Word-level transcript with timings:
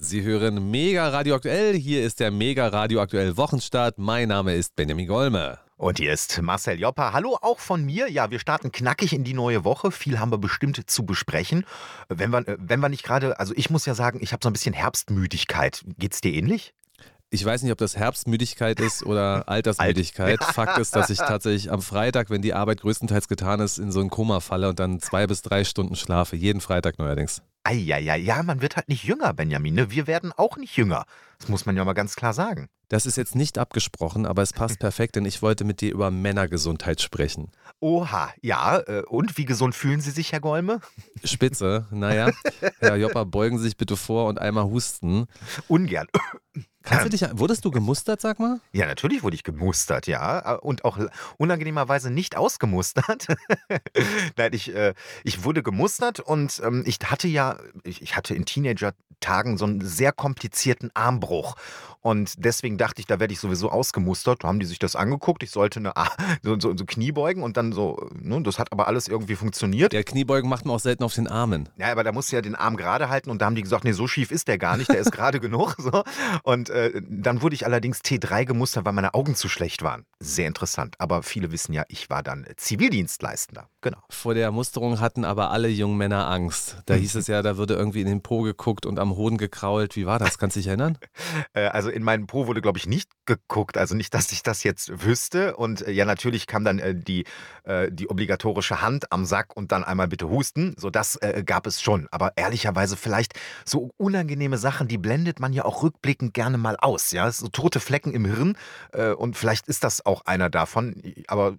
Sie 0.00 0.22
hören 0.22 0.70
Mega 0.70 1.08
Radioaktuell. 1.08 1.74
Hier 1.74 2.04
ist 2.04 2.20
der 2.20 2.30
Mega 2.30 2.68
Radioaktuell 2.68 3.36
Wochenstart. 3.36 3.98
Mein 3.98 4.28
Name 4.28 4.54
ist 4.54 4.76
Benjamin 4.76 5.08
Golme. 5.08 5.58
Und 5.76 5.98
hier 5.98 6.12
ist 6.12 6.40
Marcel 6.40 6.78
Joppa. 6.78 7.12
Hallo 7.12 7.36
auch 7.42 7.58
von 7.58 7.84
mir. 7.84 8.08
Ja, 8.08 8.30
wir 8.30 8.38
starten 8.38 8.70
knackig 8.70 9.12
in 9.12 9.24
die 9.24 9.34
neue 9.34 9.64
Woche. 9.64 9.90
Viel 9.90 10.20
haben 10.20 10.30
wir 10.30 10.38
bestimmt 10.38 10.88
zu 10.88 11.04
besprechen. 11.04 11.64
Wenn 12.08 12.30
wir, 12.30 12.44
wenn 12.46 12.78
wir 12.78 12.88
nicht 12.88 13.02
gerade, 13.02 13.40
also 13.40 13.52
ich 13.56 13.70
muss 13.70 13.86
ja 13.86 13.94
sagen, 13.96 14.20
ich 14.22 14.32
habe 14.32 14.38
so 14.40 14.48
ein 14.48 14.52
bisschen 14.52 14.72
Herbstmüdigkeit. 14.72 15.82
Geht's 15.98 16.20
dir 16.20 16.32
ähnlich? 16.32 16.74
Ich 17.30 17.44
weiß 17.44 17.62
nicht, 17.62 17.72
ob 17.72 17.78
das 17.78 17.94
Herbstmüdigkeit 17.96 18.80
ist 18.80 19.04
oder 19.04 19.44
Altersmüdigkeit. 19.48 20.42
Fakt 20.42 20.78
ist, 20.78 20.96
dass 20.96 21.10
ich 21.10 21.18
tatsächlich 21.18 21.70
am 21.70 21.82
Freitag, 21.82 22.30
wenn 22.30 22.40
die 22.40 22.54
Arbeit 22.54 22.80
größtenteils 22.80 23.28
getan 23.28 23.60
ist, 23.60 23.78
in 23.78 23.92
so 23.92 24.00
ein 24.00 24.08
Koma 24.08 24.40
falle 24.40 24.70
und 24.70 24.80
dann 24.80 25.00
zwei 25.00 25.26
bis 25.26 25.42
drei 25.42 25.64
Stunden 25.64 25.94
schlafe. 25.94 26.36
Jeden 26.36 26.62
Freitag 26.62 26.98
neuerdings. 26.98 27.42
Eieiei, 27.64 28.16
ja, 28.16 28.42
man 28.42 28.62
wird 28.62 28.76
halt 28.76 28.88
nicht 28.88 29.04
jünger, 29.04 29.34
Benjamin. 29.34 29.74
Ne? 29.74 29.90
Wir 29.90 30.06
werden 30.06 30.32
auch 30.34 30.56
nicht 30.56 30.74
jünger. 30.78 31.04
Das 31.38 31.50
muss 31.50 31.66
man 31.66 31.76
ja 31.76 31.84
mal 31.84 31.92
ganz 31.92 32.16
klar 32.16 32.32
sagen. 32.32 32.68
Das 32.88 33.04
ist 33.04 33.16
jetzt 33.16 33.34
nicht 33.34 33.58
abgesprochen, 33.58 34.24
aber 34.24 34.40
es 34.40 34.54
passt 34.54 34.78
perfekt, 34.80 35.16
denn 35.16 35.26
ich 35.26 35.42
wollte 35.42 35.64
mit 35.64 35.82
dir 35.82 35.92
über 35.92 36.10
Männergesundheit 36.10 37.02
sprechen. 37.02 37.50
Oha, 37.80 38.32
ja. 38.40 38.78
Äh, 38.78 39.02
und 39.02 39.36
wie 39.36 39.44
gesund 39.44 39.74
fühlen 39.74 40.00
Sie 40.00 40.12
sich, 40.12 40.32
Herr 40.32 40.40
Golme? 40.40 40.80
Spitze, 41.22 41.86
naja. 41.90 42.30
Herr 42.78 42.96
Joppa, 42.96 43.24
beugen 43.24 43.58
Sie 43.58 43.64
sich 43.64 43.76
bitte 43.76 43.98
vor 43.98 44.28
und 44.28 44.38
einmal 44.38 44.64
husten. 44.64 45.26
Ungern. 45.68 46.06
Kannst 46.88 47.04
du 47.04 47.10
dich, 47.10 47.38
wurdest 47.38 47.64
du 47.64 47.70
gemustert, 47.70 48.20
sag 48.20 48.38
mal? 48.38 48.60
Ja, 48.72 48.86
natürlich 48.86 49.22
wurde 49.22 49.36
ich 49.36 49.44
gemustert, 49.44 50.06
ja. 50.06 50.54
Und 50.56 50.84
auch 50.84 50.98
unangenehmerweise 51.36 52.10
nicht 52.10 52.36
ausgemustert. 52.36 53.26
Nein, 54.36 54.52
ich, 54.52 54.74
äh, 54.74 54.94
ich 55.24 55.44
wurde 55.44 55.62
gemustert 55.62 56.20
und 56.20 56.60
ähm, 56.64 56.82
ich 56.86 56.98
hatte 57.04 57.28
ja, 57.28 57.58
ich, 57.84 58.02
ich 58.02 58.16
hatte 58.16 58.34
in 58.34 58.46
Teenager-Tagen 58.46 59.58
so 59.58 59.66
einen 59.66 59.84
sehr 59.84 60.12
komplizierten 60.12 60.90
Armbruch. 60.94 61.56
Und 62.00 62.34
deswegen 62.38 62.78
dachte 62.78 63.00
ich, 63.00 63.06
da 63.06 63.20
werde 63.20 63.32
ich 63.32 63.40
sowieso 63.40 63.70
ausgemustert. 63.70 64.44
Da 64.44 64.48
haben 64.48 64.60
die 64.60 64.66
sich 64.66 64.78
das 64.78 64.96
angeguckt. 64.96 65.42
Ich 65.42 65.50
sollte 65.50 65.80
eine, 65.80 65.92
so, 66.42 66.58
so, 66.58 66.76
so 66.76 66.84
Kniebeugen 66.84 67.42
und 67.42 67.56
dann 67.56 67.72
so, 67.72 68.08
ne, 68.14 68.42
das 68.42 68.58
hat 68.58 68.72
aber 68.72 68.86
alles 68.86 69.08
irgendwie 69.08 69.36
funktioniert. 69.36 69.92
Der 69.92 70.04
Kniebeugen 70.04 70.48
macht 70.48 70.64
man 70.64 70.74
auch 70.74 70.80
selten 70.80 71.04
auf 71.04 71.14
den 71.14 71.28
Armen. 71.28 71.68
Ja, 71.76 71.92
aber 71.92 72.04
da 72.04 72.12
musst 72.12 72.32
du 72.32 72.36
ja 72.36 72.42
den 72.42 72.54
Arm 72.54 72.76
gerade 72.76 73.08
halten 73.08 73.30
und 73.30 73.40
da 73.40 73.46
haben 73.46 73.54
die 73.54 73.62
gesagt, 73.62 73.84
nee, 73.84 73.92
so 73.92 74.06
schief 74.06 74.30
ist 74.30 74.48
der 74.48 74.58
gar 74.58 74.76
nicht, 74.76 74.90
der 74.90 74.98
ist 74.98 75.12
gerade 75.18 75.40
genug. 75.40 75.76
So. 75.78 76.02
Und 76.42 76.70
äh, 76.70 77.00
dann 77.08 77.42
wurde 77.42 77.54
ich 77.54 77.66
allerdings 77.66 78.00
T3 78.00 78.44
gemustert, 78.44 78.84
weil 78.84 78.92
meine 78.92 79.14
Augen 79.14 79.34
zu 79.34 79.48
schlecht 79.48 79.82
waren. 79.82 80.04
Sehr 80.20 80.46
interessant. 80.46 80.94
Aber 80.98 81.22
viele 81.22 81.52
wissen 81.52 81.72
ja, 81.72 81.84
ich 81.88 82.10
war 82.10 82.22
dann 82.22 82.46
Zivildienstleistender. 82.56 83.68
Genau. 83.80 83.98
Vor 84.10 84.34
der 84.34 84.50
Musterung 84.50 85.00
hatten 85.00 85.24
aber 85.24 85.50
alle 85.50 85.68
jungen 85.68 85.96
Männer 85.96 86.28
Angst. 86.28 86.82
Da 86.86 86.94
hieß 86.94 87.14
es 87.14 87.26
ja, 87.26 87.42
da 87.42 87.56
würde 87.56 87.74
irgendwie 87.74 88.00
in 88.00 88.06
den 88.06 88.22
Po 88.22 88.42
geguckt 88.42 88.86
und 88.86 88.98
am 88.98 89.16
Hoden 89.16 89.38
gekrault. 89.38 89.96
Wie 89.96 90.06
war 90.06 90.18
das? 90.18 90.38
Kannst 90.38 90.56
du 90.56 90.60
dich 90.60 90.68
erinnern? 90.68 90.98
Äh, 91.54 91.68
also 91.88 91.96
in 91.96 92.02
meinen 92.02 92.26
Po 92.26 92.46
wurde, 92.46 92.60
glaube 92.60 92.78
ich, 92.78 92.86
nicht 92.86 93.10
geguckt. 93.24 93.78
Also 93.78 93.94
nicht, 93.94 94.12
dass 94.12 94.30
ich 94.32 94.42
das 94.42 94.62
jetzt 94.62 95.04
wüsste. 95.04 95.56
Und 95.56 95.86
äh, 95.86 95.90
ja, 95.90 96.04
natürlich 96.04 96.46
kam 96.46 96.64
dann 96.64 96.78
äh, 96.78 96.94
die, 96.94 97.24
äh, 97.64 97.90
die 97.90 98.08
obligatorische 98.08 98.82
Hand 98.82 99.10
am 99.10 99.24
Sack 99.24 99.56
und 99.56 99.72
dann 99.72 99.84
einmal 99.84 100.08
bitte 100.08 100.28
husten. 100.28 100.74
So, 100.76 100.90
das 100.90 101.16
äh, 101.16 101.42
gab 101.44 101.66
es 101.66 101.80
schon. 101.80 102.08
Aber 102.10 102.32
ehrlicherweise 102.36 102.96
vielleicht 102.96 103.32
so 103.64 103.90
unangenehme 103.96 104.58
Sachen, 104.58 104.88
die 104.88 104.98
blendet 104.98 105.40
man 105.40 105.52
ja 105.52 105.64
auch 105.64 105.82
rückblickend 105.82 106.34
gerne 106.34 106.58
mal 106.58 106.76
aus. 106.76 107.10
Ja, 107.10 107.30
so 107.30 107.48
tote 107.48 107.80
Flecken 107.80 108.12
im 108.12 108.26
Hirn. 108.26 108.56
Äh, 108.92 109.12
und 109.12 109.36
vielleicht 109.36 109.66
ist 109.66 109.84
das 109.84 110.04
auch 110.04 110.26
einer 110.26 110.50
davon. 110.50 111.02
Aber 111.26 111.56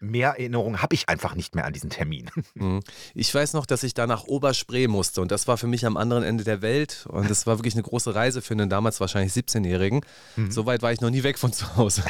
mehr 0.00 0.30
Erinnerung 0.30 0.80
habe 0.82 0.94
ich 0.94 1.08
einfach 1.08 1.34
nicht 1.34 1.54
mehr 1.54 1.64
an 1.64 1.72
diesen 1.72 1.90
Termin. 1.90 2.30
Mhm. 2.54 2.80
Ich 3.14 3.34
weiß 3.34 3.54
noch, 3.54 3.64
dass 3.64 3.82
ich 3.82 3.94
da 3.94 4.06
nach 4.06 4.24
Oberspree 4.24 4.86
musste 4.86 5.22
und 5.22 5.30
das 5.30 5.48
war 5.48 5.56
für 5.56 5.66
mich 5.66 5.86
am 5.86 5.96
anderen 5.96 6.22
Ende 6.22 6.44
der 6.44 6.60
Welt 6.60 7.06
und 7.08 7.30
das 7.30 7.46
war 7.46 7.58
wirklich 7.58 7.74
eine 7.74 7.82
große 7.82 8.14
Reise 8.14 8.42
für 8.42 8.52
einen 8.52 8.68
damals 8.68 9.00
wahrscheinlich 9.00 9.32
17-Jährigen. 9.32 10.00
Mhm. 10.36 10.50
So 10.50 10.66
weit 10.66 10.82
war 10.82 10.92
ich 10.92 11.00
noch 11.00 11.08
nie 11.10 11.22
weg 11.22 11.38
von 11.38 11.52
zu 11.52 11.76
Hause. 11.76 12.02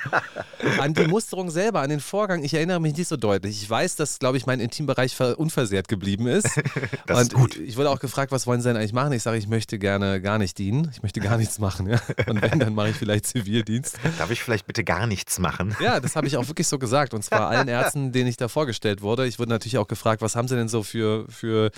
an 0.80 0.94
die 0.94 1.06
Musterung 1.06 1.50
selber, 1.50 1.80
an 1.80 1.90
den 1.90 2.00
Vorgang, 2.00 2.42
ich 2.42 2.54
erinnere 2.54 2.80
mich 2.80 2.96
nicht 2.96 3.08
so 3.08 3.16
deutlich. 3.16 3.62
Ich 3.62 3.70
weiß, 3.70 3.96
dass, 3.96 4.18
glaube 4.18 4.36
ich, 4.36 4.46
mein 4.46 4.58
Intimbereich 4.58 5.18
unversehrt 5.20 5.86
geblieben 5.86 6.26
ist. 6.26 6.48
das 7.06 7.18
und 7.18 7.22
ist 7.22 7.34
gut. 7.34 7.56
Ich 7.56 7.76
wurde 7.76 7.90
auch 7.90 8.00
gefragt, 8.00 8.32
was 8.32 8.46
wollen 8.46 8.60
Sie 8.60 8.68
denn 8.68 8.76
eigentlich 8.76 8.92
machen? 8.92 9.12
Ich 9.12 9.22
sage, 9.22 9.38
ich 9.38 9.48
möchte 9.48 9.78
gerne 9.78 10.20
gar 10.20 10.38
nicht 10.38 10.58
dienen. 10.58 10.88
Ich 10.92 11.02
möchte 11.02 11.20
gar 11.20 11.36
nichts 11.36 11.58
machen. 11.58 11.88
Ja? 11.88 12.00
Und 12.26 12.42
wenn, 12.42 12.58
dann 12.58 12.74
mache 12.74 12.90
ich 12.90 12.96
vielleicht 12.96 13.26
Zivildienst. 13.26 13.98
Darf 14.18 14.30
ich 14.30 14.42
vielleicht 14.42 14.66
bitte 14.66 14.82
gar 14.82 15.06
nichts 15.06 15.38
machen? 15.38 15.76
Ja, 15.80 16.00
das 16.00 16.16
habe 16.16 16.26
ich 16.26 16.36
auch 16.36 16.48
wirklich 16.48 16.66
so 16.66 16.78
gesagt 16.78 16.91
gesagt. 16.92 17.14
Und 17.14 17.22
zwar 17.22 17.48
allen 17.48 17.68
Ärzten, 17.68 18.12
denen 18.12 18.28
ich 18.28 18.36
da 18.36 18.48
vorgestellt 18.48 19.00
wurde. 19.00 19.26
Ich 19.26 19.38
wurde 19.38 19.50
natürlich 19.50 19.78
auch 19.78 19.88
gefragt, 19.88 20.20
was 20.20 20.36
haben 20.36 20.48
sie 20.48 20.56
denn 20.56 20.68
so 20.68 20.82
für, 20.82 21.24
für 21.28 21.70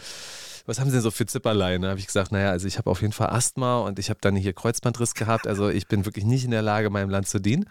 was 0.66 0.80
haben 0.80 0.88
Sie 0.88 0.94
denn 0.94 1.02
so 1.02 1.10
für 1.10 1.26
Zipperlein? 1.26 1.82
Da 1.82 1.91
habe 1.91 2.00
ich 2.00 2.06
gesagt, 2.06 2.32
naja, 2.32 2.50
also 2.50 2.66
ich 2.66 2.78
habe 2.78 2.91
auf 2.91 3.02
jeden 3.02 3.12
Fall 3.12 3.28
Asthma 3.28 3.80
und 3.80 3.98
ich 3.98 4.08
habe 4.08 4.19
dann 4.22 4.34
hier 4.34 4.54
Kreuzbandriss 4.54 5.12
gehabt. 5.12 5.47
Also 5.47 5.69
ich 5.69 5.88
bin 5.88 6.06
wirklich 6.06 6.24
nicht 6.24 6.44
in 6.47 6.53
der 6.53 6.62
Lage, 6.62 6.88
meinem 6.88 7.10
Land 7.10 7.28
zu 7.28 7.38
dienen. 7.38 7.66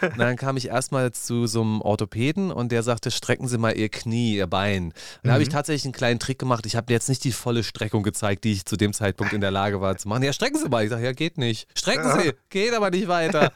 Und 0.00 0.18
dann 0.18 0.36
kam 0.36 0.56
ich 0.56 0.68
erstmal 0.68 1.12
zu 1.12 1.46
so 1.46 1.60
einem 1.60 1.82
Orthopäden 1.82 2.50
und 2.50 2.72
der 2.72 2.82
sagte, 2.82 3.10
strecken 3.10 3.48
Sie 3.48 3.58
mal 3.58 3.76
Ihr 3.76 3.90
Knie, 3.90 4.36
Ihr 4.36 4.46
Bein. 4.46 4.84
Und 4.84 4.94
da 5.24 5.28
mhm. 5.28 5.32
habe 5.34 5.42
ich 5.42 5.50
tatsächlich 5.50 5.84
einen 5.84 5.92
kleinen 5.92 6.20
Trick 6.20 6.38
gemacht. 6.38 6.64
Ich 6.64 6.74
habe 6.74 6.90
jetzt 6.90 7.10
nicht 7.10 7.22
die 7.24 7.32
volle 7.32 7.62
Streckung 7.62 8.02
gezeigt, 8.02 8.44
die 8.44 8.52
ich 8.52 8.64
zu 8.64 8.76
dem 8.76 8.94
Zeitpunkt 8.94 9.34
in 9.34 9.42
der 9.42 9.50
Lage 9.50 9.82
war 9.82 9.98
zu 9.98 10.08
machen. 10.08 10.22
Ja, 10.22 10.32
strecken 10.32 10.58
Sie 10.58 10.70
mal. 10.70 10.84
Ich 10.84 10.90
sage, 10.90 11.04
ja, 11.04 11.12
geht 11.12 11.36
nicht. 11.36 11.68
Strecken 11.76 12.18
Sie, 12.18 12.32
geht 12.48 12.72
aber 12.72 12.88
nicht 12.88 13.08
weiter. 13.08 13.52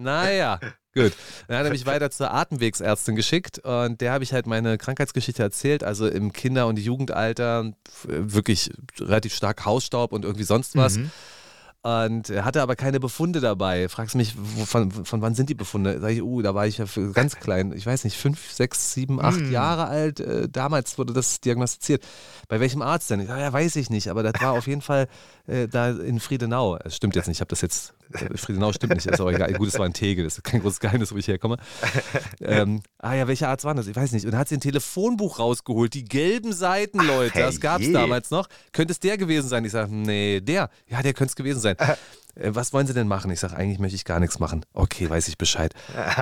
Naja, 0.00 0.60
Gut. 0.94 1.12
Dann 1.46 1.58
hat 1.58 1.66
er 1.66 1.70
mich 1.70 1.86
weiter 1.86 2.10
zur 2.10 2.32
Atemwegsärztin 2.32 3.14
geschickt 3.14 3.58
und 3.60 4.00
der 4.00 4.12
habe 4.12 4.24
ich 4.24 4.32
halt 4.32 4.46
meine 4.46 4.78
Krankheitsgeschichte 4.78 5.42
erzählt. 5.42 5.84
Also 5.84 6.08
im 6.08 6.32
Kinder- 6.32 6.66
und 6.66 6.78
Jugendalter 6.78 7.72
wirklich 8.04 8.70
relativ 8.98 9.34
stark 9.34 9.64
Hausstaub 9.64 10.12
und 10.12 10.24
irgendwie 10.24 10.44
sonst 10.44 10.76
was. 10.76 10.96
Mhm. 10.96 11.10
Und 11.80 12.28
er 12.28 12.44
hatte 12.44 12.60
aber 12.60 12.74
keine 12.74 12.98
Befunde 12.98 13.40
dabei. 13.40 13.88
Fragst 13.88 14.16
mich, 14.16 14.34
von, 14.66 14.90
von 14.90 15.22
wann 15.22 15.34
sind 15.34 15.48
die 15.48 15.54
Befunde? 15.54 16.00
Sag 16.00 16.10
ich, 16.10 16.22
uh, 16.22 16.42
da 16.42 16.54
war 16.54 16.66
ich 16.66 16.78
ja 16.78 16.86
ganz 17.12 17.36
klein. 17.36 17.72
Ich 17.72 17.86
weiß 17.86 18.02
nicht, 18.02 18.16
fünf, 18.16 18.50
sechs, 18.50 18.92
sieben, 18.92 19.20
acht 19.20 19.40
mm. 19.40 19.52
Jahre 19.52 19.86
alt. 19.86 20.18
Äh, 20.18 20.48
damals 20.48 20.98
wurde 20.98 21.12
das 21.12 21.40
diagnostiziert. 21.40 22.04
Bei 22.48 22.58
welchem 22.58 22.82
Arzt 22.82 23.10
denn? 23.10 23.20
Ich 23.20 23.28
ja, 23.28 23.52
weiß 23.52 23.76
ich 23.76 23.90
nicht. 23.90 24.08
Aber 24.08 24.24
das 24.24 24.42
war 24.42 24.52
auf 24.52 24.66
jeden 24.66 24.82
Fall 24.82 25.06
äh, 25.48 25.68
da 25.68 25.90
in 25.90 26.20
Friedenau. 26.20 26.76
Es 26.84 26.96
stimmt 26.96 27.14
jetzt 27.14 27.28
nicht. 27.28 27.36
Ich 27.36 27.40
habe 27.40 27.50
das 27.50 27.60
jetzt. 27.60 27.94
Äh, 28.12 28.36
Friedenau 28.36 28.72
stimmt 28.72 28.94
nicht. 28.94 29.06
Ist 29.06 29.20
aber 29.20 29.32
egal. 29.32 29.52
Gut, 29.54 29.68
es 29.68 29.78
war 29.78 29.86
ein 29.86 29.92
Tegel. 29.92 30.24
Das 30.24 30.38
ist 30.38 30.44
kein 30.44 30.60
großes 30.60 30.80
Geheimnis, 30.80 31.12
wo 31.12 31.16
ich 31.16 31.28
herkomme. 31.28 31.58
Ähm, 32.40 32.82
ah 32.98 33.14
ja, 33.14 33.28
welcher 33.28 33.48
Arzt 33.48 33.64
war 33.64 33.74
das? 33.74 33.86
Ich 33.86 33.96
weiß 33.96 34.12
nicht. 34.12 34.26
Und 34.26 34.32
er 34.32 34.38
hat 34.38 34.48
sich 34.48 34.58
ein 34.58 34.62
Telefonbuch 34.62 35.38
rausgeholt. 35.38 35.94
Die 35.94 36.04
gelben 36.04 36.52
Seiten, 36.52 36.98
Leute. 36.98 37.34
Ach, 37.36 37.46
das 37.46 37.60
gab 37.60 37.80
es 37.80 37.92
damals 37.92 38.30
noch. 38.30 38.48
Könnte 38.72 38.92
es 38.92 39.00
der 39.00 39.16
gewesen 39.16 39.48
sein? 39.48 39.64
Ich 39.64 39.72
sage, 39.72 39.94
nee, 39.94 40.40
der. 40.40 40.70
Ja, 40.86 41.02
der 41.02 41.14
könnte 41.14 41.30
es 41.30 41.36
gewesen 41.36 41.60
sein 41.60 41.68
sein. 41.76 41.96
Äh, 42.34 42.54
was 42.54 42.72
wollen 42.72 42.86
Sie 42.86 42.94
denn 42.94 43.08
machen? 43.08 43.32
Ich 43.32 43.40
sage, 43.40 43.56
eigentlich 43.56 43.80
möchte 43.80 43.96
ich 43.96 44.04
gar 44.04 44.20
nichts 44.20 44.38
machen. 44.38 44.64
Okay, 44.72 45.10
weiß 45.10 45.26
ich 45.26 45.38
Bescheid. 45.38 45.74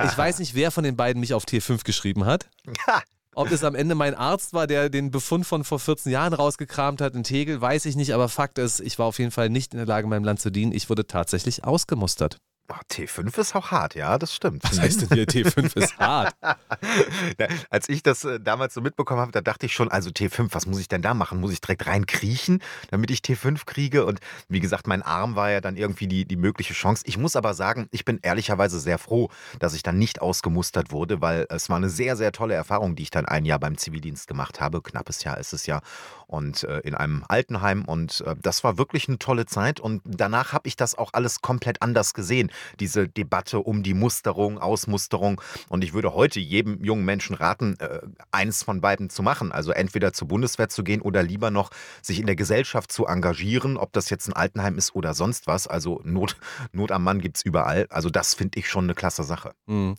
Ich 0.03 0.17
weiß 0.17 0.39
nicht, 0.39 0.55
wer 0.55 0.71
von 0.71 0.83
den 0.83 0.95
beiden 0.95 1.19
mich 1.19 1.35
auf 1.35 1.43
T5 1.43 1.83
geschrieben 1.83 2.25
hat. 2.25 2.49
Ob 3.37 3.51
es 3.51 3.63
am 3.63 3.75
Ende 3.75 3.93
mein 3.93 4.15
Arzt 4.15 4.53
war, 4.53 4.65
der 4.65 4.89
den 4.89 5.11
Befund 5.11 5.45
von 5.45 5.63
vor 5.63 5.77
14 5.77 6.11
Jahren 6.11 6.33
rausgekramt 6.33 7.01
hat 7.01 7.13
in 7.13 7.21
Tegel, 7.23 7.61
weiß 7.61 7.85
ich 7.85 7.95
nicht. 7.95 8.15
Aber 8.15 8.29
Fakt 8.29 8.57
ist, 8.57 8.79
ich 8.79 8.97
war 8.97 9.05
auf 9.05 9.19
jeden 9.19 9.29
Fall 9.29 9.51
nicht 9.51 9.75
in 9.75 9.77
der 9.77 9.85
Lage, 9.85 10.07
meinem 10.07 10.23
Land 10.23 10.39
zu 10.39 10.49
dienen. 10.49 10.71
Ich 10.71 10.89
wurde 10.89 11.05
tatsächlich 11.05 11.63
ausgemustert. 11.63 12.37
T5 12.89 13.39
ist 13.39 13.55
auch 13.55 13.71
hart, 13.71 13.95
ja, 13.95 14.17
das 14.17 14.33
stimmt. 14.33 14.63
Was 14.63 14.79
heißt 14.79 15.01
denn 15.01 15.09
hier, 15.13 15.25
T5 15.25 15.77
ist 15.77 15.97
hart? 15.99 16.35
ja, 17.39 17.47
als 17.69 17.89
ich 17.89 18.03
das 18.03 18.25
äh, 18.25 18.39
damals 18.39 18.73
so 18.73 18.81
mitbekommen 18.81 19.21
habe, 19.21 19.31
da 19.31 19.41
dachte 19.41 19.65
ich 19.65 19.73
schon, 19.73 19.89
also 19.89 20.09
T5, 20.09 20.49
was 20.51 20.65
muss 20.65 20.79
ich 20.79 20.87
denn 20.87 21.01
da 21.01 21.13
machen? 21.13 21.39
Muss 21.39 21.51
ich 21.51 21.61
direkt 21.61 21.87
reinkriechen, 21.87 22.61
damit 22.89 23.11
ich 23.11 23.19
T5 23.19 23.65
kriege? 23.65 24.05
Und 24.05 24.19
wie 24.49 24.59
gesagt, 24.59 24.87
mein 24.87 25.01
Arm 25.01 25.35
war 25.35 25.51
ja 25.51 25.61
dann 25.61 25.77
irgendwie 25.77 26.07
die, 26.07 26.25
die 26.25 26.35
mögliche 26.35 26.73
Chance. 26.73 27.03
Ich 27.05 27.17
muss 27.17 27.35
aber 27.35 27.53
sagen, 27.53 27.87
ich 27.91 28.05
bin 28.05 28.19
ehrlicherweise 28.21 28.79
sehr 28.79 28.97
froh, 28.97 29.29
dass 29.59 29.73
ich 29.73 29.83
dann 29.83 29.97
nicht 29.97 30.21
ausgemustert 30.21 30.91
wurde, 30.91 31.21
weil 31.21 31.45
es 31.49 31.69
war 31.69 31.77
eine 31.77 31.89
sehr, 31.89 32.15
sehr 32.15 32.31
tolle 32.31 32.53
Erfahrung, 32.53 32.95
die 32.95 33.03
ich 33.03 33.11
dann 33.11 33.25
ein 33.25 33.45
Jahr 33.45 33.59
beim 33.59 33.77
Zivildienst 33.77 34.27
gemacht 34.27 34.59
habe. 34.59 34.81
Knappes 34.81 35.23
Jahr 35.23 35.37
ist 35.37 35.53
es 35.53 35.65
ja. 35.65 35.81
Und 36.27 36.63
äh, 36.63 36.79
in 36.79 36.95
einem 36.95 37.23
Altenheim. 37.27 37.85
Und 37.85 38.21
äh, 38.21 38.35
das 38.41 38.63
war 38.63 38.77
wirklich 38.77 39.07
eine 39.07 39.19
tolle 39.19 39.45
Zeit. 39.45 39.79
Und 39.79 40.01
danach 40.05 40.53
habe 40.53 40.67
ich 40.67 40.75
das 40.75 40.95
auch 40.95 41.11
alles 41.13 41.41
komplett 41.41 41.81
anders 41.81 42.13
gesehen 42.13 42.51
diese 42.79 43.07
Debatte 43.07 43.59
um 43.59 43.83
die 43.83 43.93
Musterung, 43.93 44.57
Ausmusterung. 44.57 45.41
Und 45.69 45.83
ich 45.83 45.93
würde 45.93 46.13
heute 46.13 46.39
jedem 46.39 46.83
jungen 46.83 47.05
Menschen 47.05 47.35
raten, 47.35 47.77
äh, 47.79 48.01
eins 48.31 48.63
von 48.63 48.81
beiden 48.81 49.09
zu 49.09 49.23
machen. 49.23 49.51
Also 49.51 49.71
entweder 49.71 50.13
zur 50.13 50.27
Bundeswehr 50.27 50.69
zu 50.69 50.83
gehen 50.83 51.01
oder 51.01 51.23
lieber 51.23 51.51
noch 51.51 51.69
sich 52.01 52.19
in 52.19 52.25
der 52.25 52.35
Gesellschaft 52.35 52.91
zu 52.91 53.05
engagieren, 53.05 53.77
ob 53.77 53.93
das 53.93 54.09
jetzt 54.09 54.27
ein 54.27 54.33
Altenheim 54.33 54.77
ist 54.77 54.95
oder 54.95 55.13
sonst 55.13 55.47
was. 55.47 55.67
Also 55.67 56.01
Not, 56.03 56.37
Not 56.71 56.91
am 56.91 57.03
Mann 57.03 57.21
gibt 57.21 57.37
es 57.37 57.43
überall. 57.43 57.87
Also 57.89 58.09
das 58.09 58.33
finde 58.33 58.59
ich 58.59 58.69
schon 58.69 58.85
eine 58.85 58.95
klasse 58.95 59.23
Sache. 59.23 59.53
Mhm. 59.65 59.95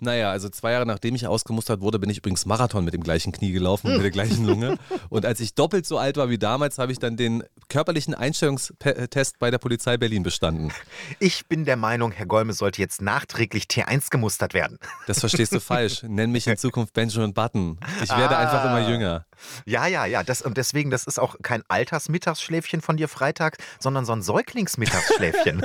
Naja, 0.00 0.30
also 0.30 0.48
zwei 0.48 0.72
Jahre 0.72 0.86
nachdem 0.86 1.14
ich 1.14 1.26
ausgemustert 1.26 1.80
wurde, 1.80 1.98
bin 1.98 2.10
ich 2.10 2.18
übrigens 2.18 2.46
Marathon 2.46 2.84
mit 2.84 2.94
dem 2.94 3.02
gleichen 3.02 3.32
Knie 3.32 3.52
gelaufen 3.52 3.88
und 3.88 3.94
mit 3.94 4.02
der 4.02 4.10
gleichen 4.10 4.46
Lunge. 4.46 4.78
Und 5.08 5.26
als 5.26 5.40
ich 5.40 5.54
doppelt 5.54 5.86
so 5.86 5.98
alt 5.98 6.16
war 6.16 6.30
wie 6.30 6.38
damals, 6.38 6.78
habe 6.78 6.92
ich 6.92 6.98
dann 6.98 7.16
den 7.16 7.42
körperlichen 7.68 8.14
Einstellungstest 8.14 9.38
bei 9.38 9.50
der 9.50 9.58
Polizei 9.58 9.96
Berlin 9.96 10.22
bestanden. 10.22 10.72
Ich 11.18 11.46
bin 11.46 11.64
der 11.64 11.76
Meinung, 11.76 12.12
Herr 12.12 12.26
Golme 12.26 12.52
sollte 12.52 12.80
jetzt 12.80 13.02
nachträglich 13.02 13.64
T1 13.64 14.10
gemustert 14.10 14.54
werden. 14.54 14.78
Das 15.06 15.20
verstehst 15.20 15.52
du 15.52 15.60
falsch. 15.60 16.02
Nenn 16.08 16.30
mich 16.30 16.46
in 16.46 16.56
Zukunft 16.56 16.92
Benjamin 16.92 17.34
Button. 17.34 17.78
Ich 18.02 18.10
werde 18.10 18.36
ah, 18.36 18.40
einfach 18.40 18.64
immer 18.64 18.88
jünger. 18.88 19.26
Ja, 19.64 19.86
ja, 19.86 20.06
ja. 20.06 20.22
Das, 20.22 20.42
und 20.42 20.56
deswegen, 20.56 20.90
das 20.90 21.04
ist 21.04 21.18
auch 21.18 21.36
kein 21.42 21.62
Altersmittagsschläfchen 21.68 22.80
von 22.80 22.96
dir 22.96 23.08
Freitag, 23.08 23.58
sondern 23.78 24.04
so 24.04 24.12
ein 24.12 24.22
Säuglingsmittagsschläfchen. 24.22 25.64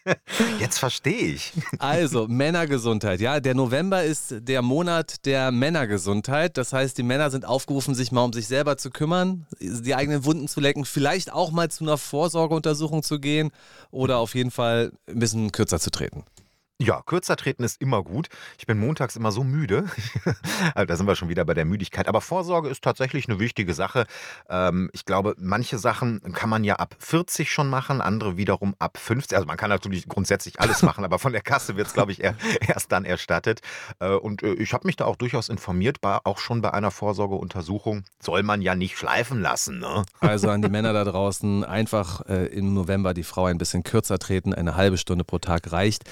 Jetzt 0.60 0.78
verstehe 0.78 1.34
ich. 1.34 1.52
Also, 1.78 2.28
Männergesundheit. 2.28 3.20
Ja, 3.20 3.40
der 3.40 3.54
November 3.54 4.04
ist 4.04 4.34
der 4.38 4.62
Monat 4.62 5.24
der 5.26 5.50
Männergesundheit. 5.50 6.56
Das 6.56 6.72
heißt, 6.72 6.98
die 6.98 7.02
Männer 7.02 7.30
sind 7.30 7.44
aufgerufen, 7.44 7.94
sich 7.94 8.12
mal 8.12 8.24
um 8.24 8.32
sich 8.32 8.46
selber 8.48 8.76
zu 8.76 8.90
kümmern, 8.90 9.46
die 9.60 9.94
eigenen 9.94 10.24
Wunden 10.24 10.48
zu 10.48 10.60
lecken, 10.60 10.84
vielleicht 10.84 11.32
auch 11.32 11.50
mal 11.50 11.70
zu 11.70 11.84
einer 11.84 11.98
Vorsorgeuntersuchung 11.98 13.02
zu 13.02 13.18
gehen 13.18 13.50
oder 13.90 14.18
auf 14.18 14.34
jeden 14.34 14.50
Fall 14.50 14.92
ein 15.08 15.18
bisschen 15.18 15.52
kürzer 15.52 15.80
zu 15.80 15.90
treten. 15.90 16.24
Ja, 16.82 17.02
kürzer 17.04 17.36
treten 17.36 17.62
ist 17.62 17.78
immer 17.82 18.02
gut. 18.02 18.28
Ich 18.56 18.66
bin 18.66 18.78
montags 18.78 19.14
immer 19.14 19.32
so 19.32 19.44
müde. 19.44 19.84
Also, 20.74 20.86
da 20.86 20.96
sind 20.96 21.06
wir 21.06 21.16
schon 21.16 21.28
wieder 21.28 21.44
bei 21.44 21.54
der 21.54 21.64
Müdigkeit. 21.64 22.06
Aber 22.06 22.20
Vorsorge 22.20 22.68
ist 22.68 22.82
tatsächlich 22.82 23.28
eine 23.28 23.38
wichtige 23.38 23.74
Sache. 23.74 24.06
Ähm, 24.48 24.88
ich 24.92 25.04
glaube, 25.04 25.34
manche 25.38 25.78
Sachen 25.78 26.20
kann 26.32 26.48
man 26.48 26.64
ja 26.64 26.76
ab 26.76 26.94
40 26.98 27.50
schon 27.50 27.68
machen, 27.68 28.00
andere 28.00 28.36
wiederum 28.36 28.74
ab 28.78 28.98
50. 28.98 29.36
Also 29.36 29.46
man 29.46 29.56
kann 29.56 29.68
natürlich 29.68 30.06
grundsätzlich 30.06 30.60
alles 30.60 30.82
machen, 30.82 31.04
aber 31.04 31.18
von 31.18 31.32
der 31.32 31.40
Kasse 31.42 31.76
wird 31.76 31.88
es, 31.88 31.92
glaube 31.92 32.12
ich, 32.12 32.22
erst 32.68 32.92
dann 32.92 33.04
erstattet. 33.04 33.60
Äh, 33.98 34.10
und 34.10 34.42
äh, 34.42 34.54
ich 34.54 34.72
habe 34.72 34.86
mich 34.86 34.96
da 34.96 35.06
auch 35.06 35.16
durchaus 35.16 35.48
informiert, 35.48 35.98
auch 36.02 36.38
schon 36.38 36.62
bei 36.62 36.72
einer 36.72 36.90
Vorsorgeuntersuchung. 36.90 38.04
Soll 38.20 38.42
man 38.42 38.62
ja 38.62 38.74
nicht 38.74 38.96
schleifen 38.96 39.42
lassen. 39.42 39.80
Ne? 39.80 40.04
Also 40.20 40.48
an 40.48 40.62
die 40.62 40.68
Männer 40.70 40.92
da 40.92 41.04
draußen, 41.04 41.64
einfach 41.64 42.26
äh, 42.28 42.46
im 42.46 42.74
November 42.74 43.12
die 43.12 43.24
Frau 43.24 43.46
ein 43.46 43.58
bisschen 43.58 43.82
kürzer 43.82 44.18
treten. 44.18 44.54
Eine 44.54 44.76
halbe 44.76 44.98
Stunde 44.98 45.24
pro 45.24 45.38
Tag 45.38 45.72
reicht. 45.72 46.04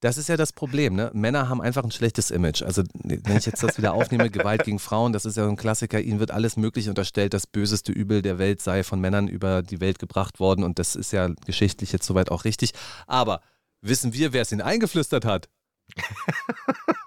Das 0.00 0.16
ist 0.16 0.28
ja 0.28 0.36
das 0.36 0.52
Problem, 0.52 0.94
ne? 0.94 1.10
Männer 1.12 1.48
haben 1.48 1.60
einfach 1.60 1.82
ein 1.82 1.90
schlechtes 1.90 2.30
Image. 2.30 2.62
Also, 2.62 2.84
wenn 3.02 3.36
ich 3.36 3.46
jetzt 3.46 3.62
das 3.62 3.78
wieder 3.78 3.94
aufnehme, 3.94 4.30
Gewalt 4.30 4.64
gegen 4.64 4.78
Frauen, 4.78 5.12
das 5.12 5.24
ist 5.24 5.36
ja 5.36 5.44
so 5.44 5.50
ein 5.50 5.56
Klassiker. 5.56 6.00
Ihnen 6.00 6.20
wird 6.20 6.30
alles 6.30 6.56
Mögliche 6.56 6.90
unterstellt, 6.90 7.34
das 7.34 7.48
böseste 7.48 7.90
Übel 7.90 8.22
der 8.22 8.38
Welt 8.38 8.62
sei 8.62 8.84
von 8.84 9.00
Männern 9.00 9.26
über 9.26 9.62
die 9.62 9.80
Welt 9.80 9.98
gebracht 9.98 10.38
worden. 10.38 10.62
Und 10.62 10.78
das 10.78 10.94
ist 10.94 11.12
ja 11.12 11.28
geschichtlich 11.46 11.90
jetzt 11.92 12.06
soweit 12.06 12.30
auch 12.30 12.44
richtig. 12.44 12.74
Aber 13.08 13.40
wissen 13.80 14.12
wir, 14.12 14.32
wer 14.32 14.42
es 14.42 14.52
ihnen 14.52 14.60
eingeflüstert 14.60 15.24
hat? 15.24 15.48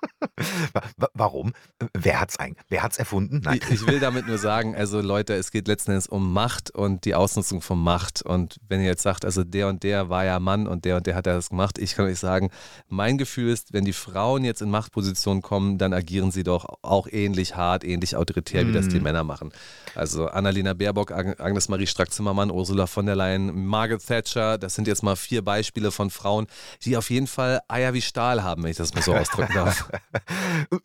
Warum? 1.13 1.53
Wer 1.93 2.21
hat's 2.21 2.37
ein, 2.39 2.55
wer 2.69 2.83
hat's 2.83 2.97
erfunden? 2.97 3.41
Nein. 3.43 3.59
Ich, 3.63 3.81
ich, 3.81 3.87
will 3.87 3.99
damit 3.99 4.27
nur 4.27 4.37
sagen, 4.37 4.75
also 4.75 5.01
Leute, 5.01 5.33
es 5.33 5.51
geht 5.51 5.67
letzten 5.67 5.91
Endes 5.91 6.07
um 6.07 6.33
Macht 6.33 6.71
und 6.71 7.05
die 7.05 7.15
Ausnutzung 7.15 7.61
von 7.61 7.81
Macht. 7.81 8.21
Und 8.21 8.57
wenn 8.67 8.79
ihr 8.81 8.87
jetzt 8.87 9.03
sagt, 9.03 9.25
also 9.25 9.43
der 9.43 9.67
und 9.67 9.83
der 9.83 10.09
war 10.09 10.25
ja 10.25 10.39
Mann 10.39 10.67
und 10.67 10.85
der 10.85 10.97
und 10.97 11.07
der 11.07 11.15
hat 11.15 11.27
das 11.27 11.49
gemacht, 11.49 11.77
ich 11.77 11.95
kann 11.95 12.05
euch 12.05 12.19
sagen, 12.19 12.49
mein 12.87 13.17
Gefühl 13.17 13.51
ist, 13.51 13.73
wenn 13.73 13.85
die 13.85 13.93
Frauen 13.93 14.43
jetzt 14.43 14.61
in 14.61 14.69
Machtpositionen 14.69 15.41
kommen, 15.41 15.77
dann 15.77 15.93
agieren 15.93 16.31
sie 16.31 16.43
doch 16.43 16.65
auch 16.81 17.07
ähnlich 17.11 17.55
hart, 17.55 17.83
ähnlich 17.83 18.15
autoritär, 18.15 18.67
wie 18.67 18.71
das 18.71 18.87
die 18.87 18.99
mm. 18.99 19.03
Männer 19.03 19.23
machen. 19.23 19.51
Also 19.95 20.27
Annalena 20.27 20.73
Baerbock, 20.73 21.11
Agnes 21.11 21.69
Marie 21.69 21.87
Strack-Zimmermann, 21.87 22.51
Ursula 22.51 22.87
von 22.87 23.05
der 23.05 23.15
Leyen, 23.15 23.65
Margaret 23.65 24.05
Thatcher, 24.05 24.57
das 24.57 24.75
sind 24.75 24.87
jetzt 24.87 25.03
mal 25.03 25.15
vier 25.15 25.41
Beispiele 25.43 25.91
von 25.91 26.09
Frauen, 26.09 26.47
die 26.83 26.97
auf 26.97 27.09
jeden 27.09 27.27
Fall 27.27 27.61
Eier 27.67 27.93
wie 27.93 28.01
Stahl 28.01 28.43
haben, 28.43 28.63
wenn 28.63 28.71
ich 28.71 28.77
das 28.77 28.93
mal 28.93 29.01
so 29.01 29.13
ausdrücken 29.13 29.53
darf. 29.53 29.89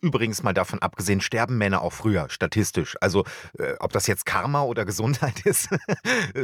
Übrigens 0.01 0.43
mal 0.43 0.53
davon 0.53 0.79
abgesehen, 0.79 1.21
sterben 1.21 1.57
Männer 1.57 1.81
auch 1.81 1.93
früher, 1.93 2.29
statistisch. 2.29 2.95
Also 3.01 3.25
äh, 3.57 3.73
ob 3.79 3.93
das 3.93 4.07
jetzt 4.07 4.25
Karma 4.25 4.63
oder 4.63 4.85
Gesundheit 4.85 5.39
ist, 5.45 5.69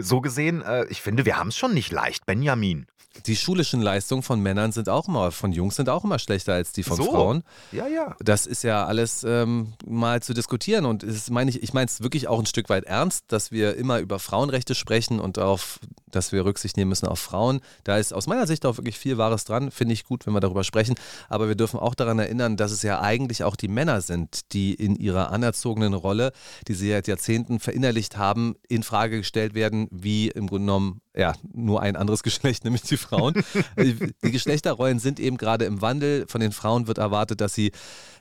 so 0.01 0.21
gesehen, 0.21 0.61
äh, 0.61 0.85
ich 0.85 1.01
finde, 1.01 1.25
wir 1.25 1.37
haben 1.37 1.49
es 1.49 1.57
schon 1.57 1.73
nicht 1.73 1.91
leicht, 1.91 2.25
Benjamin. 2.25 2.87
Die 3.27 3.35
schulischen 3.35 3.79
Leistungen 3.79 4.23
von 4.23 4.39
Männern 4.41 4.71
sind 4.71 4.89
auch 4.89 5.07
immer, 5.07 5.31
von 5.31 5.51
Jungs 5.51 5.75
sind 5.75 5.87
auch 5.87 6.03
immer 6.03 6.17
schlechter 6.17 6.53
als 6.53 6.71
die 6.71 6.81
von 6.81 6.97
so. 6.97 7.11
Frauen. 7.11 7.43
Ja, 7.71 7.87
ja. 7.87 8.15
Das 8.19 8.47
ist 8.47 8.63
ja 8.63 8.85
alles 8.85 9.23
ähm, 9.23 9.73
mal 9.85 10.23
zu 10.23 10.33
diskutieren 10.33 10.85
und 10.85 11.03
ist, 11.03 11.29
mein 11.29 11.47
ich, 11.47 11.61
ich 11.61 11.73
meine 11.73 11.85
es 11.85 12.01
wirklich 12.01 12.27
auch 12.27 12.39
ein 12.39 12.47
Stück 12.47 12.69
weit 12.69 12.85
ernst, 12.85 13.25
dass 13.27 13.51
wir 13.51 13.75
immer 13.75 13.99
über 13.99 14.17
Frauenrechte 14.17 14.73
sprechen 14.73 15.19
und 15.19 15.37
darauf, 15.37 15.79
dass 16.15 16.31
wir 16.31 16.45
Rücksicht 16.45 16.77
nehmen 16.77 16.89
müssen 16.89 17.07
auf 17.07 17.19
Frauen. 17.19 17.61
Da 17.83 17.97
ist 17.97 18.13
aus 18.13 18.27
meiner 18.27 18.47
Sicht 18.47 18.65
auch 18.65 18.77
wirklich 18.77 18.97
viel 18.97 19.17
Wahres 19.17 19.45
dran. 19.45 19.71
Finde 19.71 19.93
ich 19.93 20.03
gut, 20.03 20.25
wenn 20.25 20.33
wir 20.33 20.39
darüber 20.39 20.63
sprechen. 20.63 20.95
Aber 21.29 21.47
wir 21.47 21.55
dürfen 21.55 21.79
auch 21.79 21.95
daran 21.95 22.19
erinnern, 22.19 22.57
dass 22.57 22.71
es 22.71 22.81
ja 22.83 23.01
eigentlich 23.01 23.43
auch 23.43 23.55
die 23.55 23.67
Männer 23.67 24.01
sind, 24.01 24.53
die 24.53 24.73
in 24.73 24.95
ihrer 24.95 25.31
anerzogenen 25.31 25.93
Rolle, 25.93 26.31
die 26.67 26.73
sie 26.73 26.89
seit 26.89 27.07
Jahrzehnten 27.07 27.59
verinnerlicht 27.59 28.17
haben, 28.17 28.55
in 28.67 28.83
Frage 28.83 29.17
gestellt 29.17 29.53
werden, 29.53 29.87
wie 29.91 30.29
im 30.29 30.47
Grunde 30.47 30.65
genommen 30.65 31.01
ja, 31.15 31.33
nur 31.53 31.81
ein 31.81 31.95
anderes 31.95 32.23
Geschlecht, 32.23 32.63
nämlich 32.63 32.83
die 32.83 32.97
Frauen. 32.97 33.33
die 33.77 34.31
Geschlechterrollen 34.31 34.99
sind 34.99 35.19
eben 35.19 35.37
gerade 35.37 35.65
im 35.65 35.81
Wandel. 35.81 36.25
Von 36.27 36.41
den 36.41 36.51
Frauen 36.51 36.87
wird 36.87 36.97
erwartet, 36.97 37.41
dass 37.41 37.53
sie 37.53 37.71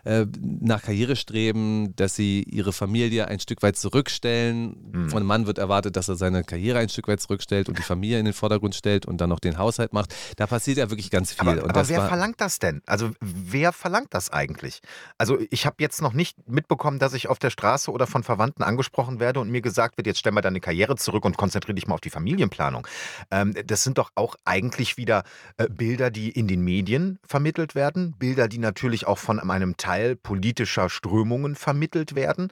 äh, 0.05 0.27
nach 0.41 0.83
Karriere 0.83 1.17
streben, 1.17 1.95
dass 1.97 2.17
sie 2.17 2.43
ihre 2.43 2.73
Familie 2.73 3.29
ein 3.29 3.41
Stück 3.41 3.63
weit 3.63 3.77
zurückstellen. 3.77 4.77
Mhm. 4.93 5.11
Von 5.11 5.19
einem 5.19 5.27
Mann 5.27 5.47
wird 5.47 5.59
erwartet, 5.59 5.97
dass 5.97 6.09
er 6.09 6.17
seine 6.17 6.45
Karriere 6.45 6.79
ein 6.79 6.89
Stück 6.89 7.09
weit 7.09 7.21
zurückstellt 7.21 7.69
und 7.69 7.79
die 7.83 7.87
Familie 7.87 8.19
in 8.19 8.25
den 8.25 8.35
Vordergrund 8.35 8.75
stellt 8.75 9.07
und 9.07 9.21
dann 9.21 9.31
noch 9.31 9.41
den 9.41 9.59
Haushalt 9.59 9.93
macht. 9.93 10.15
Da 10.37 10.47
passiert 10.47 10.79
ja 10.79 10.91
wirklich 10.91 11.11
ganz 11.11 11.33
viel. 11.33 11.49
Aber, 11.49 11.65
aber 11.65 11.89
wer 11.89 12.07
verlangt 12.09 12.41
das 12.41 12.59
denn? 12.59 12.83
Also 12.87 13.11
wer 13.21 13.73
verlangt 13.73 14.09
das 14.11 14.31
eigentlich? 14.31 14.81
Also 15.19 15.39
ich 15.51 15.67
habe 15.67 15.77
jetzt 15.79 16.03
noch 16.03 16.13
nicht 16.13 16.49
mitbekommen, 16.49 16.99
dass 16.99 17.15
ich 17.15 17.29
auf 17.29 17.39
der 17.39 17.51
Straße 17.51 17.91
oder 17.91 18.07
von 18.07 18.23
Verwandten 18.23 18.63
angesprochen 18.63 19.21
werde 19.21 19.41
und 19.41 19.51
mir 19.51 19.63
gesagt 19.63 19.97
wird, 19.97 20.07
jetzt 20.07 20.19
stell 20.19 20.33
mal 20.33 20.41
deine 20.41 20.61
Karriere 20.61 20.97
zurück 20.97 21.25
und 21.25 21.37
konzentriere 21.37 21.75
dich 21.75 21.87
mal 21.87 21.95
auf 21.95 22.01
die 22.01 22.11
Familienplanung. 22.11 22.87
Ähm, 23.31 23.55
das 23.67 23.83
sind 23.85 23.99
doch 23.99 24.11
auch 24.15 24.37
eigentlich 24.45 24.97
wieder 24.97 25.25
äh, 25.57 25.69
Bilder, 25.69 26.11
die 26.11 26.31
in 26.31 26.49
den 26.49 26.63
Medien 26.63 27.19
vermittelt 27.25 27.75
werden, 27.75 28.15
Bilder, 28.19 28.49
die 28.49 28.59
natürlich 28.59 29.07
auch 29.07 29.19
von 29.19 29.41
einem 29.41 29.77
Teil 29.77 29.93
Teil 29.93 30.17
politischer 30.17 30.89
Strömungen 30.89 31.55
vermittelt 31.55 32.15
werden. 32.15 32.49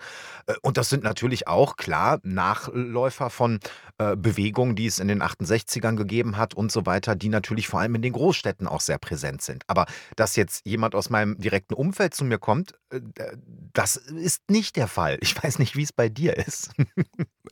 Äh, 0.46 0.54
und 0.62 0.76
das 0.76 0.88
sind 0.88 1.04
natürlich 1.04 1.48
auch 1.48 1.76
klar 1.76 2.20
Nachläufer 2.22 3.30
von 3.30 3.60
äh, 3.98 4.16
Bewegungen, 4.16 4.76
die 4.76 4.86
es 4.86 4.98
in 4.98 5.08
den 5.08 5.19
68ern 5.22 5.96
gegeben 5.96 6.36
hat 6.36 6.54
und 6.54 6.72
so 6.72 6.86
weiter, 6.86 7.14
die 7.14 7.28
natürlich 7.28 7.68
vor 7.68 7.80
allem 7.80 7.94
in 7.94 8.02
den 8.02 8.12
Großstädten 8.12 8.66
auch 8.66 8.80
sehr 8.80 8.98
präsent 8.98 9.42
sind. 9.42 9.64
Aber 9.66 9.86
dass 10.16 10.36
jetzt 10.36 10.66
jemand 10.66 10.94
aus 10.94 11.10
meinem 11.10 11.38
direkten 11.38 11.74
Umfeld 11.74 12.14
zu 12.14 12.24
mir 12.24 12.38
kommt, 12.38 12.74
äh, 12.90 13.00
das 13.72 13.96
ist 13.96 14.50
nicht 14.50 14.76
der 14.76 14.88
Fall. 14.88 15.18
Ich 15.20 15.40
weiß 15.42 15.58
nicht, 15.58 15.76
wie 15.76 15.82
es 15.82 15.92
bei 15.92 16.08
dir 16.08 16.36
ist. 16.36 16.70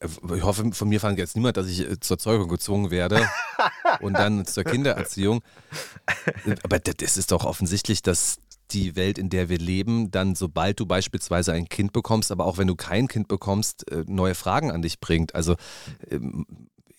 Ich 0.00 0.42
hoffe, 0.42 0.70
von 0.72 0.88
mir 0.88 1.00
fand 1.00 1.18
jetzt 1.18 1.34
niemand, 1.36 1.56
dass 1.56 1.66
ich 1.66 2.00
zur 2.00 2.18
Zeugung 2.18 2.48
gezwungen 2.48 2.90
werde 2.90 3.28
und 4.00 4.14
dann 4.14 4.46
zur 4.46 4.64
Kindererziehung. 4.64 5.42
Aber 6.62 6.78
das 6.78 7.16
ist 7.16 7.32
doch 7.32 7.44
offensichtlich, 7.44 8.02
dass 8.02 8.38
die 8.70 8.96
Welt, 8.96 9.18
in 9.18 9.30
der 9.30 9.48
wir 9.48 9.58
leben, 9.58 10.10
dann, 10.10 10.34
sobald 10.34 10.78
du 10.80 10.86
beispielsweise 10.86 11.52
ein 11.52 11.68
Kind 11.68 11.92
bekommst, 11.92 12.30
aber 12.30 12.44
auch 12.44 12.58
wenn 12.58 12.66
du 12.66 12.76
kein 12.76 13.08
Kind 13.08 13.28
bekommst, 13.28 13.90
äh, 13.90 14.04
neue 14.06 14.34
Fragen 14.34 14.70
an 14.70 14.82
dich 14.82 15.00
bringt. 15.00 15.34
Also 15.34 15.56
ähm, 16.10 16.46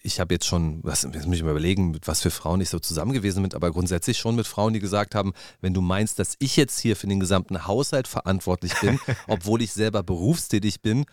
ich 0.01 0.19
habe 0.19 0.33
jetzt 0.33 0.45
schon, 0.45 0.79
was, 0.83 1.03
jetzt 1.03 1.25
muss 1.25 1.35
ich 1.35 1.43
mal 1.43 1.51
überlegen, 1.51 1.91
mit 1.91 2.07
was 2.07 2.21
für 2.21 2.31
Frauen 2.31 2.61
ich 2.61 2.69
so 2.69 2.79
zusammen 2.79 3.11
gewesen 3.11 3.43
bin, 3.43 3.53
aber 3.53 3.71
grundsätzlich 3.71 4.17
schon 4.17 4.35
mit 4.35 4.47
Frauen, 4.47 4.73
die 4.73 4.79
gesagt 4.79 5.13
haben, 5.13 5.33
wenn 5.61 5.73
du 5.73 5.81
meinst, 5.81 6.19
dass 6.19 6.35
ich 6.39 6.55
jetzt 6.55 6.79
hier 6.79 6.95
für 6.95 7.07
den 7.07 7.19
gesamten 7.19 7.67
Haushalt 7.67 8.07
verantwortlich 8.07 8.73
bin, 8.79 8.99
obwohl 9.27 9.61
ich 9.61 9.73
selber 9.73 10.03
berufstätig 10.03 10.81
bin, 10.81 11.05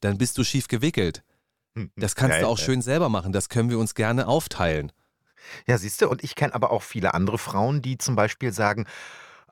dann 0.00 0.18
bist 0.18 0.36
du 0.36 0.44
schief 0.44 0.68
gewickelt. 0.68 1.22
Hm, 1.74 1.84
hm. 1.84 1.90
Das 1.96 2.14
kannst 2.14 2.36
ja, 2.36 2.42
du 2.42 2.48
auch 2.48 2.58
schön 2.58 2.82
selber 2.82 3.08
machen, 3.08 3.32
das 3.32 3.48
können 3.48 3.70
wir 3.70 3.78
uns 3.78 3.94
gerne 3.94 4.28
aufteilen. 4.28 4.92
Ja, 5.66 5.78
siehst 5.78 6.00
du, 6.00 6.08
und 6.08 6.24
ich 6.24 6.34
kenne 6.34 6.54
aber 6.54 6.70
auch 6.70 6.82
viele 6.82 7.14
andere 7.14 7.38
Frauen, 7.38 7.82
die 7.82 7.98
zum 7.98 8.16
Beispiel 8.16 8.52
sagen, 8.52 8.86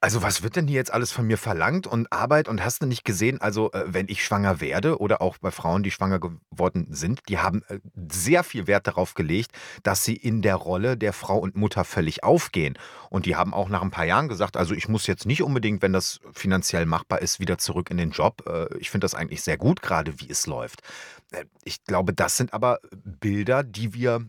also, 0.03 0.21
was 0.21 0.43
wird 0.43 0.57
denn 0.57 0.67
hier 0.67 0.79
jetzt 0.79 0.93
alles 0.93 1.13
von 1.13 1.29
mir 1.29 1.39
verlangt 1.39 1.87
und 1.87 2.13
Arbeit 2.13 2.49
und 2.49 2.65
hast 2.65 2.83
du 2.83 2.87
nicht 2.87 3.05
gesehen, 3.05 3.41
also, 3.41 3.71
äh, 3.71 3.85
wenn 3.87 4.09
ich 4.09 4.25
schwanger 4.25 4.61
werde 4.61 4.99
oder 4.99 5.23
auch 5.23 5.39
bei 5.39 5.53
Frauen, 5.53 5.85
die 5.85 5.93
schwanger 5.93 6.19
geworden 6.19 6.89
sind, 6.91 7.21
die 7.29 7.39
haben, 7.39 7.63
äh, 7.69 7.79
sehr 8.11 8.43
viel 8.43 8.67
Wert 8.67 8.89
darauf 8.89 9.15
gelegt, 9.15 9.53
dass 9.85 10.03
sie 10.03 10.17
in 10.17 10.43
der 10.43 10.57
Rolle 10.57 10.97
der 10.97 11.13
Frau 11.13 11.39
und 11.39 11.55
Mutter 11.55 11.85
völlig 11.85 12.25
aufgehen. 12.25 12.77
Und 13.11 13.27
die 13.27 13.37
haben 13.37 13.55
auch 13.55 13.69
nach 13.69 13.81
ein 13.81 13.93
paar 13.93 14.05
Jahren 14.05 14.27
gesagt: 14.27 14.57
„Also, 14.57 14.75
ich 14.75 14.89
muss 14.89 15.07
jetzt 15.07 15.25
nicht 15.25 15.41
unbedingt, 15.41 15.83
wenn 15.83 15.93
das 15.93 16.19
finanziell 16.33 16.85
machbar 16.85 17.23
ist, 17.23 17.39
wieder 17.39 17.59
zurück 17.59 17.89
in 17.89 17.97
den 17.97 18.11
Job. 18.11 18.43
Äh, 18.49 18.77
ich 18.79 18.91
finde 18.91 19.05
das 19.05 19.15
eigentlich 19.15 19.43
sehr 19.43 19.57
gut 19.57 19.83
gerade, 19.83 20.19
wie 20.19 20.29
es 20.29 20.49
läuft.“ 20.49 20.83
Äh, 21.31 21.45
ich 21.63 21.85
glaube, 21.85 22.13
das 22.13 22.37
sind 22.37 22.53
aber 22.55 22.81
Bilder, 23.05 23.63
die 23.63 23.95
wir 23.95 24.27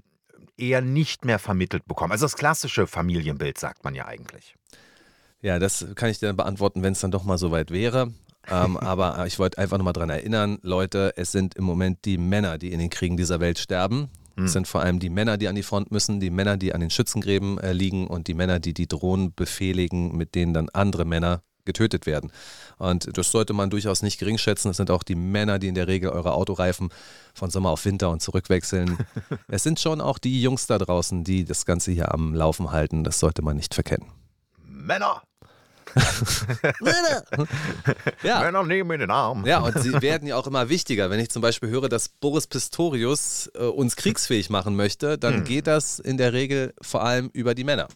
eher 0.56 0.82
nicht 0.82 1.25
mehr 1.25 1.39
vermittelt 1.39 1.88
bekommen. 1.88 2.12
Also, 2.12 2.25
das 2.25 2.36
klassische 2.36 2.86
Familienbild, 2.86 3.58
sagt 3.58 3.84
man 3.84 3.96
ja 3.96 4.06
eigentlich. 4.06 4.56
Ja, 5.43 5.59
das 5.59 5.85
kann 5.95 6.09
ich 6.09 6.19
dir 6.19 6.33
beantworten, 6.33 6.81
wenn 6.81 6.93
es 6.93 7.01
dann 7.01 7.12
doch 7.12 7.25
mal 7.25 7.38
soweit 7.38 7.69
wäre. 7.69 8.13
ähm, 8.50 8.77
aber 8.77 9.19
äh, 9.19 9.27
ich 9.27 9.38
wollte 9.38 9.59
einfach 9.59 9.77
nochmal 9.77 9.93
daran 9.93 10.09
erinnern, 10.09 10.57
Leute, 10.63 11.13
es 11.17 11.31
sind 11.31 11.53
im 11.55 11.65
Moment 11.65 12.05
die 12.05 12.17
Männer, 12.17 12.57
die 12.57 12.71
in 12.71 12.79
den 12.79 12.89
Kriegen 12.89 13.17
dieser 13.17 13.39
Welt 13.39 13.59
sterben. 13.59 14.09
Hm. 14.38 14.45
Es 14.45 14.53
sind 14.53 14.67
vor 14.67 14.81
allem 14.81 15.00
die 15.00 15.09
Männer, 15.09 15.38
die 15.38 15.50
an 15.50 15.55
die 15.55 15.63
Front 15.63 15.91
müssen, 15.91 16.21
die 16.21 16.29
Männer, 16.29 16.57
die 16.57 16.73
an 16.73 16.79
den 16.79 16.89
Schützengräben 16.89 17.59
äh, 17.59 17.73
liegen 17.73 18.07
und 18.07 18.27
die 18.27 18.33
Männer, 18.33 18.59
die 18.59 18.73
die 18.73 18.88
Drohnen 18.88 19.33
befehligen, 19.35 20.15
mit 20.15 20.33
denen 20.33 20.53
dann 20.53 20.69
andere 20.69 21.05
Männer 21.05 21.43
getötet 21.65 22.05
werden. 22.05 22.31
Und 22.77 23.17
das 23.17 23.31
sollte 23.31 23.53
man 23.53 23.69
durchaus 23.69 24.01
nicht 24.01 24.19
gering 24.19 24.38
schätzen. 24.38 24.69
Es 24.69 24.77
sind 24.77 24.91
auch 24.91 25.03
die 25.03 25.15
Männer, 25.15 25.59
die 25.59 25.67
in 25.67 25.75
der 25.75 25.88
Regel 25.88 26.09
eure 26.09 26.33
Autoreifen 26.33 26.89
von 27.33 27.50
Sommer 27.50 27.69
auf 27.69 27.85
Winter 27.85 28.09
und 28.09 28.21
zurückwechseln. 28.21 28.97
es 29.50 29.63
sind 29.63 29.79
schon 29.79 30.01
auch 30.01 30.17
die 30.17 30.41
Jungs 30.41 30.67
da 30.67 30.77
draußen, 30.77 31.23
die 31.23 31.45
das 31.45 31.65
Ganze 31.65 31.91
hier 31.91 32.13
am 32.13 32.33
Laufen 32.33 32.71
halten. 32.71 33.03
Das 33.03 33.19
sollte 33.19 33.41
man 33.41 33.55
nicht 33.55 33.73
verkennen. 33.73 34.07
Männer! 34.65 35.21
ja. 38.23 38.41
Männer 38.41 38.63
nehmen 38.63 39.00
den 39.00 39.12
Arm. 39.12 39.45
Ja, 39.45 39.59
und 39.59 39.79
sie 39.81 40.01
werden 40.01 40.27
ja 40.27 40.35
auch 40.35 40.47
immer 40.47 40.69
wichtiger. 40.69 41.09
Wenn 41.09 41.19
ich 41.19 41.29
zum 41.29 41.41
Beispiel 41.41 41.69
höre, 41.69 41.89
dass 41.89 42.09
Boris 42.09 42.47
Pistorius 42.47 43.50
äh, 43.55 43.63
uns 43.63 43.95
kriegsfähig 43.95 44.50
machen 44.50 44.75
möchte, 44.75 45.17
dann 45.17 45.35
Hm. 45.35 45.43
geht 45.43 45.67
das 45.67 46.00
in 46.00 46.17
der 46.17 46.33
Regel 46.33 46.73
vor 46.81 47.03
allem 47.03 47.29
über 47.33 47.55
die 47.55 47.63
Männer. 47.63 47.88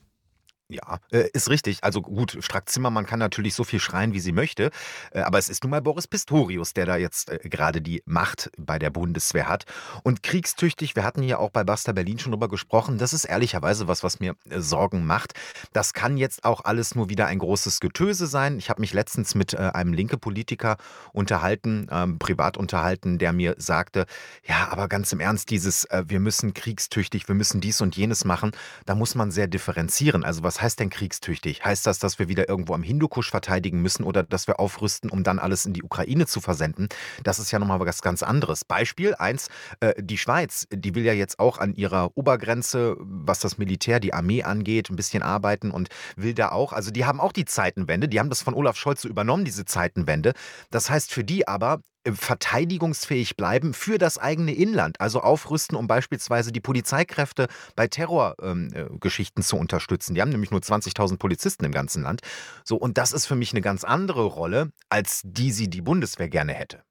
Ja, 0.70 1.00
äh, 1.12 1.30
ist 1.32 1.50
richtig. 1.50 1.86
Also 1.86 2.02
gut, 2.02 2.38
Strack-Zimmermann 2.42 3.06
kann 3.06 3.20
natürlich 3.20 3.56
so 3.56 3.64
viel 3.64 3.80
schreien, 3.80 4.12
wie 4.12 4.20
sie 4.20 4.34
möchte. 4.34 4.70
Äh, 5.12 5.22
aber 5.22 5.38
es 5.38 5.48
ist 5.48 5.64
nun 5.64 5.72
mal 5.72 5.82
Boris 5.82 6.08
Pistorius, 6.08 6.74
der 6.74 6.86
da 6.86 6.98
jetzt 6.98 7.30
äh, 7.30 7.40
gerade 7.48 7.82
die 7.82 8.04
Macht 8.06 8.52
bei 8.58 8.78
der 8.78 8.90
Bundeswehr 8.90 9.48
hat. 9.48 9.64
Und 10.04 10.24
kriegstüchtig, 10.24 10.98
wir 10.98 11.06
hatten 11.06 11.22
hier 11.22 11.40
auch 11.40 11.52
bei 11.52 11.64
Basta 11.64 11.94
Berlin 11.94 12.20
schon 12.20 12.34
drüber 12.34 12.50
gesprochen, 12.50 12.98
das 12.98 13.14
ist 13.14 13.24
ehrlicherweise 13.24 13.88
was, 13.88 14.04
was 14.04 14.20
mir 14.20 14.36
Sorgen 14.58 15.06
macht. 15.06 15.36
Das 15.72 15.94
kann 15.94 16.18
jetzt 16.18 16.44
auch 16.44 16.66
alles 16.66 16.96
nur 16.96 17.08
wieder 17.08 17.28
ein 17.28 17.40
großes 17.40 17.80
Getöse 17.80 18.28
sein. 18.28 18.58
Ich 18.58 18.70
habe 18.70 18.82
mich 18.82 18.92
letztens 18.92 19.36
mit 19.36 19.56
einem 19.58 19.94
linke 19.94 20.18
Politiker 20.18 20.76
unterhalten, 21.14 21.88
ähm, 21.90 22.20
privat 22.20 22.58
unterhalten, 22.58 23.20
der 23.20 23.32
mir 23.32 23.56
sagte, 23.58 24.06
ja, 24.46 24.68
aber 24.70 24.90
ganz 24.90 25.14
im 25.14 25.22
Ernst, 25.22 25.50
dieses, 25.50 25.88
wir 26.08 26.20
müssen 26.20 26.54
kriegstüchtig, 26.54 27.30
wir 27.30 27.36
müssen 27.36 27.62
dies 27.62 27.80
und 27.80 27.96
jenes 27.96 28.26
machen, 28.26 28.52
da 28.86 28.96
muss 28.96 29.16
man 29.16 29.32
sehr 29.32 29.48
differenzieren. 29.48 30.26
Also 30.26 30.44
was 30.44 30.57
heißt 30.62 30.80
denn 30.80 30.90
kriegstüchtig? 30.90 31.64
Heißt 31.64 31.86
das, 31.86 32.00
dass 32.00 32.20
wir 32.20 32.28
wieder 32.28 32.50
irgendwo 32.50 32.74
am 32.74 32.84
Hindukusch 32.84 33.30
verteidigen 33.30 33.82
müssen 33.82 34.04
oder 34.04 34.24
dass 34.24 34.48
wir 34.48 34.60
aufrüsten, 34.60 35.10
um 35.10 35.24
dann 35.24 35.40
alles 35.40 35.66
in 35.66 35.74
die 35.74 35.84
Ukraine 35.84 36.28
zu 36.28 36.42
versenden? 36.42 36.90
Das 37.24 37.40
ist 37.40 37.52
ja 37.52 37.60
nochmal 37.60 37.80
was 37.80 38.02
ganz 38.02 38.24
anderes. 38.24 38.66
Beispiel 38.66 39.16
eins, 39.16 39.48
äh, 39.80 39.94
die 39.98 40.18
Schweiz, 40.18 40.68
die 40.72 40.96
will 40.96 41.04
ja 41.04 41.14
jetzt 41.14 41.40
auch 41.40 41.58
an 41.58 41.74
ihrer 41.74 42.16
Obergrenze, 42.16 42.96
was 43.00 43.40
das 43.40 43.58
Militär, 43.58 44.00
die 44.00 44.14
Armee 44.14 44.44
angeht, 44.44 44.90
ein 44.90 44.96
bisschen 44.96 45.24
arbeiten 45.24 45.72
und 45.72 45.90
will 46.16 46.34
da 46.34 46.50
auch, 46.50 46.74
also 46.74 46.92
die 46.92 47.06
haben 47.06 47.20
auch 47.20 47.32
die 47.32 47.46
Zeitenwende, 47.46 48.08
die 48.08 48.20
haben 48.20 48.30
das 48.30 48.42
von 48.42 48.54
Olaf 48.54 48.78
Scholz 48.78 49.02
so 49.02 49.10
übernommen, 49.10 49.46
diese 49.46 49.66
Zeitenwende. 49.66 50.34
Das 50.70 50.90
heißt 50.90 51.12
für 51.14 51.24
die 51.24 51.48
aber, 51.48 51.82
verteidigungsfähig 52.16 53.36
bleiben 53.38 53.74
für 53.74 53.98
das 53.98 54.18
eigene 54.18 54.54
Inland, 54.54 55.00
also 55.02 55.22
aufrüsten, 55.22 55.78
um 55.78 55.88
beispielsweise 55.88 56.52
die 56.52 56.62
Polizeikräfte 56.62 57.48
bei 57.76 57.88
Terrorgeschichten 57.88 58.74
ähm, 58.76 59.00
Geschichten 59.00 59.42
zu 59.42 59.58
unterstützen. 59.58 60.14
Die 60.16 60.22
haben 60.22 60.30
nämlich 60.30 60.52
nur 60.52 60.60
20.000 60.60 61.18
Polizisten 61.18 61.66
im 61.66 61.72
ganzen 61.72 62.04
Land. 62.04 62.22
So, 62.64 62.78
und 62.78 62.98
das 62.98 63.14
ist 63.14 63.26
für 63.26 63.36
mich 63.36 63.52
eine 63.52 63.62
ganz 63.62 63.84
andere 63.84 64.26
Rolle, 64.26 64.72
als 64.90 65.22
die 65.24 65.52
sie 65.52 65.70
die 65.70 65.82
Bundeswehr 65.82 66.30
gerne 66.30 66.54
hätte. 66.54 66.84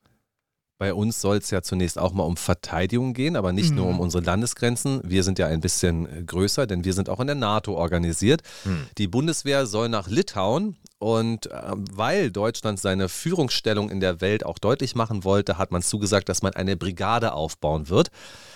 Bei 0.79 0.93
uns 0.93 1.23
soll 1.23 1.39
es 1.39 1.51
ja 1.51 1.63
zunächst 1.63 1.99
auch 1.99 2.13
mal 2.13 2.25
um 2.25 2.37
Verteidigung 2.37 3.15
gehen, 3.15 3.35
aber 3.37 3.53
nicht 3.53 3.75
nur 3.75 3.87
Mhm. 3.87 3.93
um 3.93 4.01
unsere 4.01 4.23
Landesgrenzen. 4.23 5.01
Wir 5.05 5.23
sind 5.23 5.39
ja 5.39 5.47
ein 5.47 5.61
bisschen 5.61 6.07
äh, 6.07 6.23
größer, 6.23 6.67
denn 6.67 6.85
wir 6.85 6.93
sind 6.93 7.09
auch 7.09 7.19
in 7.21 7.29
der 7.29 7.37
NATO 7.37 7.75
organisiert. 7.75 8.43
Hm. 8.65 8.87
Die 8.99 9.09
Bundeswehr 9.09 9.65
soll 9.67 9.89
nach 9.89 10.09
Litauen 10.09 10.77
und 10.99 11.51
äh, 11.51 11.61
weil 11.93 12.31
Deutschland 12.31 12.81
seine 12.81 13.09
Führungsstellung 13.09 13.91
in 13.91 14.01
der 14.01 14.21
Welt 14.21 14.47
auch 14.47 14.59
deutlich 14.59 14.95
machen 14.95 15.25
wollte, 15.25 15.59
hat 15.59 15.71
man 15.71 15.83
zugesagt, 15.83 16.29
dass 16.29 16.43
man 16.43 16.55
eine 16.55 16.77
Brigade 16.77 17.33
aufbauen 17.33 17.89
wird. 17.89 18.09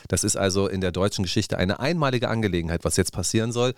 Das 0.08 0.24
ist 0.24 0.36
also 0.36 0.66
in 0.66 0.80
der 0.80 0.92
deutschen 0.92 1.22
Geschichte 1.22 1.58
eine 1.58 1.80
einmalige 1.80 2.28
Angelegenheit, 2.28 2.84
was 2.84 2.96
jetzt 2.96 3.12
passieren 3.12 3.52
soll. 3.52 3.74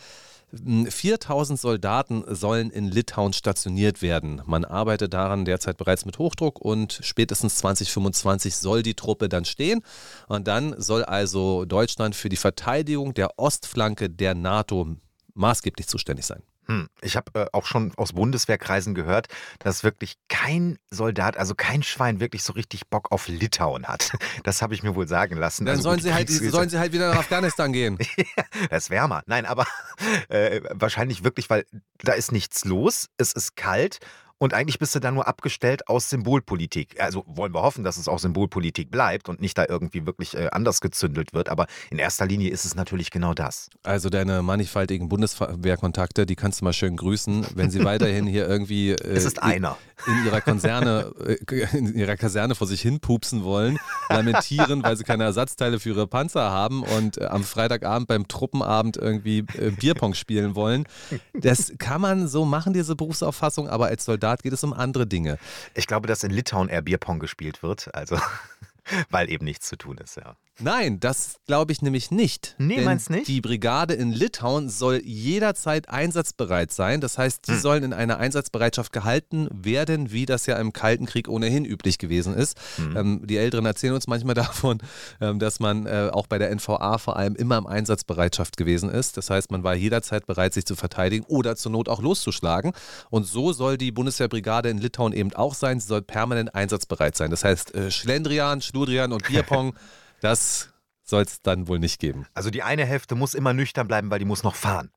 4000 0.55 1.59
Soldaten 1.59 2.25
sollen 2.29 2.71
in 2.71 2.87
Litauen 2.87 3.33
stationiert 3.33 4.03
werden. 4.03 4.43
Man 4.45 4.67
arbeitet 4.67 5.15
daran 5.15 5.47
derzeit 5.47 5.79
bereits 5.79 6.05
mit 6.05 6.19
Hochdruck 6.19 6.61
und 6.61 7.01
spätestens 7.03 7.57
2025 7.57 8.57
soll 8.57 8.83
die 8.83 8.95
Truppe 8.95 9.31
dann 9.31 9.47
stehen. 9.47 9.81
Und 10.29 10.49
dann 10.49 10.75
soll 10.79 11.05
also 11.05 11.65
Deutschland 11.65 12.15
für 12.15 12.29
die 12.29 12.37
Verteidigung 12.37 13.15
der 13.15 13.39
Ostflanke 13.39 14.11
der 14.11 14.35
NATO 14.35 14.97
maßgeblich 15.33 15.87
zuständig 15.89 16.27
sein. 16.27 16.43
Hm. 16.67 16.89
Ich 17.01 17.17
habe 17.17 17.41
äh, 17.41 17.47
auch 17.53 17.67
schon 17.67 17.93
aus 17.97 18.13
Bundeswehrkreisen 18.13 18.95
gehört, 18.95 19.27
dass 19.59 19.83
wirklich 19.83 20.15
kein 20.29 20.79
Soldat, 20.91 21.37
also 21.37 21.55
kein 21.55 21.83
Schwein 21.83 22.21
wirklich 22.21 22.45
so 22.45 22.53
richtig 22.53 22.89
Bock 22.89 23.11
auf 23.11 23.29
Litauen 23.29 23.87
hat. 23.87 24.13
Das 24.45 24.63
habe 24.63 24.75
ich 24.75 24.83
mir 24.83 24.95
wohl 24.95 25.07
sagen 25.07 25.37
lassen. 25.37 25.67
Dann 25.67 25.77
Also 25.77 25.83
sollen 25.83 25.97
gut, 25.97 26.05
sie, 26.05 26.15
halt, 26.15 26.29
sollen 26.29 26.69
sie 26.69 26.79
halt 26.79 26.93
wieder 26.93 27.11
nach 27.11 27.21
Afghanistan 27.21 27.73
gehen. 27.73 27.99
Das 28.71 28.85
ist 28.85 28.91
wärmer. 28.91 29.23
Nein, 29.27 29.47
aber 29.47 29.67
äh, 30.29 30.61
wahrscheinlich 30.71 31.23
wirklich, 31.25 31.51
weil 31.51 31.65
da 31.99 32.13
ist 32.13 32.33
nichts 32.33 32.65
los, 32.65 33.09
es 33.19 33.33
ist 33.33 33.57
kalt 33.57 33.99
und 34.43 34.55
eigentlich 34.55 34.81
bist 34.81 34.93
du 34.97 34.99
da 34.99 35.13
nur 35.13 35.29
abgestellt 35.29 35.87
aus 35.87 36.11
Symbolpolitik. 36.11 37.01
Also 37.01 37.23
wollen 37.29 37.55
wir 37.55 37.63
hoffen, 37.63 37.85
dass 37.85 37.97
es 37.97 38.09
auch 38.09 38.19
Symbolpolitik 38.19 38.91
bleibt 38.91 39.29
und 39.29 39.41
nicht 39.41 39.57
da 39.57 39.67
irgendwie 39.69 40.05
wirklich 40.05 40.37
äh, 40.37 40.49
anders 40.51 40.81
gezündelt 40.81 41.33
wird. 41.33 41.49
Aber 41.49 41.69
in 41.91 42.01
erster 42.01 42.27
Linie 42.27 42.51
ist 42.51 42.65
es 42.65 42.75
natürlich 42.75 43.13
genau 43.13 43.35
das. 43.35 43.71
Also 43.85 44.11
deine 44.11 44.43
mannigfaltigen 44.43 45.09
Bundeswehrkontakte, 45.09 46.27
die 46.27 46.35
kannst 46.35 46.61
du 46.61 46.65
mal 46.65 46.73
schön 46.73 46.97
grüßen, 46.97 47.47
wenn 47.55 47.71
sie 47.71 47.85
weiterhin 47.85 48.27
hier 48.27 48.49
irgendwie 48.49 48.91
äh, 48.91 49.13
Es 49.15 49.25
ist 49.25 49.41
einer. 49.41 49.77
in 50.09 50.27
ihrer 50.27 50.41
Konzerne, 50.41 51.13
äh, 51.25 51.79
in 51.79 51.95
ihrer 51.95 52.17
Kaserne 52.17 52.57
vor 52.57 52.67
sich 52.67 52.81
hin 52.81 52.99
pupsen 52.99 53.45
wollen, 53.45 53.79
lamentieren, 54.09 54.83
weil 54.83 54.97
sie 54.97 55.05
keine 55.05 55.23
Ersatzteile 55.23 55.79
für 55.79 55.91
ihre 55.91 56.09
Panzer 56.09 56.51
haben 56.51 56.83
und 56.83 57.17
äh, 57.19 57.27
am 57.27 57.45
Freitagabend 57.45 58.09
beim 58.09 58.27
Truppenabend 58.27 58.97
irgendwie 58.97 59.45
äh, 59.57 59.71
Bierpong 59.71 60.15
spielen 60.15 60.57
wollen. 60.57 60.85
Das 61.33 61.73
kann 61.79 62.01
man 62.01 62.27
so 62.27 62.45
machen, 62.45 62.73
diese 62.73 62.97
Berufsauffassung, 62.97 63.69
aber 63.69 63.87
als 63.87 64.05
Soldat 64.05 64.32
geht 64.41 64.53
es 64.53 64.65
um 64.65 64.73
andere 64.73 65.07
Dinge. 65.07 65.39
Ich 65.75 65.87
glaube, 65.87 66.07
dass 66.07 66.25
in 66.25 66.31
Litauen 66.31 66.69
eher 66.69 66.83
Bierpong 66.83 67.19
gespielt 67.19 67.63
wird. 67.63 67.95
Also, 67.95 68.19
weil 69.11 69.31
eben 69.31 69.45
nichts 69.45 69.69
zu 69.69 69.77
tun 69.77 69.99
ist, 69.99 70.17
ja. 70.17 70.37
Nein, 70.61 71.01
das 71.01 71.37
glaube 71.47 71.73
ich 71.73 71.81
nämlich 71.81 72.11
nicht. 72.11 72.55
Nee, 72.59 72.77
Denn 72.77 72.85
meinst 72.85 73.09
nicht? 73.09 73.27
Die 73.27 73.41
Brigade 73.41 73.95
in 73.95 74.13
Litauen 74.13 74.69
soll 74.69 75.01
jederzeit 75.03 75.89
einsatzbereit 75.89 76.71
sein. 76.73 77.01
Das 77.01 77.17
heißt, 77.17 77.49
die 77.49 77.53
Hm. 77.53 77.61
sollen 77.61 77.83
in 77.85 77.93
einer 77.95 78.19
Einsatzbereitschaft 78.19 78.93
gehalten 78.93 79.49
werden, 79.51 80.13
wie 80.13 80.27
das 80.27 80.45
ja 80.47 80.57
im 80.57 80.73
Kalten 80.73 81.07
Krieg 81.07 81.27
ohnehin 81.29 81.65
üblich 81.65 81.97
gewesen 81.99 82.35
ist. 82.35 82.59
Hm. 82.77 82.97
Ähm, 82.97 83.27
die 83.27 83.39
Älteren 83.39 83.65
erzählen 83.65 83.95
uns 83.95 84.07
manchmal 84.07 84.35
davon, 84.35 84.79
ähm, 85.21 85.39
dass 85.39 85.59
man 85.59 85.87
äh, 85.87 86.11
auch 86.13 86.27
bei 86.27 86.39
der 86.39 86.51
NVA 86.55 86.99
vor 86.99 87.17
allem 87.17 87.35
immer 87.35 87.57
im 87.57 87.67
Einsatzbereitschaft 87.67 88.57
gewesen 88.59 88.91
ist. 88.91 89.17
Das 89.17 89.31
heißt, 89.31 89.51
man 89.51 89.65
war 89.65 89.75
jederzeit 89.75 90.27
bereit, 90.27 90.53
sich 90.53 90.67
zu 90.67 90.77
verteidigen 90.77 91.25
oder 91.29 91.57
zur 91.57 91.73
Not 91.73 91.89
auch 91.89 92.03
loszuschlagen. 92.03 92.73
Und 93.09 93.25
so 93.25 93.53
soll 93.55 93.79
die 93.79 93.91
Bundeswehrbrigade 93.91 94.69
in 94.69 94.79
Litauen 94.79 95.15
eben 95.15 95.33
auch 95.33 95.55
sein. 95.55 95.81
Sie 95.81 95.87
soll 95.87 96.03
permanent 96.03 96.55
einsatzbereit 96.55 97.17
sein. 97.17 97.31
Das 97.31 97.43
heißt, 97.43 97.75
äh, 97.75 97.91
Schlendrian, 97.91 98.61
Schludrian 98.61 99.13
und 99.13 99.25
Bierpong, 99.29 99.75
das 100.23 100.73
soll 101.05 101.23
es 101.25 101.43
dann 101.43 101.69
wohl 101.69 101.79
nicht 101.79 102.01
geben. 102.01 102.27
Also 102.33 102.49
die 102.49 102.63
eine 102.63 102.87
Hälfte 102.87 103.15
muss 103.15 103.35
immer 103.35 103.53
nüchtern 103.53 103.89
bleiben, 103.89 104.11
weil 104.11 104.19
die 104.19 104.25
muss 104.25 104.45
noch 104.45 104.55
fahren. 104.55 104.91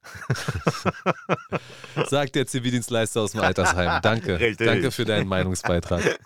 Sagt 2.07 2.35
der 2.35 2.47
Zivildienstleister 2.47 3.21
aus 3.21 3.31
dem 3.31 3.41
Altersheim. 3.41 4.01
Danke. 4.01 4.39
Richtig. 4.39 4.65
Danke 4.65 4.91
für 4.91 5.03
deinen 5.03 5.27
Meinungsbeitrag. 5.27 6.19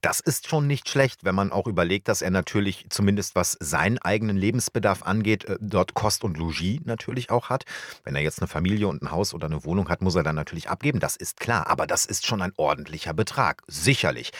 Das 0.00 0.20
ist 0.20 0.46
schon 0.46 0.68
nicht 0.68 0.88
schlecht, 0.88 1.24
wenn 1.24 1.34
man 1.34 1.50
auch 1.50 1.66
überlegt, 1.66 2.06
dass 2.06 2.22
er 2.22 2.30
natürlich 2.30 2.86
zumindest 2.88 3.34
was 3.34 3.56
seinen 3.58 3.98
eigenen 3.98 4.36
Lebensbedarf 4.36 5.02
angeht, 5.02 5.44
äh, 5.46 5.56
dort 5.60 5.94
Kost 5.94 6.22
und 6.22 6.38
Logis 6.38 6.82
natürlich 6.84 7.32
auch 7.32 7.48
hat. 7.48 7.64
Wenn 8.04 8.14
er 8.14 8.22
jetzt 8.22 8.38
eine 8.38 8.46
Familie 8.46 8.86
und 8.86 9.02
ein 9.02 9.10
Haus 9.10 9.34
oder 9.34 9.46
eine 9.46 9.64
Wohnung 9.64 9.88
hat, 9.88 10.02
muss 10.02 10.14
er 10.14 10.22
dann 10.22 10.36
natürlich 10.36 10.70
abgeben. 10.70 11.00
Das 11.00 11.16
ist 11.16 11.40
klar. 11.40 11.66
Aber 11.66 11.88
das 11.88 12.04
ist 12.04 12.28
schon 12.28 12.42
ein 12.42 12.52
ordentlicher 12.56 13.12
Betrag. 13.12 13.64
Sicherlich. 13.66 14.30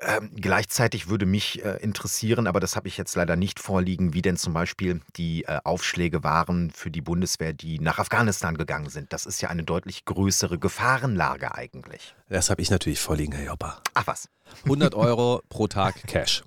Ähm, 0.00 0.30
gleichzeitig 0.36 1.08
würde 1.08 1.26
mich 1.26 1.64
äh, 1.64 1.78
interessieren, 1.78 2.46
aber 2.46 2.60
das 2.60 2.76
habe 2.76 2.86
ich 2.86 2.96
jetzt 2.96 3.16
leider 3.16 3.34
nicht 3.34 3.58
vorliegen, 3.58 4.14
wie 4.14 4.22
denn 4.22 4.36
zum 4.36 4.52
Beispiel 4.52 5.00
die 5.16 5.44
äh, 5.44 5.58
Aufschläge 5.64 6.22
waren 6.22 6.70
für 6.70 6.90
die 6.90 7.00
Bundeswehr, 7.00 7.52
die 7.52 7.80
nach 7.80 7.98
Afghanistan 7.98 8.56
gegangen 8.56 8.90
sind. 8.90 9.12
Das 9.12 9.26
ist 9.26 9.40
ja 9.40 9.48
eine 9.48 9.64
deutlich 9.64 10.04
größere 10.04 10.58
Gefahrenlage 10.58 11.54
eigentlich. 11.54 12.14
Das 12.28 12.48
habe 12.48 12.62
ich 12.62 12.70
natürlich 12.70 13.00
vorliegen, 13.00 13.32
Herr 13.32 13.46
Jopper. 13.46 13.82
Ach 13.94 14.06
was. 14.06 14.28
100 14.64 14.94
Euro 14.94 15.42
pro 15.48 15.66
Tag 15.66 16.06
Cash. 16.06 16.44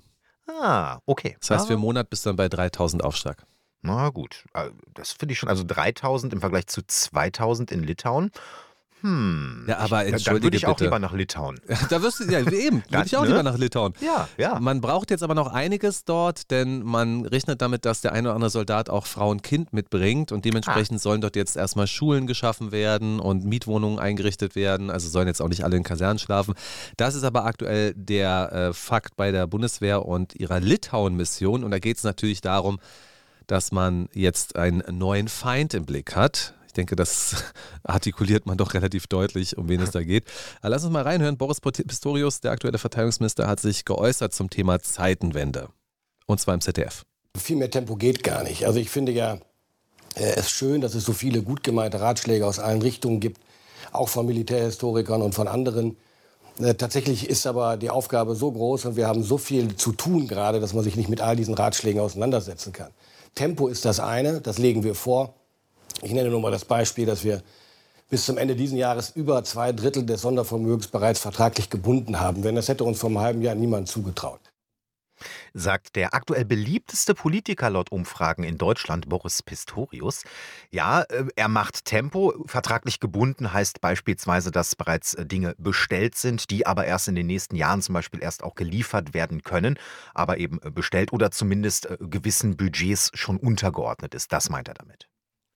Ah, 0.48 1.00
okay. 1.04 1.36
Das 1.40 1.50
heißt, 1.50 1.66
für 1.66 1.74
einen 1.74 1.82
Monat 1.82 2.08
bist 2.08 2.24
du 2.24 2.30
dann 2.30 2.36
bei 2.36 2.48
3000 2.48 3.04
Aufschlag. 3.04 3.44
Na 3.82 4.08
gut, 4.10 4.44
äh, 4.54 4.70
das 4.94 5.12
finde 5.12 5.32
ich 5.32 5.38
schon. 5.38 5.48
Also 5.48 5.64
3000 5.66 6.32
im 6.32 6.40
Vergleich 6.40 6.68
zu 6.68 6.86
2000 6.86 7.70
in 7.70 7.82
Litauen. 7.82 8.30
Hm. 9.02 9.64
Ja, 9.68 9.78
aber 9.78 10.06
ich, 10.06 10.12
entschuldige 10.12 10.44
würde 10.44 10.56
ich 10.56 10.66
auch 10.66 10.78
lieber 10.78 10.98
nach 10.98 11.12
Litauen. 11.12 11.60
Da 11.90 12.02
wirst 12.02 12.20
du, 12.20 12.24
ja, 12.24 12.38
eben, 12.38 12.84
würde 12.90 13.06
ich 13.06 13.16
auch 13.16 13.22
ne? 13.22 13.28
lieber 13.28 13.42
nach 13.42 13.58
Litauen. 13.58 13.94
Ja, 14.00 14.28
ja. 14.38 14.60
Man 14.60 14.80
braucht 14.80 15.10
jetzt 15.10 15.22
aber 15.22 15.34
noch 15.34 15.52
einiges 15.52 16.04
dort, 16.04 16.50
denn 16.52 16.82
man 16.82 17.26
rechnet 17.26 17.60
damit, 17.60 17.84
dass 17.84 18.00
der 18.00 18.12
eine 18.12 18.28
oder 18.28 18.36
andere 18.36 18.50
Soldat 18.50 18.88
auch 18.88 19.06
Frau 19.06 19.30
und 19.30 19.42
Kind 19.42 19.72
mitbringt 19.72 20.30
und 20.30 20.44
dementsprechend 20.44 21.00
sollen 21.00 21.20
dort 21.20 21.34
jetzt 21.34 21.56
erstmal 21.56 21.88
Schulen 21.88 22.28
geschaffen 22.28 22.70
werden 22.70 23.18
und 23.18 23.44
Mietwohnungen 23.44 23.98
eingerichtet 23.98 24.54
werden. 24.54 24.90
Also 24.90 25.08
sollen 25.08 25.26
jetzt 25.26 25.42
auch 25.42 25.48
nicht 25.48 25.64
alle 25.64 25.76
in 25.76 25.82
Kasernen 25.82 26.20
schlafen. 26.20 26.54
Das 26.96 27.16
ist 27.16 27.24
aber 27.24 27.44
aktuell 27.44 27.94
der 27.94 28.52
äh, 28.52 28.72
Fakt 28.72 29.16
bei 29.16 29.32
der 29.32 29.48
Bundeswehr 29.48 30.06
und 30.06 30.36
ihrer 30.36 30.60
Litauen-Mission. 30.60 31.64
Und 31.64 31.72
da 31.72 31.80
geht 31.80 31.96
es 31.96 32.04
natürlich 32.04 32.40
darum, 32.40 32.78
dass 33.46 33.72
man 33.72 34.08
jetzt 34.12 34.56
einen 34.56 34.82
neuen 34.96 35.28
Feind 35.28 35.74
im 35.74 35.84
Blick 35.84 36.14
hat. 36.14 36.54
Ich 36.72 36.74
denke, 36.74 36.96
das 36.96 37.44
artikuliert 37.84 38.46
man 38.46 38.56
doch 38.56 38.72
relativ 38.72 39.06
deutlich, 39.06 39.58
um 39.58 39.68
wen 39.68 39.82
es 39.82 39.90
da 39.90 40.02
geht. 40.02 40.24
Aber 40.62 40.70
lass 40.70 40.84
uns 40.84 40.92
mal 40.94 41.02
reinhören. 41.02 41.36
Boris 41.36 41.60
Pistorius, 41.60 42.40
der 42.40 42.50
aktuelle 42.50 42.78
Verteidigungsminister, 42.78 43.46
hat 43.46 43.60
sich 43.60 43.84
geäußert 43.84 44.32
zum 44.32 44.48
Thema 44.48 44.80
Zeitenwende. 44.80 45.68
Und 46.24 46.40
zwar 46.40 46.54
im 46.54 46.62
ZDF. 46.62 47.04
Viel 47.36 47.56
mehr 47.56 47.70
Tempo 47.70 47.94
geht 47.96 48.24
gar 48.24 48.42
nicht. 48.42 48.64
Also 48.64 48.78
ich 48.78 48.88
finde 48.88 49.12
ja 49.12 49.34
äh, 50.14 50.32
es 50.36 50.50
schön, 50.50 50.80
dass 50.80 50.94
es 50.94 51.04
so 51.04 51.12
viele 51.12 51.42
gut 51.42 51.62
gemeinte 51.62 52.00
Ratschläge 52.00 52.46
aus 52.46 52.58
allen 52.58 52.80
Richtungen 52.80 53.20
gibt, 53.20 53.42
auch 53.92 54.08
von 54.08 54.24
Militärhistorikern 54.24 55.20
und 55.20 55.34
von 55.34 55.48
anderen. 55.48 55.98
Äh, 56.58 56.72
tatsächlich 56.72 57.28
ist 57.28 57.46
aber 57.46 57.76
die 57.76 57.90
Aufgabe 57.90 58.34
so 58.34 58.50
groß 58.50 58.86
und 58.86 58.96
wir 58.96 59.06
haben 59.08 59.22
so 59.22 59.36
viel 59.36 59.76
zu 59.76 59.92
tun 59.92 60.26
gerade, 60.26 60.58
dass 60.58 60.72
man 60.72 60.84
sich 60.84 60.96
nicht 60.96 61.10
mit 61.10 61.20
all 61.20 61.36
diesen 61.36 61.52
Ratschlägen 61.52 62.00
auseinandersetzen 62.00 62.72
kann. 62.72 62.92
Tempo 63.34 63.68
ist 63.68 63.84
das 63.84 64.00
eine, 64.00 64.40
das 64.40 64.56
legen 64.56 64.84
wir 64.84 64.94
vor. 64.94 65.34
Ich 66.02 66.12
nenne 66.12 66.30
nur 66.30 66.40
mal 66.40 66.50
das 66.50 66.64
Beispiel, 66.64 67.06
dass 67.06 67.22
wir 67.22 67.42
bis 68.10 68.26
zum 68.26 68.36
Ende 68.36 68.56
dieses 68.56 68.76
Jahres 68.76 69.10
über 69.14 69.42
zwei 69.44 69.72
Drittel 69.72 70.04
des 70.04 70.20
Sondervermögens 70.22 70.88
bereits 70.88 71.20
vertraglich 71.20 71.70
gebunden 71.70 72.20
haben. 72.20 72.42
Denn 72.42 72.56
das 72.56 72.68
hätte 72.68 72.84
uns 72.84 72.98
vor 72.98 73.08
einem 73.08 73.20
halben 73.20 73.40
Jahr 73.42 73.54
niemand 73.54 73.88
zugetraut. 73.88 74.40
sagt 75.54 75.94
der 75.94 76.12
aktuell 76.12 76.44
beliebteste 76.44 77.14
Politiker 77.14 77.70
laut 77.70 77.92
Umfragen 77.92 78.42
in 78.42 78.58
Deutschland, 78.58 79.08
Boris 79.08 79.42
Pistorius. 79.42 80.24
Ja, 80.70 81.02
äh, 81.02 81.26
er 81.36 81.48
macht 81.48 81.84
Tempo. 81.84 82.34
Vertraglich 82.46 82.98
gebunden 82.98 83.52
heißt 83.52 83.80
beispielsweise, 83.80 84.50
dass 84.50 84.74
bereits 84.74 85.14
äh, 85.14 85.24
Dinge 85.24 85.54
bestellt 85.58 86.16
sind, 86.16 86.50
die 86.50 86.66
aber 86.66 86.84
erst 86.86 87.06
in 87.06 87.14
den 87.14 87.28
nächsten 87.28 87.54
Jahren 87.54 87.80
zum 87.80 87.92
Beispiel 87.92 88.20
erst 88.22 88.42
auch 88.42 88.56
geliefert 88.56 89.14
werden 89.14 89.42
können, 89.42 89.78
aber 90.14 90.38
eben 90.38 90.60
äh, 90.62 90.70
bestellt 90.70 91.12
oder 91.12 91.30
zumindest 91.30 91.88
gewissen 92.00 92.56
Budgets 92.56 93.10
schon 93.14 93.36
untergeordnet 93.36 94.14
ist. 94.14 94.32
Das 94.32 94.50
meint 94.50 94.68
er 94.68 94.74
damit. 94.74 95.08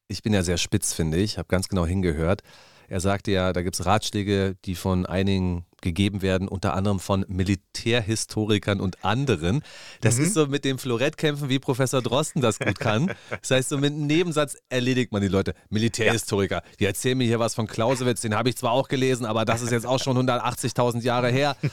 Ich 0.08 0.22
bin 0.22 0.32
ja 0.32 0.42
sehr 0.42 0.56
spitz, 0.58 0.92
finde 0.92 1.16
ich, 1.18 1.36
habe 1.38 1.48
ganz 1.48 1.68
genau 1.68 1.84
hingehört. 1.86 2.42
Er 2.88 3.00
sagte 3.00 3.32
ja, 3.32 3.52
da 3.52 3.62
gibt 3.62 3.74
es 3.78 3.84
Ratschläge, 3.84 4.54
die 4.64 4.76
von 4.76 5.06
einigen 5.06 5.66
gegeben 5.82 6.22
werden, 6.22 6.46
unter 6.46 6.74
anderem 6.74 7.00
von 7.00 7.24
Militärhistorikern 7.28 8.80
und 8.80 9.04
anderen. 9.04 9.62
Das 10.00 10.16
Mhm. 10.18 10.24
ist 10.24 10.34
so 10.34 10.46
mit 10.46 10.64
dem 10.64 10.78
Florettkämpfen, 10.78 11.48
wie 11.48 11.58
Professor 11.58 12.00
Drosten 12.00 12.40
das 12.40 12.60
gut 12.60 12.78
kann. 12.78 13.10
Das 13.42 13.50
heißt, 13.50 13.68
so 13.70 13.78
mit 13.78 13.92
einem 13.92 14.06
Nebensatz 14.06 14.56
erledigt 14.68 15.10
man 15.10 15.20
die 15.22 15.28
Leute. 15.28 15.54
Militärhistoriker, 15.68 16.62
die 16.78 16.84
erzählen 16.86 17.18
mir 17.18 17.26
hier 17.26 17.40
was 17.40 17.56
von 17.56 17.66
Clausewitz, 17.66 18.20
den 18.20 18.34
habe 18.36 18.48
ich 18.48 18.56
zwar 18.56 18.70
auch 18.70 18.86
gelesen, 18.86 19.26
aber 19.26 19.44
das 19.44 19.62
ist 19.62 19.72
jetzt 19.72 19.86
auch 19.86 19.98
schon 20.02 20.16
180.000 20.16 21.02
Jahre 21.02 21.30
her. 21.30 21.56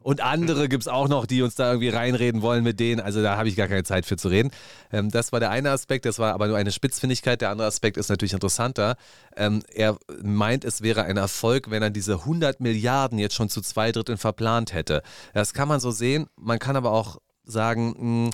Und 0.00 0.20
andere 0.20 0.68
gibt 0.68 0.84
es 0.84 0.88
auch 0.88 1.08
noch, 1.08 1.26
die 1.26 1.42
uns 1.42 1.56
da 1.56 1.70
irgendwie 1.72 1.88
reinreden 1.88 2.40
wollen 2.40 2.62
mit 2.62 2.78
denen. 2.78 3.00
Also 3.00 3.20
da 3.20 3.36
habe 3.36 3.48
ich 3.48 3.56
gar 3.56 3.66
keine 3.66 3.82
Zeit 3.82 4.06
für 4.06 4.16
zu 4.16 4.28
reden. 4.28 4.50
Ähm, 4.92 5.10
das 5.10 5.32
war 5.32 5.40
der 5.40 5.50
eine 5.50 5.70
Aspekt, 5.70 6.04
das 6.04 6.18
war 6.18 6.34
aber 6.34 6.46
nur 6.46 6.56
eine 6.56 6.70
Spitzfindigkeit. 6.70 7.40
Der 7.40 7.50
andere 7.50 7.66
Aspekt 7.66 7.96
ist 7.96 8.08
natürlich 8.08 8.32
interessanter. 8.32 8.96
Ähm, 9.36 9.62
er 9.72 9.98
meint, 10.22 10.64
es 10.64 10.82
wäre 10.82 11.02
ein 11.02 11.16
Erfolg, 11.16 11.70
wenn 11.70 11.82
er 11.82 11.90
diese 11.90 12.14
100 12.14 12.60
Milliarden 12.60 13.18
jetzt 13.18 13.34
schon 13.34 13.48
zu 13.48 13.60
zwei 13.60 13.90
Dritteln 13.90 14.18
verplant 14.18 14.72
hätte. 14.72 15.02
Das 15.34 15.52
kann 15.52 15.68
man 15.68 15.80
so 15.80 15.90
sehen. 15.90 16.28
Man 16.36 16.58
kann 16.60 16.76
aber 16.76 16.92
auch 16.92 17.18
sagen, 17.44 18.26
mh, 18.26 18.30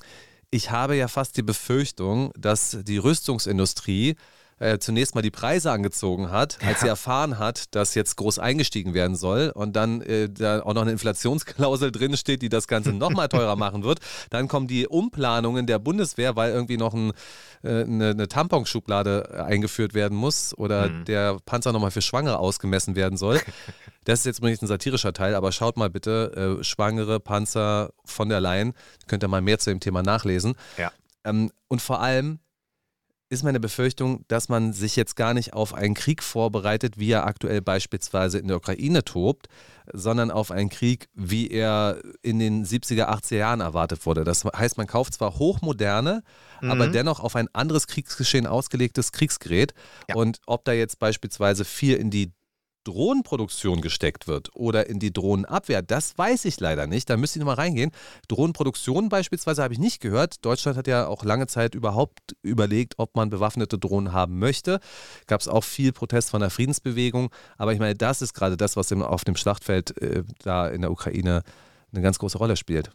ich 0.51 0.71
habe 0.71 0.95
ja 0.95 1.07
fast 1.07 1.35
die 1.35 1.43
Befürchtung, 1.43 2.31
dass 2.37 2.77
die 2.83 2.97
Rüstungsindustrie 2.97 4.15
äh, 4.59 4.79
zunächst 4.79 5.15
mal 5.15 5.21
die 5.21 5.31
Preise 5.31 5.71
angezogen 5.71 6.31
hat, 6.31 6.57
als 6.65 6.81
sie 6.81 6.87
erfahren 6.87 7.39
hat, 7.39 7.75
dass 7.75 7.93
jetzt 7.93 8.15
groß 8.15 8.39
eingestiegen 8.39 8.93
werden 8.93 9.15
soll 9.15 9.51
und 9.53 9.75
dann 9.75 10.01
äh, 10.01 10.29
da 10.29 10.61
auch 10.61 10.73
noch 10.73 10.83
eine 10.83 10.91
Inflationsklausel 10.91 11.91
drin 11.91 12.15
steht, 12.15 12.41
die 12.41 12.49
das 12.49 12.67
Ganze 12.67 12.93
nochmal 12.93 13.27
teurer 13.27 13.55
machen 13.55 13.83
wird. 13.83 13.99
Dann 14.29 14.47
kommen 14.47 14.67
die 14.67 14.87
Umplanungen 14.87 15.67
der 15.67 15.79
Bundeswehr, 15.79 16.35
weil 16.35 16.51
irgendwie 16.51 16.77
noch 16.77 16.93
ein, 16.93 17.11
äh, 17.63 17.83
eine, 17.83 18.11
eine 18.11 18.27
Tamponschublade 18.27 19.45
eingeführt 19.45 19.93
werden 19.93 20.17
muss 20.17 20.57
oder 20.57 20.89
der 20.89 21.37
Panzer 21.45 21.73
nochmal 21.73 21.91
für 21.91 22.01
Schwangere 22.01 22.39
ausgemessen 22.39 22.95
werden 22.95 23.17
soll. 23.17 23.41
Das 24.05 24.19
ist 24.19 24.25
jetzt 24.25 24.37
übrigens 24.37 24.61
ein 24.61 24.67
satirischer 24.67 25.13
Teil, 25.13 25.33
aber 25.33 25.51
schaut 25.51 25.77
mal 25.77 25.89
bitte, 25.89 26.59
äh, 26.59 26.63
Schwangere, 26.63 27.19
Panzer 27.19 27.89
von 28.05 28.29
der 28.29 28.39
Leyen, 28.39 28.75
könnt 29.07 29.23
ihr 29.23 29.27
mal 29.27 29.41
mehr 29.41 29.57
zu 29.57 29.71
dem 29.71 29.79
Thema 29.79 30.03
nachlesen. 30.03 30.53
Ja. 30.77 30.91
Ähm, 31.23 31.49
und 31.69 31.81
vor 31.81 31.99
allem 32.01 32.37
ist 33.35 33.43
meine 33.43 33.59
Befürchtung, 33.59 34.25
dass 34.27 34.49
man 34.49 34.73
sich 34.73 34.95
jetzt 34.95 35.15
gar 35.15 35.33
nicht 35.33 35.53
auf 35.53 35.73
einen 35.73 35.93
Krieg 35.93 36.23
vorbereitet, 36.23 36.97
wie 36.97 37.11
er 37.11 37.27
aktuell 37.27 37.61
beispielsweise 37.61 38.39
in 38.39 38.47
der 38.47 38.57
Ukraine 38.57 39.03
tobt, 39.03 39.47
sondern 39.93 40.31
auf 40.31 40.49
einen 40.49 40.69
Krieg, 40.69 41.07
wie 41.13 41.49
er 41.49 42.01
in 42.23 42.39
den 42.39 42.65
70er, 42.65 43.07
80er 43.09 43.35
Jahren 43.35 43.61
erwartet 43.61 44.05
wurde. 44.05 44.23
Das 44.23 44.43
heißt, 44.43 44.77
man 44.77 44.87
kauft 44.87 45.13
zwar 45.13 45.37
hochmoderne, 45.37 46.23
aber 46.61 46.87
dennoch 46.87 47.19
auf 47.19 47.35
ein 47.35 47.47
anderes 47.53 47.85
Kriegsgeschehen 47.85 48.47
ausgelegtes 48.47 49.11
Kriegsgerät. 49.11 49.73
Ja. 50.09 50.15
Und 50.15 50.39
ob 50.47 50.65
da 50.65 50.71
jetzt 50.71 50.97
beispielsweise 50.97 51.65
viel 51.65 51.97
in 51.97 52.09
die 52.09 52.31
Drohnenproduktion 52.85 53.81
gesteckt 53.81 54.27
wird 54.27 54.55
oder 54.55 54.87
in 54.87 54.99
die 54.99 55.11
Drohnenabwehr, 55.11 55.81
das 55.81 56.17
weiß 56.17 56.45
ich 56.45 56.59
leider 56.59 56.87
nicht. 56.87 57.09
Da 57.09 57.17
müsste 57.17 57.39
ich 57.39 57.41
nochmal 57.41 57.55
reingehen. 57.55 57.91
Drohnenproduktion 58.27 59.09
beispielsweise 59.09 59.61
habe 59.61 59.73
ich 59.73 59.79
nicht 59.79 60.01
gehört. 60.01 60.45
Deutschland 60.45 60.77
hat 60.77 60.87
ja 60.87 61.07
auch 61.07 61.23
lange 61.23 61.47
Zeit 61.47 61.75
überhaupt 61.75 62.35
überlegt, 62.41 62.93
ob 62.97 63.15
man 63.15 63.29
bewaffnete 63.29 63.77
Drohnen 63.77 64.13
haben 64.13 64.39
möchte. 64.39 64.79
Gab 65.27 65.41
es 65.41 65.47
auch 65.47 65.63
viel 65.63 65.91
Protest 65.91 66.29
von 66.29 66.39
der 66.39 66.49
Friedensbewegung. 66.49 67.29
Aber 67.57 67.73
ich 67.73 67.79
meine, 67.79 67.95
das 67.95 68.21
ist 68.21 68.33
gerade 68.33 68.55
das, 68.55 68.77
was 68.77 68.91
auf 68.93 69.23
dem 69.25 69.35
Schlachtfeld 69.35 70.01
äh, 70.01 70.23
da 70.43 70.67
in 70.67 70.81
der 70.81 70.91
Ukraine 70.91 71.43
eine 71.91 72.01
ganz 72.01 72.19
große 72.19 72.37
Rolle 72.37 72.55
spielt. 72.57 72.91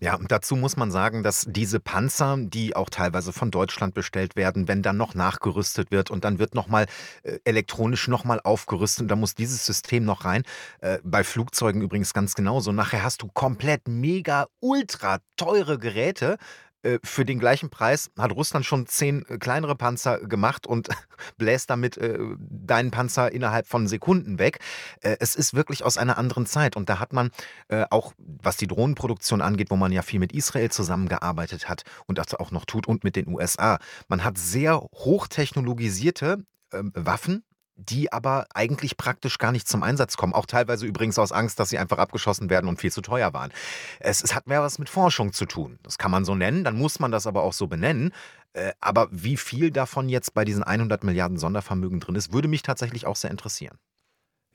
Ja, 0.00 0.16
und 0.16 0.30
dazu 0.32 0.56
muss 0.56 0.76
man 0.76 0.90
sagen, 0.90 1.22
dass 1.22 1.46
diese 1.48 1.80
Panzer, 1.80 2.36
die 2.38 2.74
auch 2.74 2.90
teilweise 2.90 3.32
von 3.32 3.50
Deutschland 3.50 3.94
bestellt 3.94 4.36
werden, 4.36 4.68
wenn 4.68 4.82
dann 4.82 4.96
noch 4.96 5.14
nachgerüstet 5.14 5.90
wird 5.90 6.10
und 6.10 6.24
dann 6.24 6.38
wird 6.38 6.54
nochmal 6.54 6.86
äh, 7.22 7.38
elektronisch 7.44 8.08
nochmal 8.08 8.40
aufgerüstet 8.42 9.02
und 9.02 9.08
da 9.08 9.16
muss 9.16 9.34
dieses 9.34 9.64
System 9.64 10.04
noch 10.04 10.24
rein. 10.24 10.42
Äh, 10.80 10.98
bei 11.04 11.24
Flugzeugen 11.24 11.82
übrigens 11.82 12.12
ganz 12.12 12.34
genauso. 12.34 12.72
Nachher 12.72 13.02
hast 13.02 13.22
du 13.22 13.28
komplett 13.28 13.88
mega 13.88 14.46
ultra 14.60 15.18
teure 15.36 15.78
Geräte. 15.78 16.38
Äh, 16.82 16.98
Für 17.04 17.24
den 17.24 17.38
gleichen 17.38 17.70
Preis 17.70 18.10
hat 18.18 18.32
Russland 18.32 18.64
schon 18.64 18.86
zehn 18.86 19.24
äh, 19.28 19.38
kleinere 19.38 19.76
Panzer 19.76 20.18
gemacht 20.20 20.66
und 20.66 20.88
bläst 21.36 21.70
damit 21.70 21.96
äh, 21.98 22.18
deinen 22.38 22.90
Panzer 22.90 23.32
innerhalb 23.32 23.66
von 23.66 23.86
Sekunden 23.86 24.38
weg. 24.38 24.58
Äh, 25.02 25.16
Es 25.20 25.34
ist 25.34 25.54
wirklich 25.54 25.84
aus 25.84 25.98
einer 25.98 26.18
anderen 26.18 26.46
Zeit 26.46 26.76
und 26.76 26.88
da 26.88 26.98
hat 26.98 27.12
man 27.12 27.30
äh, 27.68 27.84
auch, 27.90 28.14
was 28.18 28.56
die 28.56 28.66
Drohnenproduktion 28.66 29.42
angeht, 29.42 29.70
wo 29.70 29.76
man 29.76 29.92
ja 29.92 30.02
viel 30.02 30.20
mit 30.20 30.32
Israel 30.32 30.70
zusammengearbeitet 30.70 31.68
hat 31.68 31.84
und 32.06 32.18
das 32.18 32.34
auch 32.34 32.50
noch 32.50 32.64
tut 32.64 32.86
und 32.88 33.04
mit 33.04 33.16
den 33.16 33.28
USA. 33.28 33.78
Man 34.08 34.24
hat 34.24 34.38
sehr 34.38 34.80
hochtechnologisierte 34.80 36.44
ähm, 36.72 36.92
Waffen, 36.94 37.44
die 37.88 38.12
aber 38.12 38.46
eigentlich 38.54 38.96
praktisch 38.96 39.38
gar 39.38 39.52
nicht 39.52 39.68
zum 39.68 39.82
Einsatz 39.82 40.16
kommen. 40.16 40.32
Auch 40.32 40.46
teilweise 40.46 40.86
übrigens 40.86 41.18
aus 41.18 41.32
Angst, 41.32 41.58
dass 41.58 41.70
sie 41.70 41.78
einfach 41.78 41.98
abgeschossen 41.98 42.50
werden 42.50 42.68
und 42.68 42.80
viel 42.80 42.92
zu 42.92 43.00
teuer 43.00 43.32
waren. 43.32 43.52
Es, 43.98 44.22
es 44.22 44.34
hat 44.34 44.46
mehr 44.46 44.62
was 44.62 44.78
mit 44.78 44.88
Forschung 44.88 45.32
zu 45.32 45.46
tun. 45.46 45.78
Das 45.82 45.98
kann 45.98 46.10
man 46.10 46.24
so 46.24 46.34
nennen, 46.34 46.64
dann 46.64 46.76
muss 46.76 47.00
man 47.00 47.10
das 47.10 47.26
aber 47.26 47.42
auch 47.42 47.52
so 47.52 47.66
benennen. 47.66 48.12
Äh, 48.52 48.72
aber 48.80 49.08
wie 49.10 49.36
viel 49.36 49.70
davon 49.70 50.08
jetzt 50.08 50.34
bei 50.34 50.44
diesen 50.44 50.62
100 50.62 51.04
Milliarden 51.04 51.38
Sondervermögen 51.38 52.00
drin 52.00 52.16
ist, 52.16 52.32
würde 52.32 52.48
mich 52.48 52.62
tatsächlich 52.62 53.06
auch 53.06 53.16
sehr 53.16 53.30
interessieren. 53.30 53.78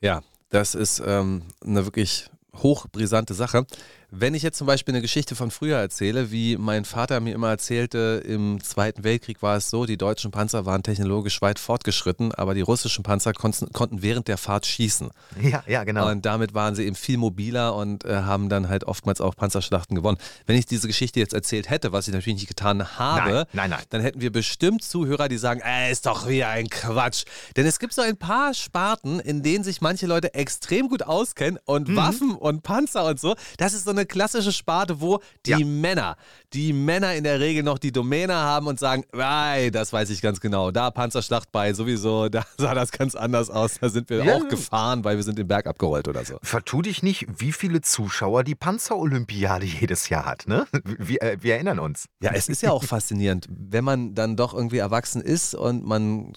Ja, 0.01 0.21
das 0.49 0.75
ist 0.75 1.01
ähm, 1.05 1.43
eine 1.65 1.85
wirklich 1.85 2.29
hochbrisante 2.55 3.33
Sache. 3.33 3.65
Wenn 4.11 4.33
ich 4.33 4.43
jetzt 4.43 4.57
zum 4.57 4.67
Beispiel 4.67 4.93
eine 4.93 5.01
Geschichte 5.01 5.35
von 5.35 5.51
früher 5.51 5.77
erzähle, 5.77 6.31
wie 6.31 6.57
mein 6.57 6.85
Vater 6.85 7.19
mir 7.19 7.33
immer 7.33 7.49
erzählte, 7.49 8.23
im 8.25 8.63
Zweiten 8.63 9.03
Weltkrieg 9.03 9.41
war 9.41 9.57
es 9.57 9.69
so, 9.69 9.85
die 9.85 9.97
deutschen 9.97 10.31
Panzer 10.31 10.65
waren 10.65 10.83
technologisch 10.83 11.41
weit 11.41 11.59
fortgeschritten, 11.59 12.33
aber 12.33 12.53
die 12.53 12.61
russischen 12.61 13.03
Panzer 13.03 13.33
konnten, 13.33 13.71
konnten 13.73 14.01
während 14.01 14.27
der 14.27 14.37
Fahrt 14.37 14.65
schießen. 14.65 15.09
Ja, 15.41 15.63
ja, 15.67 15.83
genau. 15.83 16.09
Und 16.09 16.25
damit 16.25 16.53
waren 16.53 16.75
sie 16.75 16.85
eben 16.85 16.95
viel 16.95 17.17
mobiler 17.17 17.75
und 17.75 18.05
äh, 18.05 18.15
haben 18.17 18.49
dann 18.49 18.69
halt 18.69 18.83
oftmals 18.85 19.21
auch 19.21 19.35
Panzerschlachten 19.35 19.95
gewonnen. 19.95 20.17
Wenn 20.45 20.57
ich 20.57 20.65
diese 20.65 20.87
Geschichte 20.87 21.19
jetzt 21.19 21.33
erzählt 21.33 21.69
hätte, 21.69 21.91
was 21.91 22.07
ich 22.07 22.13
natürlich 22.13 22.35
nicht 22.39 22.47
getan 22.47 22.97
habe, 22.99 23.31
Nein, 23.31 23.45
nein, 23.53 23.69
nein. 23.71 23.83
dann 23.89 24.01
hätten 24.01 24.21
wir 24.21 24.31
bestimmt 24.31 24.83
Zuhörer, 24.83 25.27
die 25.27 25.37
sagen, 25.37 25.61
äh, 25.65 25.91
ist 25.91 26.05
doch 26.05 26.27
wieder 26.27 26.49
ein 26.49 26.69
Quatsch. 26.69 27.25
Denn 27.55 27.65
es 27.65 27.79
gibt 27.79 27.93
so 27.93 28.01
ein 28.01 28.17
paar 28.17 28.53
Sparten, 28.53 29.19
in 29.19 29.43
denen 29.43 29.63
sich 29.63 29.81
manche 29.81 30.05
Leute 30.07 30.33
extrem 30.35 30.89
gut 30.89 31.03
auskennen 31.03 31.59
und 31.65 31.89
Mhm. 31.89 31.95
Waffen 31.95 32.35
und 32.35 32.63
Panzer 32.63 33.05
und 33.05 33.19
so. 33.19 33.35
Das 33.57 33.73
ist 33.73 33.85
so 33.85 33.91
eine 33.97 34.05
klassische 34.05 34.51
Sparte, 34.51 35.01
wo 35.01 35.19
die 35.45 35.51
ja. 35.51 35.59
Männer, 35.59 36.17
die 36.55 36.71
Männer 36.71 37.13
in 37.15 37.25
der 37.25 37.41
Regel 37.41 37.63
noch 37.63 37.77
die 37.77 37.91
Domäne 37.91 38.33
haben 38.33 38.67
und 38.67 38.79
sagen, 38.79 39.03
Ei, 39.11 39.69
das 39.71 39.91
weiß 39.91 40.09
ich 40.09 40.21
ganz 40.21 40.39
genau. 40.39 40.71
Da 40.71 40.89
Panzerschlacht 40.89 41.51
bei 41.51 41.73
sowieso, 41.73 42.29
da 42.29 42.45
sah 42.57 42.73
das 42.73 42.91
ganz 42.91 43.13
anders 43.13 43.49
aus. 43.49 43.77
Da 43.81 43.89
sind 43.89 44.09
wir 44.09 44.23
ja. 44.23 44.35
auch 44.35 44.47
gefahren, 44.47 45.03
weil 45.03 45.17
wir 45.17 45.23
sind 45.23 45.37
den 45.37 45.47
Berg 45.47 45.67
abgerollt 45.67 46.07
oder 46.07 46.23
so. 46.23 46.37
Vertu 46.41 46.81
dich 46.81 47.03
nicht, 47.03 47.27
wie 47.39 47.51
viele 47.51 47.81
Zuschauer 47.81 48.43
die 48.43 48.55
Panzerolympiade 48.55 49.65
jedes 49.65 50.07
Jahr 50.07 50.25
hat, 50.25 50.47
ne? 50.47 50.65
Wir, 50.83 51.21
äh, 51.21 51.37
wir 51.41 51.55
erinnern 51.55 51.79
uns. 51.79 52.05
Ja, 52.21 52.31
es 52.33 52.47
ist 52.47 52.61
ja 52.61 52.71
auch 52.71 52.83
faszinierend, 52.83 53.47
wenn 53.49 53.83
man 53.83 54.15
dann 54.15 54.37
doch 54.37 54.53
irgendwie 54.53 54.77
erwachsen 54.77 55.21
ist 55.21 55.55
und 55.55 55.85
man 55.85 56.33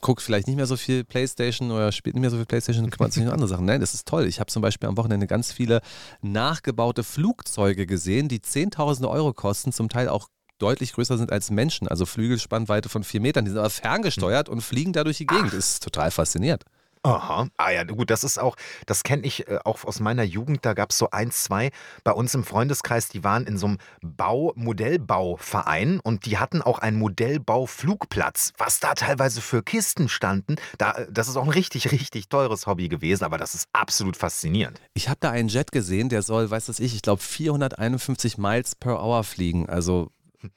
guckt 0.00 0.22
vielleicht 0.22 0.48
nicht 0.48 0.56
mehr 0.56 0.66
so 0.66 0.76
viel 0.76 1.04
Playstation 1.04 1.70
oder 1.70 1.92
spielt 1.92 2.16
nicht 2.16 2.22
mehr 2.22 2.30
so 2.30 2.36
viel 2.36 2.46
Playstation, 2.46 2.90
kümmert 2.90 3.12
sich 3.12 3.22
um 3.22 3.30
andere 3.30 3.48
Sachen. 3.48 3.64
Nein, 3.64 3.80
das 3.80 3.94
ist 3.94 4.08
toll. 4.08 4.26
Ich 4.26 4.40
habe 4.40 4.50
zum 4.50 4.60
Beispiel 4.60 4.88
am 4.88 4.96
Wochenende 4.96 5.28
ganz 5.28 5.52
viele 5.52 5.82
nachgebaute 6.20 7.04
Flugzeuge 7.04 7.86
gesehen, 7.86 8.28
die 8.28 8.42
Zehntausende 8.42 9.08
Euro 9.08 9.32
kosten, 9.32 9.51
zum 9.60 9.88
Teil 9.88 10.08
auch 10.08 10.28
deutlich 10.58 10.92
größer 10.92 11.18
sind 11.18 11.32
als 11.32 11.50
Menschen, 11.50 11.88
also 11.88 12.06
Flügelspannweite 12.06 12.88
von 12.88 13.04
vier 13.04 13.20
Metern. 13.20 13.44
Die 13.44 13.50
sind 13.50 13.58
aber 13.58 13.70
ferngesteuert 13.70 14.48
und 14.48 14.62
fliegen 14.62 14.92
da 14.92 15.04
durch 15.04 15.18
die 15.18 15.26
Gegend. 15.26 15.52
Das 15.52 15.74
ist 15.74 15.82
total 15.82 16.10
faszinierend. 16.10 16.64
Aha. 17.04 17.48
Ah 17.56 17.70
ja, 17.70 17.82
gut, 17.82 18.10
das 18.10 18.22
ist 18.22 18.38
auch, 18.38 18.56
das 18.86 19.02
kenne 19.02 19.22
ich 19.24 19.48
äh, 19.48 19.58
auch 19.64 19.84
aus 19.84 19.98
meiner 19.98 20.22
Jugend. 20.22 20.64
Da 20.64 20.72
gab 20.72 20.90
es 20.90 20.98
so 20.98 21.10
ein, 21.10 21.32
zwei 21.32 21.70
bei 22.04 22.12
uns 22.12 22.32
im 22.34 22.44
Freundeskreis, 22.44 23.08
die 23.08 23.24
waren 23.24 23.44
in 23.44 23.58
so 23.58 23.66
einem 23.66 23.78
Bau, 24.02 24.52
Modellbauverein 24.54 25.98
und 25.98 26.26
die 26.26 26.38
hatten 26.38 26.62
auch 26.62 26.78
einen 26.78 26.98
Modellbauflugplatz. 26.98 28.52
Was 28.56 28.78
da 28.78 28.94
teilweise 28.94 29.40
für 29.40 29.64
Kisten 29.64 30.08
standen, 30.08 30.56
da, 30.78 30.92
äh, 30.92 31.06
das 31.10 31.26
ist 31.26 31.36
auch 31.36 31.44
ein 31.44 31.50
richtig, 31.50 31.90
richtig 31.92 32.28
teures 32.28 32.68
Hobby 32.68 32.88
gewesen, 32.88 33.24
aber 33.24 33.36
das 33.36 33.54
ist 33.54 33.68
absolut 33.72 34.16
faszinierend. 34.16 34.80
Ich 34.94 35.08
habe 35.08 35.18
da 35.20 35.30
einen 35.32 35.48
Jet 35.48 35.72
gesehen, 35.72 36.08
der 36.08 36.22
soll, 36.22 36.50
weiß 36.50 36.66
das 36.66 36.78
ich, 36.78 36.94
ich 36.94 37.02
glaube 37.02 37.20
451 37.20 38.38
Miles 38.38 38.76
per 38.76 39.02
Hour 39.02 39.24
fliegen. 39.24 39.68
Also 39.68 40.12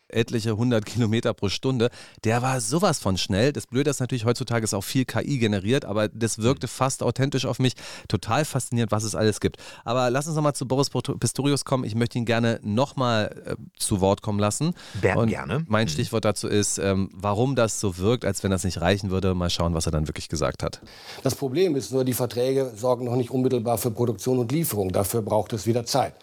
etliche 0.07 0.57
hundert 0.57 0.85
Kilometer 0.85 1.33
pro 1.33 1.49
Stunde. 1.49 1.89
Der 2.23 2.41
war 2.41 2.61
sowas 2.61 2.99
von 2.99 3.17
schnell. 3.17 3.53
Das 3.53 3.67
Blöde 3.67 3.89
ist 3.89 3.99
natürlich, 3.99 4.25
heutzutage 4.25 4.63
ist 4.63 4.73
auch 4.73 4.83
viel 4.83 5.05
KI 5.05 5.37
generiert, 5.37 5.85
aber 5.85 6.07
das 6.07 6.39
wirkte 6.39 6.67
fast 6.67 7.03
authentisch 7.03 7.45
auf 7.45 7.59
mich. 7.59 7.73
Total 8.07 8.45
faszinierend, 8.45 8.91
was 8.91 9.03
es 9.03 9.15
alles 9.15 9.39
gibt. 9.39 9.57
Aber 9.83 10.09
lass 10.09 10.27
uns 10.27 10.35
nochmal 10.35 10.55
zu 10.55 10.67
Boris 10.67 10.89
Pistorius 10.89 11.65
kommen. 11.65 11.83
Ich 11.83 11.95
möchte 11.95 12.17
ihn 12.17 12.25
gerne 12.25 12.59
nochmal 12.63 13.43
äh, 13.45 13.55
zu 13.77 14.01
Wort 14.01 14.21
kommen 14.21 14.39
lassen. 14.39 14.73
Wer, 14.93 15.17
Und 15.17 15.29
gerne. 15.29 15.65
Mein 15.67 15.85
mhm. 15.85 15.89
Stichwort 15.89 16.25
dazu 16.25 16.47
ist, 16.47 16.77
ähm, 16.77 17.09
warum 17.13 17.55
das 17.55 17.79
so 17.79 17.97
wirkt, 17.97 18.25
als 18.25 18.43
wenn 18.43 18.51
das 18.51 18.63
nicht 18.63 18.81
reichen 18.81 19.09
würde. 19.09 19.33
Mal 19.33 19.49
schauen, 19.49 19.73
was 19.73 19.85
er 19.85 19.91
dann 19.91 20.07
wirklich 20.07 20.29
gesagt 20.29 20.63
hat. 20.63 20.81
Das 21.23 21.35
Problem 21.35 21.75
ist 21.75 21.91
nur, 21.91 22.05
die 22.05 22.13
Verträge 22.13 22.71
sorgen 22.75 23.05
noch 23.05 23.15
nicht 23.15 23.31
unmittelbar 23.31 23.77
für 23.77 23.91
Produktion 23.91 24.39
und 24.39 24.51
Lieferung. 24.51 24.91
Dafür 24.91 25.21
braucht 25.21 25.53
es 25.53 25.65
wieder 25.65 25.85
Zeit. 25.85 26.13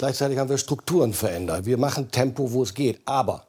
Gleichzeitig 0.00 0.38
haben 0.38 0.48
wir 0.48 0.56
Strukturen 0.56 1.12
verändert. 1.12 1.66
Wir 1.66 1.76
machen 1.76 2.10
Tempo, 2.10 2.52
wo 2.52 2.62
es 2.62 2.72
geht. 2.72 3.02
Aber 3.04 3.44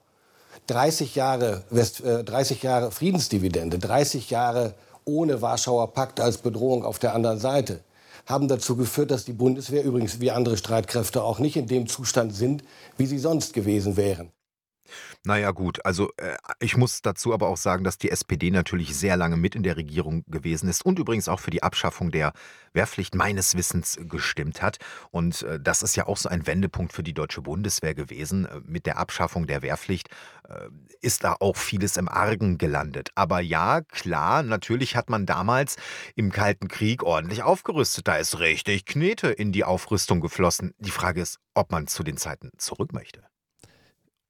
30 0.68 1.16
Jahre, 1.16 1.64
West, 1.70 2.04
äh, 2.04 2.26
30 2.26 2.62
Jahre 2.62 2.92
Friedensdividende, 2.92 3.80
30 3.80 4.30
Jahre 4.30 4.74
ohne 5.06 5.42
Warschauer 5.42 5.94
Pakt 5.94 6.20
als 6.20 6.40
Bedrohung 6.40 6.84
auf 6.84 7.00
der 7.00 7.16
anderen 7.16 7.40
Seite, 7.40 7.80
haben 8.26 8.50
dazu 8.50 8.76
geführt, 8.76 9.12
dass 9.12 9.24
die 9.24 9.32
Bundeswehr 9.32 9.86
übrigens 9.86 10.20
wie 10.20 10.30
andere 10.30 10.58
Streitkräfte 10.58 11.24
auch 11.24 11.40
nicht 11.40 11.56
in 11.56 11.68
dem 11.68 11.88
Zustand 11.88 12.36
sind, 12.36 12.66
wie 12.98 13.06
sie 13.06 13.20
sonst 13.20 13.54
gewesen 13.54 13.96
wären. 13.96 14.30
Naja 15.24 15.52
gut, 15.52 15.86
also 15.86 16.10
äh, 16.18 16.36
ich 16.60 16.78
muss 16.78 17.04
dazu 17.04 17.32
aber 17.32 17.48
auch 17.48 17.58
sagen, 17.58 17.84
dass 17.84 18.00
die 18.00 18.10
SPD 18.10 18.50
natürlich 18.50 18.96
sehr 18.96 19.16
lange 19.18 19.38
mit 19.38 19.54
in 19.54 19.62
der 19.62 19.78
Regierung 19.78 20.24
gewesen 20.26 20.68
ist 20.68 20.84
und 20.84 20.98
übrigens 20.98 21.30
auch 21.30 21.40
für 21.40 21.52
die 21.52 21.62
Abschaffung 21.62 22.10
der 22.10 22.34
Wehrpflicht 22.74 23.14
meines 23.14 23.56
Wissens 23.56 24.00
gestimmt 24.02 24.64
hat. 24.64 24.78
Und 25.12 25.44
äh, 25.44 25.60
das 25.60 25.84
ist 25.84 25.96
ja 25.96 26.08
auch 26.08 26.18
so 26.18 26.28
ein 26.28 26.48
Wendepunkt 26.48 26.92
für 26.92 27.04
die 27.04 27.14
deutsche 27.14 27.44
Bundeswehr 27.44 27.94
gewesen. 27.94 28.46
Äh, 28.46 28.62
mit 28.66 28.88
der 28.88 28.98
Abschaffung 28.98 29.46
der 29.46 29.62
Wehrpflicht 29.62 30.10
äh, 30.50 30.70
ist 31.02 31.24
da 31.24 31.36
auch 31.40 31.56
vieles 31.56 31.98
im 31.98 32.10
Argen 32.10 32.58
gelandet. 32.58 33.10
Aber 33.14 33.42
ja, 33.42 33.82
klar, 33.82 34.42
natürlich 34.42 34.96
hat 34.96 35.12
man 35.12 35.28
damals 35.28 35.76
im 36.16 36.32
Kalten 36.32 36.68
Krieg 36.68 37.04
ordentlich 37.04 37.44
aufgerüstet. 37.44 38.08
Da 38.08 38.16
ist 38.16 38.40
richtig 38.40 38.86
Knete 38.86 39.28
in 39.28 39.52
die 39.52 39.66
Aufrüstung 39.66 40.20
geflossen. 40.20 40.74
Die 40.80 40.90
Frage 40.90 41.22
ist, 41.22 41.38
ob 41.54 41.72
man 41.72 41.86
zu 41.86 42.02
den 42.02 42.18
Zeiten 42.18 42.50
zurück 42.58 42.92
möchte 42.92 43.31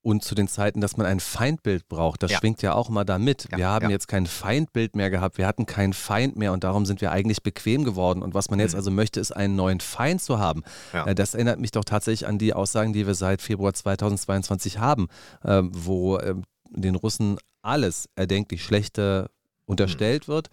und 0.04 0.24
zu 0.24 0.36
den 0.36 0.48
Zeiten, 0.48 0.82
dass 0.82 0.98
man 0.98 1.06
ein 1.06 1.20
Feindbild 1.20 1.88
braucht. 1.88 2.24
Das 2.24 2.32
ja. 2.32 2.40
schwingt 2.40 2.62
ja 2.62 2.74
auch 2.74 2.90
mal 2.90 3.04
da 3.04 3.20
mit. 3.20 3.48
Ja, 3.52 3.58
wir 3.58 3.68
haben 3.68 3.86
ja. 3.86 3.92
jetzt 3.92 4.08
kein 4.08 4.26
Feindbild 4.26 4.96
mehr 4.96 5.10
gehabt, 5.10 5.38
wir 5.38 5.46
hatten 5.46 5.66
keinen 5.66 5.94
Feind 5.94 6.36
mehr 6.36 6.54
und 6.54 6.64
darum 6.64 6.86
sind 6.86 7.02
wir 7.02 7.12
eigentlich 7.12 7.44
bequem 7.44 7.84
geworden. 7.84 8.24
Und 8.24 8.34
was 8.34 8.50
man 8.50 8.60
jetzt 8.60 8.74
mhm. 8.74 8.78
also 8.78 8.92
möchte, 8.92 9.20
ist 9.20 9.32
einen 9.32 9.56
neuen 9.56 9.80
Feind 9.80 10.22
zu 10.22 10.40
haben. 10.40 10.64
Äh, 10.94 11.16
das 11.16 11.34
erinnert 11.34 11.60
mich 11.60 11.72
doch 11.72 11.86
tatsächlich 11.86 12.28
an 12.28 12.38
die 12.38 12.54
Aussagen, 12.54 12.94
die 12.94 13.06
wir 13.06 13.16
seit 13.16 13.42
Februar 13.42 13.74
2022 13.74 14.80
haben, 14.80 15.08
ähm, 15.46 15.72
wo 15.74 16.20
ähm, 16.20 16.44
den 16.70 16.96
Russen 16.96 17.38
alles 17.62 18.10
erdenklich 18.16 18.64
Schlechte 18.64 19.30
unterstellt 19.72 20.28
wird 20.28 20.50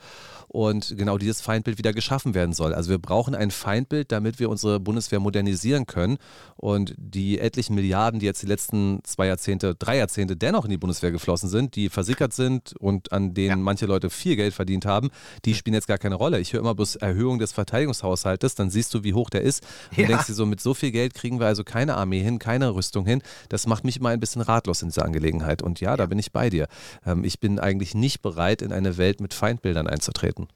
und 0.49 0.97
genau 0.97 1.19
dieses 1.19 1.41
Feindbild 1.41 1.77
wieder 1.77 1.93
geschaffen 1.93 2.35
werden 2.35 2.55
soll. 2.55 2.73
Also 2.73 2.91
wir 2.91 2.99
brauchen 2.99 3.35
ein 3.35 3.51
Feindbild, 3.51 4.11
damit 4.13 4.39
wir 4.39 4.49
unsere 4.49 4.81
Bundeswehr 4.81 5.21
modernisieren 5.21 5.87
können 5.87 6.17
und 6.57 6.95
die 6.97 7.39
etlichen 7.39 7.75
Milliarden, 7.75 8.19
die 8.19 8.27
jetzt 8.27 8.43
die 8.43 8.47
letzten 8.47 9.01
zwei 9.05 9.27
Jahrzehnte, 9.27 9.75
drei 9.75 9.99
Jahrzehnte 9.99 10.37
dennoch 10.37 10.65
in 10.65 10.71
die 10.71 10.79
Bundeswehr 10.79 11.11
geflossen 11.11 11.49
sind, 11.49 11.77
die 11.77 11.91
versickert 11.91 12.33
sind 12.33 12.75
und 12.79 13.13
an 13.13 13.35
denen 13.35 13.49
ja. 13.49 13.57
manche 13.57 13.87
Leute 13.87 14.09
viel 14.09 14.37
Geld 14.37 14.55
verdient 14.55 14.87
haben, 14.87 15.11
die 15.45 15.55
spielen 15.55 15.75
jetzt 15.75 15.87
gar 15.87 15.99
keine 15.99 16.15
Rolle. 16.15 16.41
Ich 16.41 16.53
höre 16.53 16.61
immer 16.61 16.75
bloß 16.75 16.97
Erhöhung 16.97 17.39
des 17.39 17.53
Verteidigungshaushaltes, 17.53 18.55
dann 18.55 18.71
siehst 18.71 18.95
du, 18.95 19.05
wie 19.05 19.15
hoch 19.15 19.29
der 19.29 19.43
ist 19.43 19.67
und 19.91 19.99
ja. 19.99 20.07
denkst 20.07 20.27
dir 20.27 20.35
so, 20.35 20.47
mit 20.47 20.61
so 20.61 20.73
viel 20.73 20.93
Geld 20.93 21.13
kriegen 21.15 21.41
wir 21.41 21.47
also 21.47 21.65
keine 21.65 21.97
Armee 21.97 22.23
hin, 22.23 22.39
keine 22.39 22.75
Rüstung 22.75 23.05
hin. 23.05 23.23
Das 23.51 23.67
macht 23.67 23.85
mich 23.85 23.99
immer 23.99 24.09
ein 24.09 24.21
bisschen 24.21 24.41
ratlos 24.41 24.83
in 24.83 24.89
dieser 24.89 25.05
Angelegenheit. 25.05 25.63
Und 25.63 25.81
ja, 25.81 25.97
da 25.97 26.07
bin 26.07 26.19
ich 26.19 26.33
bei 26.33 26.49
dir. 26.49 26.69
Ähm, 27.05 27.25
ich 27.25 27.41
bin 27.41 27.59
eigentlich 27.59 27.95
nicht 27.95 28.23
bereit, 28.23 28.63
in 28.63 28.73
eine 28.73 28.97
Welt 28.97 29.08
mit 29.21 29.35
Feindbildern 29.35 29.87
einzutreten. 29.89 30.49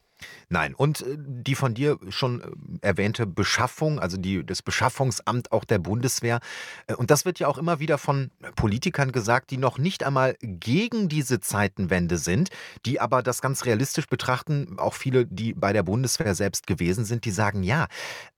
Nein, 0.48 0.74
und 0.74 1.02
äh, 1.02 1.16
die 1.18 1.54
von 1.54 1.74
dir 1.74 1.98
schon 2.10 2.40
äh, 2.40 2.46
erwähnte 2.86 3.26
Beschaffung, 3.26 3.98
also 3.98 4.16
die, 4.16 4.44
das 4.44 4.62
Beschaffungsamt 4.62 5.52
auch 5.52 5.64
der 5.64 5.78
Bundeswehr. 5.78 6.40
Äh, 6.86 6.94
und 6.94 7.10
das 7.10 7.24
wird 7.24 7.38
ja 7.38 7.48
auch 7.48 7.58
immer 7.58 7.80
wieder 7.80 7.98
von 7.98 8.30
Politikern 8.56 9.12
gesagt, 9.12 9.50
die 9.50 9.56
noch 9.56 9.78
nicht 9.78 10.04
einmal 10.04 10.36
gegen 10.40 11.08
diese 11.08 11.40
Zeitenwende 11.40 12.18
sind, 12.18 12.50
die 12.84 13.00
aber 13.00 13.22
das 13.22 13.40
ganz 13.40 13.64
realistisch 13.64 14.06
betrachten. 14.06 14.78
Auch 14.78 14.94
viele, 14.94 15.26
die 15.26 15.54
bei 15.54 15.72
der 15.72 15.82
Bundeswehr 15.82 16.34
selbst 16.34 16.66
gewesen 16.66 17.04
sind, 17.04 17.24
die 17.24 17.30
sagen, 17.30 17.62
ja, 17.62 17.86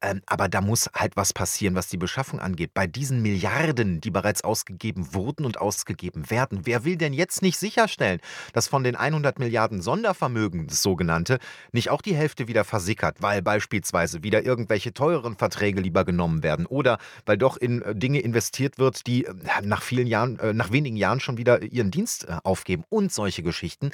ähm, 0.01 0.23
aber 0.27 0.49
da 0.49 0.61
muss 0.61 0.91
halt 0.95 1.17
was 1.17 1.33
passieren, 1.33 1.75
was 1.75 1.89
die 1.89 1.97
Beschaffung 1.97 2.41
angeht. 2.41 2.73
Bei 2.75 2.87
diesen 2.87 3.23
Milliarden, 3.23 4.01
die 4.01 4.11
bereits 4.11 4.45
ausgegeben 4.45 5.15
wurden 5.15 5.45
und 5.45 5.61
ausgegeben 5.61 6.31
werden, 6.31 6.61
wer 6.65 6.85
will 6.85 6.97
denn 6.97 7.13
jetzt 7.13 7.43
nicht 7.43 7.59
sicherstellen, 7.59 8.21
dass 8.53 8.69
von 8.69 8.85
den 8.85 8.97
100 8.97 9.39
Milliarden 9.39 9.83
Sondervermögen, 9.83 10.67
das 10.67 10.83
sogenannte, 10.83 11.39
nicht 11.75 11.91
auch 11.91 12.01
die 12.01 12.15
Hälfte 12.15 12.49
wieder 12.49 12.65
versickert, 12.65 13.21
weil 13.21 13.43
beispielsweise 13.43 14.23
wieder 14.23 14.45
irgendwelche 14.45 14.95
teureren 14.95 15.37
Verträge 15.37 15.81
lieber 15.81 16.05
genommen 16.05 16.43
werden 16.43 16.67
oder 16.67 16.99
weil 17.27 17.37
doch 17.37 17.57
in 17.57 17.83
äh, 17.83 17.95
Dinge 17.95 18.21
investiert 18.21 18.79
wird, 18.79 19.07
die 19.07 19.27
äh, 19.27 19.35
nach 19.63 19.83
vielen 19.83 20.07
Jahren, 20.07 20.39
äh, 20.39 20.53
nach 20.55 20.73
wenigen 20.73 20.97
Jahren 20.97 21.21
schon 21.21 21.37
wieder 21.37 21.63
ihren 21.63 21.91
Dienst 21.91 22.27
aufgeben 22.45 22.85
und 22.89 23.13
solche 23.13 23.43
Geschichten 23.43 23.91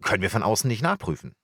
können 0.00 0.22
wir 0.22 0.30
von 0.30 0.42
außen 0.42 0.68
nicht 0.68 0.82
nachprüfen. 0.82 1.34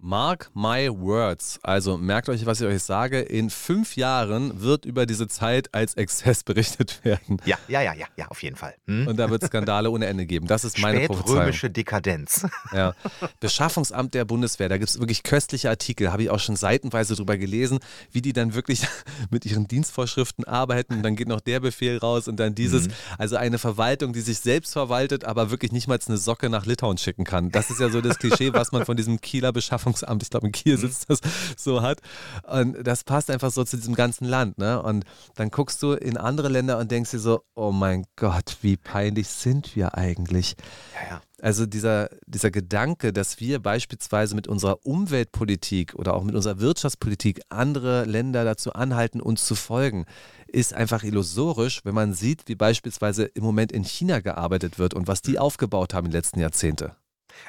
Mark 0.00 0.50
my 0.54 0.88
words. 0.88 1.58
Also 1.64 1.98
merkt 1.98 2.28
euch, 2.28 2.46
was 2.46 2.60
ich 2.60 2.68
euch 2.68 2.84
sage. 2.84 3.18
In 3.20 3.50
fünf 3.50 3.96
Jahren 3.96 4.62
wird 4.62 4.84
über 4.84 5.06
diese 5.06 5.26
Zeit 5.26 5.74
als 5.74 5.94
Exzess 5.94 6.44
berichtet 6.44 7.00
werden. 7.04 7.38
Ja, 7.44 7.58
ja, 7.66 7.82
ja, 7.82 7.94
ja, 7.94 8.06
ja, 8.16 8.28
auf 8.28 8.40
jeden 8.42 8.54
Fall. 8.54 8.74
Hm? 8.86 9.08
Und 9.08 9.16
da 9.16 9.28
wird 9.28 9.44
Skandale 9.44 9.90
ohne 9.90 10.06
Ende 10.06 10.24
geben. 10.24 10.46
Das 10.46 10.64
ist 10.64 10.78
meine 10.78 11.06
Prophezeiung. 11.06 11.38
Römische 11.40 11.70
Dekadenz. 11.70 12.46
Ja. 12.72 12.94
Beschaffungsamt 13.40 14.14
der 14.14 14.24
Bundeswehr. 14.26 14.68
Da 14.68 14.76
gibt 14.76 14.90
es 14.90 14.98
wirklich 14.98 15.22
köstliche 15.22 15.70
Artikel. 15.70 16.12
Habe 16.12 16.22
ich 16.24 16.30
auch 16.30 16.38
schon 16.38 16.54
seitenweise 16.54 17.14
drüber 17.14 17.38
gelesen, 17.38 17.78
wie 18.12 18.20
die 18.20 18.32
dann 18.32 18.52
wirklich 18.52 18.86
mit 19.30 19.46
ihren 19.46 19.66
Dienstvorschriften 19.66 20.44
arbeiten. 20.44 20.94
Und 20.94 21.02
dann 21.02 21.16
geht 21.16 21.28
noch 21.28 21.40
der 21.40 21.60
Befehl 21.60 21.96
raus 21.98 22.28
und 22.28 22.36
dann 22.38 22.54
dieses. 22.54 22.88
Mhm. 22.88 22.92
Also 23.16 23.36
eine 23.36 23.58
Verwaltung, 23.58 24.12
die 24.12 24.20
sich 24.20 24.38
selbst 24.40 24.74
verwaltet, 24.74 25.24
aber 25.24 25.50
wirklich 25.50 25.72
nicht 25.72 25.88
mal 25.88 25.98
eine 26.06 26.18
Socke 26.18 26.50
nach 26.50 26.66
Litauen 26.66 26.98
schicken 26.98 27.24
kann. 27.24 27.50
Das 27.50 27.70
ist 27.70 27.80
ja 27.80 27.88
so 27.88 28.00
das 28.00 28.18
Klischee, 28.18 28.52
was 28.52 28.70
man 28.70 28.84
von 28.84 28.96
diesem 28.96 29.20
Kieler 29.20 29.52
Beschaffungsamt 29.52 29.87
Beschaffungsamt, 29.92 30.22
ich 30.22 30.30
glaube 30.30 30.46
in 30.46 30.52
Kiel 30.52 30.76
mhm. 30.76 30.80
sitzt 30.80 31.10
das, 31.10 31.20
so 31.56 31.82
hat. 31.82 32.00
Und 32.46 32.86
das 32.86 33.04
passt 33.04 33.30
einfach 33.30 33.50
so 33.50 33.64
zu 33.64 33.76
diesem 33.76 33.94
ganzen 33.94 34.24
Land. 34.24 34.58
Ne? 34.58 34.82
Und 34.82 35.04
dann 35.34 35.50
guckst 35.50 35.82
du 35.82 35.92
in 35.92 36.16
andere 36.16 36.48
Länder 36.48 36.78
und 36.78 36.90
denkst 36.90 37.10
dir 37.10 37.18
so, 37.18 37.42
oh 37.54 37.72
mein 37.72 38.04
Gott, 38.16 38.58
wie 38.62 38.76
peinlich 38.76 39.28
sind 39.28 39.76
wir 39.76 39.96
eigentlich? 39.96 40.56
Ja, 40.94 41.14
ja. 41.14 41.20
Also 41.40 41.66
dieser, 41.66 42.10
dieser 42.26 42.50
Gedanke, 42.50 43.12
dass 43.12 43.38
wir 43.38 43.60
beispielsweise 43.60 44.34
mit 44.34 44.48
unserer 44.48 44.84
Umweltpolitik 44.84 45.94
oder 45.94 46.14
auch 46.14 46.24
mit 46.24 46.34
unserer 46.34 46.58
Wirtschaftspolitik 46.58 47.42
andere 47.48 48.04
Länder 48.06 48.44
dazu 48.44 48.72
anhalten, 48.72 49.20
uns 49.20 49.46
zu 49.46 49.54
folgen, 49.54 50.04
ist 50.48 50.74
einfach 50.74 51.04
illusorisch, 51.04 51.84
wenn 51.84 51.94
man 51.94 52.12
sieht, 52.12 52.48
wie 52.48 52.56
beispielsweise 52.56 53.24
im 53.24 53.44
Moment 53.44 53.70
in 53.70 53.84
China 53.84 54.18
gearbeitet 54.18 54.80
wird 54.80 54.94
und 54.94 55.06
was 55.06 55.22
die 55.22 55.32
mhm. 55.32 55.38
aufgebaut 55.38 55.94
haben 55.94 56.06
in 56.06 56.10
den 56.10 56.18
letzten 56.18 56.40
Jahrzehnten. 56.40 56.90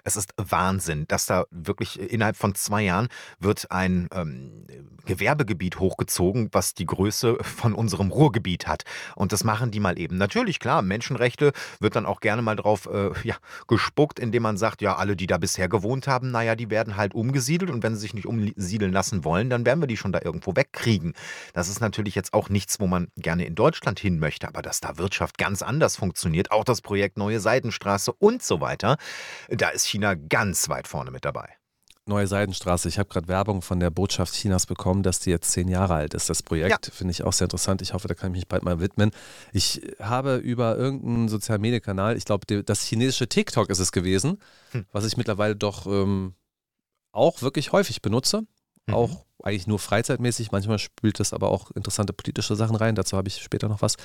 Es 0.03 0.15
ist 0.15 0.33
Wahnsinn, 0.37 1.05
dass 1.07 1.25
da 1.25 1.45
wirklich 1.51 1.99
innerhalb 1.99 2.35
von 2.35 2.55
zwei 2.55 2.83
Jahren 2.83 3.07
wird 3.39 3.71
ein 3.71 4.07
ähm, 4.13 4.65
Gewerbegebiet 5.05 5.79
hochgezogen, 5.79 6.49
was 6.51 6.75
die 6.75 6.85
Größe 6.85 7.37
von 7.41 7.73
unserem 7.73 8.11
Ruhrgebiet 8.11 8.67
hat. 8.67 8.83
Und 9.15 9.31
das 9.31 9.43
machen 9.43 9.71
die 9.71 9.79
mal 9.79 9.97
eben. 9.97 10.17
Natürlich, 10.17 10.59
klar, 10.59 10.83
Menschenrechte 10.83 11.51
wird 11.79 11.95
dann 11.95 12.05
auch 12.05 12.19
gerne 12.19 12.43
mal 12.43 12.55
drauf 12.55 12.87
äh, 12.91 13.09
ja, 13.23 13.35
gespuckt, 13.67 14.19
indem 14.19 14.43
man 14.43 14.57
sagt, 14.57 14.81
ja, 14.83 14.97
alle, 14.97 15.15
die 15.15 15.25
da 15.25 15.37
bisher 15.37 15.67
gewohnt 15.67 16.07
haben, 16.07 16.29
naja, 16.29 16.55
die 16.55 16.69
werden 16.69 16.95
halt 16.95 17.15
umgesiedelt 17.15 17.71
und 17.71 17.81
wenn 17.81 17.95
sie 17.95 18.01
sich 18.01 18.13
nicht 18.13 18.27
umsiedeln 18.27 18.91
lassen 18.91 19.23
wollen, 19.23 19.49
dann 19.49 19.65
werden 19.65 19.81
wir 19.81 19.87
die 19.87 19.97
schon 19.97 20.11
da 20.11 20.19
irgendwo 20.23 20.55
wegkriegen. 20.55 21.13
Das 21.53 21.69
ist 21.69 21.79
natürlich 21.79 22.13
jetzt 22.13 22.33
auch 22.33 22.49
nichts, 22.49 22.79
wo 22.79 22.85
man 22.85 23.07
gerne 23.17 23.45
in 23.45 23.55
Deutschland 23.55 23.99
hin 23.99 24.19
möchte, 24.19 24.47
aber 24.47 24.61
dass 24.61 24.79
da 24.79 24.97
Wirtschaft 24.97 25.39
ganz 25.39 25.63
anders 25.63 25.95
funktioniert, 25.95 26.51
auch 26.51 26.63
das 26.63 26.81
Projekt 26.81 27.17
Neue 27.17 27.39
Seidenstraße 27.39 28.13
und 28.13 28.43
so 28.43 28.61
weiter, 28.61 28.97
da 29.49 29.69
ist 29.69 29.78
China 29.85 30.15
ganz 30.15 30.69
weit 30.69 30.87
vorne 30.87 31.11
mit 31.11 31.25
dabei. 31.25 31.49
Neue 32.05 32.25
Seidenstraße. 32.25 32.89
Ich 32.89 32.97
habe 32.97 33.07
gerade 33.07 33.27
Werbung 33.27 33.61
von 33.61 33.79
der 33.79 33.91
Botschaft 33.91 34.33
Chinas 34.33 34.65
bekommen, 34.65 35.03
dass 35.03 35.19
die 35.19 35.29
jetzt 35.29 35.51
zehn 35.51 35.67
Jahre 35.67 35.93
alt 35.93 36.15
ist, 36.15 36.29
das 36.29 36.41
Projekt. 36.41 36.87
Ja. 36.87 36.93
Finde 36.93 37.11
ich 37.11 37.23
auch 37.23 37.33
sehr 37.33 37.45
interessant. 37.45 37.83
Ich 37.83 37.93
hoffe, 37.93 38.07
da 38.07 38.15
kann 38.15 38.31
ich 38.31 38.39
mich 38.39 38.47
bald 38.47 38.63
mal 38.63 38.79
widmen. 38.79 39.11
Ich 39.53 39.81
habe 39.99 40.37
über 40.37 40.75
irgendeinen 40.75 41.29
sozialen 41.29 41.61
Medienkanal, 41.61 42.17
ich 42.17 42.25
glaube, 42.25 42.63
das 42.63 42.81
chinesische 42.81 43.29
TikTok 43.29 43.69
ist 43.69 43.79
es 43.79 43.91
gewesen, 43.91 44.39
hm. 44.71 44.87
was 44.91 45.05
ich 45.05 45.17
mittlerweile 45.17 45.55
doch 45.55 45.85
ähm, 45.85 46.33
auch 47.11 47.43
wirklich 47.43 47.71
häufig 47.73 48.01
benutze. 48.01 48.41
Mhm. 48.87 48.93
Auch 48.93 49.25
eigentlich 49.43 49.67
nur 49.67 49.79
freizeitmäßig. 49.79 50.51
Manchmal 50.51 50.79
spült 50.79 51.19
es 51.19 51.33
aber 51.33 51.49
auch 51.49 51.71
interessante 51.71 52.13
politische 52.13 52.55
Sachen 52.55 52.75
rein. 52.75 52.95
Dazu 52.95 53.17
habe 53.17 53.27
ich 53.27 53.41
später 53.41 53.69
noch 53.69 53.81
was. 53.81 53.95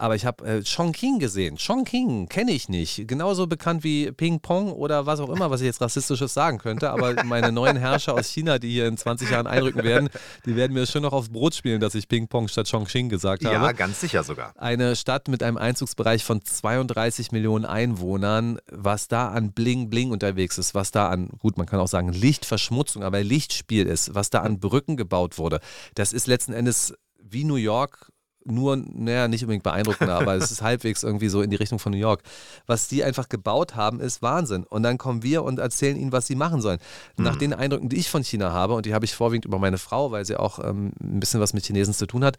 Aber 0.00 0.14
ich 0.14 0.24
habe 0.24 0.46
äh, 0.46 0.62
Chongqing 0.62 1.18
gesehen. 1.18 1.56
Chongqing 1.56 2.28
kenne 2.28 2.52
ich 2.52 2.68
nicht. 2.68 3.08
Genauso 3.08 3.48
bekannt 3.48 3.82
wie 3.82 4.12
Ping 4.12 4.38
Pong 4.38 4.70
oder 4.70 5.06
was 5.06 5.18
auch 5.18 5.28
immer, 5.28 5.50
was 5.50 5.60
ich 5.60 5.66
jetzt 5.66 5.80
rassistisches 5.80 6.32
sagen 6.32 6.58
könnte. 6.58 6.90
Aber 6.90 7.24
meine 7.24 7.50
neuen 7.50 7.76
Herrscher 7.76 8.14
aus 8.14 8.28
China, 8.28 8.60
die 8.60 8.70
hier 8.70 8.86
in 8.86 8.96
20 8.96 9.28
Jahren 9.28 9.48
einrücken 9.48 9.82
werden, 9.82 10.08
die 10.46 10.54
werden 10.54 10.72
mir 10.72 10.86
schon 10.86 11.02
noch 11.02 11.12
aufs 11.12 11.30
Brot 11.30 11.56
spielen, 11.56 11.80
dass 11.80 11.96
ich 11.96 12.06
Ping 12.06 12.28
Pong 12.28 12.46
statt 12.46 12.70
Chongqing 12.70 13.08
gesagt 13.08 13.44
habe. 13.44 13.56
Ja, 13.56 13.72
ganz 13.72 14.00
sicher 14.00 14.22
sogar. 14.22 14.52
Eine 14.56 14.94
Stadt 14.94 15.26
mit 15.26 15.42
einem 15.42 15.56
Einzugsbereich 15.56 16.24
von 16.24 16.44
32 16.44 17.32
Millionen 17.32 17.64
Einwohnern. 17.64 18.58
Was 18.70 19.08
da 19.08 19.30
an 19.30 19.50
Bling 19.50 19.90
Bling 19.90 20.12
unterwegs 20.12 20.58
ist, 20.58 20.76
was 20.76 20.92
da 20.92 21.08
an, 21.08 21.28
gut, 21.40 21.58
man 21.58 21.66
kann 21.66 21.80
auch 21.80 21.88
sagen 21.88 22.12
Lichtverschmutzung, 22.12 23.02
aber 23.02 23.24
Lichtspiel 23.24 23.84
ist, 23.84 24.14
was 24.14 24.30
da 24.30 24.42
an 24.42 24.60
Brücken 24.60 24.96
gebaut 24.96 25.38
wurde, 25.38 25.58
das 25.96 26.12
ist 26.12 26.28
letzten 26.28 26.52
Endes 26.52 26.94
wie 27.20 27.42
New 27.42 27.56
York 27.56 28.12
nur, 28.50 28.76
naja, 28.76 29.28
nicht 29.28 29.42
unbedingt 29.42 29.64
beeindruckender, 29.64 30.18
aber 30.20 30.34
es 30.34 30.50
ist 30.50 30.62
halbwegs 30.62 31.02
irgendwie 31.02 31.28
so 31.28 31.42
in 31.42 31.50
die 31.50 31.56
Richtung 31.56 31.78
von 31.78 31.92
New 31.92 31.98
York. 31.98 32.22
Was 32.66 32.88
die 32.88 33.04
einfach 33.04 33.28
gebaut 33.28 33.76
haben, 33.76 34.00
ist 34.00 34.22
Wahnsinn. 34.22 34.64
Und 34.64 34.82
dann 34.82 34.98
kommen 34.98 35.22
wir 35.22 35.44
und 35.44 35.58
erzählen 35.58 35.96
ihnen, 35.96 36.12
was 36.12 36.26
sie 36.26 36.34
machen 36.34 36.60
sollen. 36.60 36.78
Mhm. 37.16 37.24
Nach 37.24 37.36
den 37.36 37.52
Eindrücken, 37.52 37.88
die 37.88 37.96
ich 37.96 38.10
von 38.10 38.24
China 38.24 38.52
habe, 38.52 38.74
und 38.74 38.86
die 38.86 38.94
habe 38.94 39.04
ich 39.04 39.14
vorwiegend 39.14 39.44
über 39.44 39.58
meine 39.58 39.78
Frau, 39.78 40.10
weil 40.10 40.24
sie 40.24 40.36
auch 40.36 40.58
ähm, 40.58 40.92
ein 41.00 41.20
bisschen 41.20 41.40
was 41.40 41.52
mit 41.52 41.64
Chinesen 41.64 41.94
zu 41.94 42.06
tun 42.06 42.24
hat, 42.24 42.36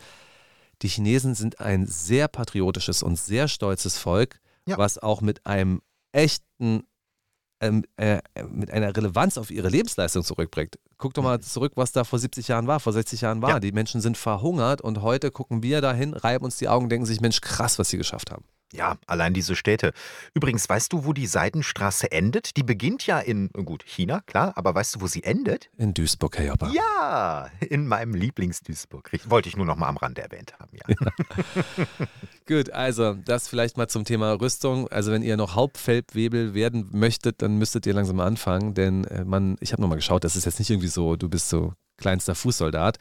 die 0.81 0.87
Chinesen 0.87 1.35
sind 1.35 1.59
ein 1.59 1.85
sehr 1.85 2.27
patriotisches 2.27 3.03
und 3.03 3.17
sehr 3.19 3.47
stolzes 3.47 3.97
Volk, 3.97 4.39
ja. 4.65 4.77
was 4.77 4.97
auch 4.97 5.21
mit 5.21 5.45
einem 5.45 5.81
echten 6.11 6.83
ähm, 7.61 7.83
äh, 7.97 8.21
mit 8.49 8.71
einer 8.71 8.95
Relevanz 8.95 9.37
auf 9.37 9.51
ihre 9.51 9.69
Lebensleistung 9.69 10.23
zurückbringt. 10.23 10.79
Guck 10.97 11.13
doch 11.13 11.23
mal 11.23 11.37
mhm. 11.37 11.41
zurück, 11.41 11.73
was 11.75 11.91
da 11.91 12.03
vor 12.03 12.19
70 12.19 12.47
Jahren 12.47 12.67
war, 12.67 12.79
vor 12.79 12.93
60 12.93 13.21
Jahren 13.21 13.41
war. 13.41 13.51
Ja. 13.51 13.59
Die 13.59 13.71
Menschen 13.71 14.01
sind 14.01 14.17
verhungert 14.17 14.81
und 14.81 15.01
heute 15.01 15.31
gucken 15.31 15.63
wir 15.63 15.81
dahin, 15.81 16.13
reiben 16.13 16.45
uns 16.45 16.57
die 16.57 16.67
Augen, 16.67 16.89
denken 16.89 17.05
sich, 17.05 17.21
Mensch, 17.21 17.41
krass, 17.41 17.79
was 17.79 17.89
sie 17.89 17.97
geschafft 17.97 18.31
haben. 18.31 18.45
Ja, 18.71 18.97
allein 19.07 19.33
diese 19.33 19.55
Städte. 19.55 19.93
Übrigens, 20.33 20.69
weißt 20.69 20.93
du, 20.93 21.05
wo 21.05 21.13
die 21.13 21.25
Seidenstraße 21.25 22.11
endet? 22.11 22.55
Die 22.55 22.63
beginnt 22.63 23.07
ja 23.07 23.19
in, 23.19 23.49
gut, 23.49 23.83
China, 23.83 24.21
klar, 24.27 24.53
aber 24.55 24.75
weißt 24.75 24.95
du, 24.95 25.01
wo 25.01 25.07
sie 25.07 25.23
endet? 25.23 25.69
In 25.77 25.93
Duisburg, 25.93 26.37
Herr 26.37 26.45
Joppa. 26.45 26.71
Ja, 26.71 27.49
in 27.61 27.87
meinem 27.87 28.13
Lieblings-Duisburg. 28.13 29.11
Wollte 29.25 29.49
ich 29.49 29.57
nur 29.57 29.65
noch 29.65 29.75
mal 29.75 29.87
am 29.87 29.97
Rande 29.97 30.21
erwähnt 30.21 30.53
haben, 30.59 30.71
ja. 30.73 30.95
ja. 30.99 32.07
gut, 32.47 32.69
also 32.71 33.13
das 33.13 33.47
vielleicht 33.47 33.77
mal 33.77 33.87
zum 33.87 34.05
Thema 34.05 34.33
Rüstung. 34.33 34.87
Also 34.89 35.11
wenn 35.11 35.23
ihr 35.23 35.35
noch 35.35 35.55
Hauptfeldwebel 35.55 36.53
werden 36.53 36.89
möchtet, 36.91 37.41
dann 37.41 37.57
müsstet 37.57 37.87
ihr 37.87 37.93
langsam 37.93 38.17
mal 38.17 38.27
anfangen, 38.27 38.75
denn 38.75 39.03
äh, 39.05 39.25
man, 39.25 39.55
ich 39.61 39.71
habe 39.71 39.81
nochmal 39.81 39.97
geschaut, 39.97 40.23
das 40.23 40.35
ist 40.35 40.45
jetzt 40.45 40.59
nicht 40.59 40.69
irgendwie 40.69 40.89
so, 40.89 41.15
du 41.15 41.27
bist 41.27 41.49
so 41.49 41.73
kleinster 41.99 42.35
Fußsoldat. 42.35 42.97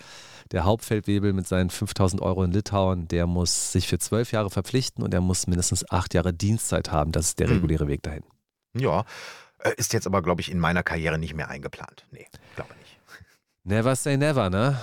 Der 0.52 0.64
Hauptfeldwebel 0.64 1.32
mit 1.32 1.46
seinen 1.46 1.70
5000 1.70 2.22
Euro 2.22 2.42
in 2.44 2.52
Litauen, 2.52 3.06
der 3.08 3.26
muss 3.26 3.72
sich 3.72 3.86
für 3.86 3.98
zwölf 3.98 4.32
Jahre 4.32 4.50
verpflichten 4.50 5.04
und 5.04 5.12
er 5.12 5.20
muss 5.20 5.46
mindestens 5.46 5.90
acht 5.90 6.14
Jahre 6.14 6.32
Dienstzeit 6.32 6.90
haben. 6.90 7.12
Das 7.12 7.26
ist 7.26 7.38
der 7.38 7.48
hm. 7.48 7.54
reguläre. 7.56 7.88
Weg 7.88 8.02
dahin. 8.02 8.24
Ja, 8.74 9.04
äh, 9.60 9.72
ist 9.76 9.92
jetzt 9.92 10.06
aber, 10.06 10.22
glaube 10.22 10.40
ich, 10.40 10.50
in 10.50 10.58
meiner 10.58 10.82
Karriere 10.82 11.18
nicht 11.18 11.34
mehr 11.34 11.48
eingeplant. 11.48 12.06
Nee, 12.10 12.26
glaube 12.54 12.74
nicht. 12.74 12.98
Never 13.64 13.96
say 13.96 14.16
never, 14.16 14.50
ne? 14.50 14.78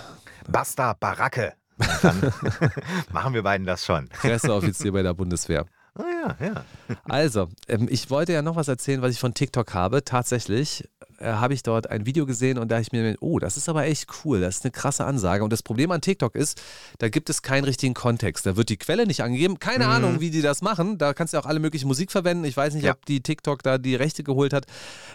Basta, 0.48 0.94
Baracke. 0.94 1.54
Dann 2.02 2.34
machen 3.12 3.34
wir 3.34 3.44
beiden 3.44 3.66
das 3.66 3.86
schon. 3.86 4.08
Presseoffizier 4.10 4.92
bei 4.92 5.04
der 5.04 5.14
Bundeswehr. 5.14 5.66
Ah 5.98 6.36
ja, 6.42 6.46
ja. 6.46 6.66
Also, 7.06 7.48
ähm, 7.70 7.88
ich 7.90 8.10
wollte 8.10 8.34
ja 8.34 8.42
noch 8.42 8.58
was 8.58 8.68
erzählen, 8.68 9.02
was 9.02 9.14
ich 9.14 9.20
von 9.22 9.34
TikTok 9.34 9.74
habe. 9.74 10.04
Tatsächlich 10.04 10.84
äh, 11.26 11.30
habe 11.34 11.54
ich 11.54 11.64
dort 11.64 11.90
ein 11.90 12.06
Video 12.06 12.26
gesehen 12.26 12.58
und 12.58 12.70
da 12.70 12.80
ich 12.80 12.92
mir, 12.92 13.16
oh, 13.20 13.40
das 13.40 13.58
ist 13.58 13.68
aber 13.68 13.86
echt 13.86 14.08
cool, 14.24 14.40
das 14.40 14.58
ist 14.58 14.66
eine 14.66 14.72
krasse 14.72 15.06
Ansage. 15.06 15.44
Und 15.44 15.52
das 15.52 15.64
Problem 15.64 15.92
an 15.92 16.02
TikTok 16.02 16.36
ist, 16.36 16.62
da 17.00 17.10
gibt 17.10 17.30
es 17.30 17.42
keinen 17.42 17.64
richtigen 17.64 17.94
Kontext. 17.94 18.46
Da 18.46 18.56
wird 18.56 18.70
die 18.70 18.78
Quelle 18.78 19.08
nicht 19.08 19.24
angegeben. 19.24 19.60
Keine 19.60 19.86
mhm. 19.86 19.92
Ahnung, 19.92 20.20
wie 20.22 20.30
die 20.30 20.42
das 20.42 20.62
machen. 20.62 20.98
Da 20.98 21.14
kannst 21.14 21.34
du 21.34 21.40
auch 21.40 21.46
alle 21.46 21.60
möglichen 21.60 21.88
Musik 21.88 22.12
verwenden. 22.12 22.46
Ich 22.46 22.56
weiß 22.56 22.76
nicht, 22.76 22.86
ja. 22.86 22.92
ob 22.92 23.06
die 23.06 23.22
TikTok 23.22 23.64
da 23.64 23.78
die 23.78 23.96
Rechte 23.96 24.24
geholt 24.24 24.54
hat. 24.54 24.66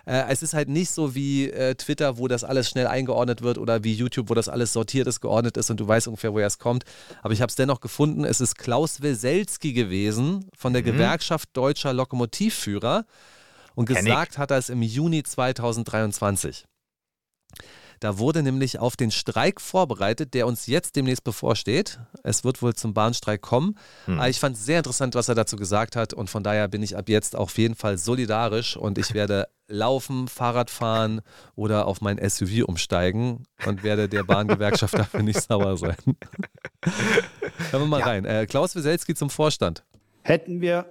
Äh, 0.05 0.25
es 0.29 0.43
ist 0.43 0.53
halt 0.53 0.69
nicht 0.69 0.91
so 0.91 1.15
wie 1.15 1.49
äh, 1.51 1.75
Twitter, 1.77 2.19
wo 2.19 2.29
das 2.29 2.45
alles 2.45 2.69
schnell 2.69 2.87
eingeordnet 2.87 3.43
wird 3.43 3.59
oder 3.59 3.85
wie 3.85 3.95
YouTube, 3.95 4.29
wo 4.31 4.35
das 4.35 4.49
alles 4.49 4.73
sortiert 4.73 5.07
ist, 5.07 5.21
geordnet 5.21 5.57
ist 5.57 5.71
und 5.71 5.79
du 5.79 5.87
weißt 5.87 6.09
ungefähr, 6.09 6.33
woher 6.33 6.47
es 6.47 6.59
kommt. 6.59 6.85
Aber 7.23 7.33
ich 7.33 7.41
habe 7.41 7.51
es 7.51 7.57
dennoch 7.57 7.81
gefunden. 7.81 8.25
Es 8.25 8.41
ist 8.41 8.59
Klaus 8.59 9.01
Weselski 9.03 9.73
gewesen 9.73 10.47
von 10.57 10.73
der 10.73 10.83
mhm. 10.83 10.87
Gewerkschaft 10.87 11.51
Deutscher 11.53 11.93
Lokomotivführer. 11.93 13.05
Und 13.75 13.87
gesagt 13.87 14.39
hat 14.39 14.51
er 14.51 14.59
es 14.59 14.69
im 14.69 14.83
Juni 14.83 15.23
2023. 15.23 16.65
Da 18.01 18.17
wurde 18.19 18.43
nämlich 18.43 18.79
auf 18.79 18.97
den 18.97 19.11
Streik 19.11 19.61
vorbereitet, 19.61 20.33
der 20.33 20.47
uns 20.47 20.67
jetzt 20.67 20.97
demnächst 20.97 21.23
bevorsteht. 21.23 22.01
Es 22.23 22.45
wird 22.45 22.63
wohl 22.63 22.75
zum 22.75 22.95
Bahnstreik 22.95 23.43
kommen. 23.43 23.77
Hm. 24.07 24.19
Aber 24.19 24.29
ich 24.31 24.41
fand 24.41 24.57
es 24.57 24.65
sehr 24.65 24.79
interessant, 24.79 25.15
was 25.15 25.29
er 25.29 25.35
dazu 25.35 25.57
gesagt 25.57 25.97
hat. 25.97 26.15
Und 26.15 26.31
von 26.31 26.43
daher 26.43 26.67
bin 26.69 26.83
ich 26.83 26.97
ab 26.97 27.11
jetzt 27.11 27.37
auf 27.37 27.59
jeden 27.59 27.75
Fall 27.75 27.99
solidarisch 27.99 28.75
und 28.75 28.97
ich 28.97 29.13
werde 29.13 29.49
laufen, 29.69 30.29
Fahrrad 30.29 30.71
fahren 30.71 31.21
oder 31.57 31.87
auf 31.87 32.01
mein 32.01 32.19
SUV 32.27 32.65
umsteigen 32.65 33.45
und 33.67 33.83
werde 33.83 34.09
der 34.09 34.25
Bahngewerkschaft 34.25 34.95
dafür 34.99 35.23
nicht 35.23 35.43
sauer 35.43 35.77
sein. 35.77 35.97
Hören 37.71 37.83
wir 37.83 37.87
mal 37.87 38.01
ja. 38.01 38.07
rein. 38.07 38.25
Äh, 38.25 38.47
Klaus 38.47 38.75
Wieselski 38.75 39.15
zum 39.15 39.29
Vorstand. 39.29 39.85
Hätten 40.23 40.63
wir 40.63 40.91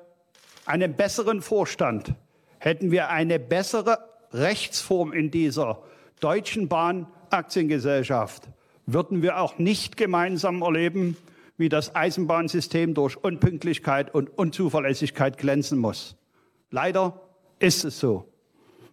einen 0.67 0.93
besseren 0.93 1.41
Vorstand, 1.41 2.13
hätten 2.59 2.91
wir 2.91 3.09
eine 3.09 3.39
bessere 3.39 3.97
Rechtsform 4.31 5.11
in 5.13 5.31
dieser 5.31 5.81
Deutschen 6.19 6.67
Bahn 6.67 7.07
Aktiengesellschaft, 7.29 8.49
würden 8.85 9.21
wir 9.21 9.39
auch 9.39 9.57
nicht 9.57 9.97
gemeinsam 9.97 10.61
erleben, 10.61 11.15
wie 11.57 11.69
das 11.69 11.95
Eisenbahnsystem 11.95 12.93
durch 12.93 13.17
Unpünktlichkeit 13.17 14.13
und 14.13 14.29
Unzuverlässigkeit 14.37 15.37
glänzen 15.37 15.77
muss. 15.77 16.15
Leider 16.71 17.21
ist 17.59 17.83
es 17.83 17.99
so. 17.99 18.25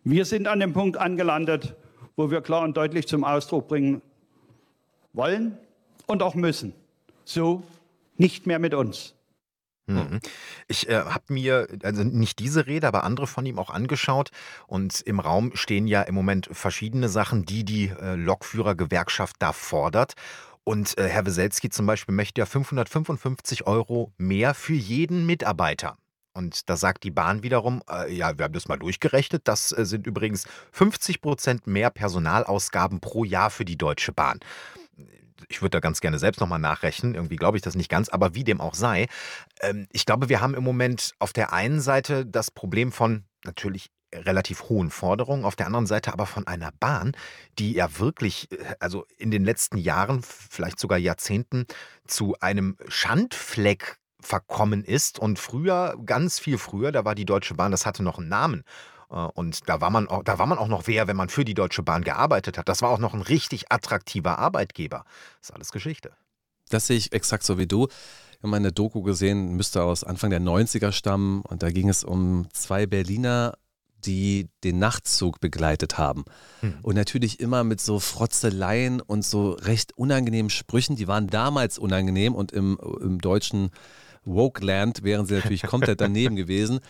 Wir 0.04 0.24
sind 0.24 0.48
an 0.48 0.60
dem 0.60 0.72
Punkt 0.72 0.96
angelandet, 0.96 1.74
wo 2.16 2.30
wir 2.30 2.40
klar 2.40 2.62
und 2.62 2.76
deutlich 2.76 3.06
zum 3.06 3.24
Ausdruck 3.24 3.68
bringen 3.68 4.02
wollen 5.12 5.58
und 6.06 6.22
auch 6.22 6.34
müssen. 6.34 6.74
So 7.24 7.62
nicht 8.16 8.46
mehr 8.46 8.58
mit 8.58 8.74
uns. 8.74 9.15
Mhm. 9.86 10.20
Ich 10.68 10.88
äh, 10.88 10.96
habe 10.96 11.24
mir 11.28 11.68
also 11.82 12.02
nicht 12.02 12.38
diese 12.38 12.66
Rede, 12.66 12.88
aber 12.88 13.04
andere 13.04 13.26
von 13.26 13.46
ihm 13.46 13.58
auch 13.58 13.70
angeschaut. 13.70 14.30
Und 14.66 15.00
im 15.02 15.20
Raum 15.20 15.52
stehen 15.54 15.86
ja 15.86 16.02
im 16.02 16.14
Moment 16.14 16.48
verschiedene 16.52 17.08
Sachen, 17.08 17.44
die 17.44 17.64
die 17.64 17.88
äh, 17.88 18.14
Lokführergewerkschaft 18.14 19.36
da 19.38 19.52
fordert. 19.52 20.14
Und 20.64 20.98
äh, 20.98 21.08
Herr 21.08 21.26
Weselski 21.26 21.70
zum 21.70 21.86
Beispiel 21.86 22.14
möchte 22.14 22.40
ja 22.40 22.46
555 22.46 23.66
Euro 23.66 24.12
mehr 24.18 24.54
für 24.54 24.74
jeden 24.74 25.24
Mitarbeiter. 25.24 25.96
Und 26.34 26.68
da 26.68 26.76
sagt 26.76 27.04
die 27.04 27.10
Bahn 27.10 27.42
wiederum, 27.42 27.82
äh, 27.88 28.12
ja, 28.12 28.36
wir 28.36 28.44
haben 28.44 28.52
das 28.52 28.68
mal 28.68 28.76
durchgerechnet, 28.76 29.42
das 29.48 29.72
äh, 29.72 29.86
sind 29.86 30.06
übrigens 30.06 30.46
50 30.72 31.22
Prozent 31.22 31.66
mehr 31.66 31.90
Personalausgaben 31.90 33.00
pro 33.00 33.24
Jahr 33.24 33.50
für 33.50 33.64
die 33.64 33.78
Deutsche 33.78 34.12
Bahn 34.12 34.40
ich 35.48 35.62
würde 35.62 35.70
da 35.70 35.80
ganz 35.80 36.00
gerne 36.00 36.18
selbst 36.18 36.40
nochmal 36.40 36.58
nachrechnen, 36.58 37.14
irgendwie 37.14 37.36
glaube 37.36 37.56
ich 37.58 37.62
das 37.62 37.74
nicht 37.74 37.90
ganz, 37.90 38.08
aber 38.08 38.34
wie 38.34 38.44
dem 38.44 38.60
auch 38.60 38.74
sei. 38.74 39.06
Ähm, 39.60 39.86
ich 39.92 40.06
glaube, 40.06 40.28
wir 40.28 40.40
haben 40.40 40.54
im 40.54 40.64
Moment 40.64 41.12
auf 41.18 41.32
der 41.32 41.52
einen 41.52 41.80
Seite 41.80 42.26
das 42.26 42.50
Problem 42.50 42.92
von 42.92 43.24
natürlich 43.44 43.90
relativ 44.14 44.68
hohen 44.68 44.90
Forderungen, 44.90 45.44
auf 45.44 45.56
der 45.56 45.66
anderen 45.66 45.86
Seite 45.86 46.12
aber 46.12 46.26
von 46.26 46.46
einer 46.46 46.70
Bahn, 46.78 47.12
die 47.58 47.72
ja 47.72 47.98
wirklich, 47.98 48.50
äh, 48.52 48.74
also 48.80 49.04
in 49.18 49.30
den 49.30 49.44
letzten 49.44 49.78
Jahren, 49.78 50.22
vielleicht 50.22 50.78
sogar 50.78 50.98
Jahrzehnten, 50.98 51.66
zu 52.06 52.36
einem 52.40 52.76
Schandfleck 52.88 53.96
verkommen 54.20 54.84
ist. 54.84 55.18
Und 55.18 55.38
früher, 55.38 55.96
ganz 56.04 56.38
viel 56.38 56.58
früher, 56.58 56.92
da 56.92 57.04
war 57.04 57.14
die 57.14 57.24
Deutsche 57.24 57.54
Bahn, 57.54 57.70
das 57.70 57.86
hatte 57.86 58.02
noch 58.02 58.18
einen 58.18 58.28
Namen. 58.28 58.64
Und 59.08 59.68
da 59.68 59.80
war 59.80 59.90
man 59.90 60.08
auch, 60.08 60.24
da 60.24 60.38
war 60.38 60.46
man 60.46 60.58
auch 60.58 60.68
noch 60.68 60.86
wer, 60.86 61.06
wenn 61.06 61.16
man 61.16 61.28
für 61.28 61.44
die 61.44 61.54
Deutsche 61.54 61.82
Bahn 61.82 62.02
gearbeitet 62.02 62.58
hat. 62.58 62.68
Das 62.68 62.82
war 62.82 62.90
auch 62.90 62.98
noch 62.98 63.14
ein 63.14 63.22
richtig 63.22 63.70
attraktiver 63.70 64.38
Arbeitgeber. 64.38 65.04
Das 65.40 65.50
ist 65.50 65.54
alles 65.54 65.72
Geschichte. 65.72 66.12
Das 66.68 66.86
sehe 66.88 66.96
ich 66.96 67.12
exakt 67.12 67.44
so 67.44 67.58
wie 67.58 67.66
du. 67.66 67.86
Ich 67.86 68.38
habe 68.38 68.48
mal 68.48 68.56
eine 68.56 68.72
Doku 68.72 69.02
gesehen, 69.02 69.54
müsste 69.56 69.82
aus 69.82 70.04
Anfang 70.04 70.30
der 70.30 70.40
90er 70.40 70.92
stammen 70.92 71.42
und 71.42 71.62
da 71.62 71.70
ging 71.70 71.88
es 71.88 72.04
um 72.04 72.48
zwei 72.52 72.86
Berliner 72.86 73.54
die 74.04 74.48
den 74.64 74.78
Nachtzug 74.78 75.40
begleitet 75.40 75.98
haben. 75.98 76.24
Hm. 76.60 76.74
Und 76.82 76.94
natürlich 76.94 77.40
immer 77.40 77.64
mit 77.64 77.80
so 77.80 77.98
Frotzeleien 77.98 79.00
und 79.00 79.24
so 79.24 79.50
recht 79.50 79.96
unangenehmen 79.96 80.50
Sprüchen. 80.50 80.96
Die 80.96 81.08
waren 81.08 81.26
damals 81.26 81.78
unangenehm 81.78 82.34
und 82.34 82.52
im, 82.52 82.78
im 83.00 83.20
deutschen 83.20 83.70
Woke-Land 84.24 85.02
wären 85.02 85.26
sie 85.26 85.34
natürlich 85.34 85.62
komplett 85.62 86.00
daneben 86.02 86.36
gewesen. 86.36 86.80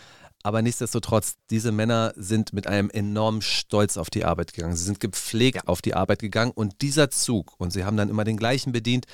Aber 0.43 0.61
nichtsdestotrotz, 0.61 1.35
diese 1.49 1.71
Männer 1.71 2.13
sind 2.15 2.53
mit 2.53 2.67
einem 2.67 2.89
enormen 2.89 3.41
Stolz 3.41 3.97
auf 3.97 4.09
die 4.09 4.23
Arbeit 4.23 4.53
gegangen. 4.53 4.75
Sie 4.75 4.85
sind 4.85 4.99
gepflegt 4.99 5.57
ja. 5.57 5.63
auf 5.65 5.81
die 5.81 5.93
Arbeit 5.93 6.19
gegangen 6.19 6.51
und 6.51 6.81
dieser 6.81 7.09
Zug, 7.09 7.53
und 7.57 7.71
sie 7.71 7.83
haben 7.83 7.97
dann 7.97 8.09
immer 8.09 8.23
den 8.23 8.37
gleichen 8.37 8.71
bedient, 8.71 9.05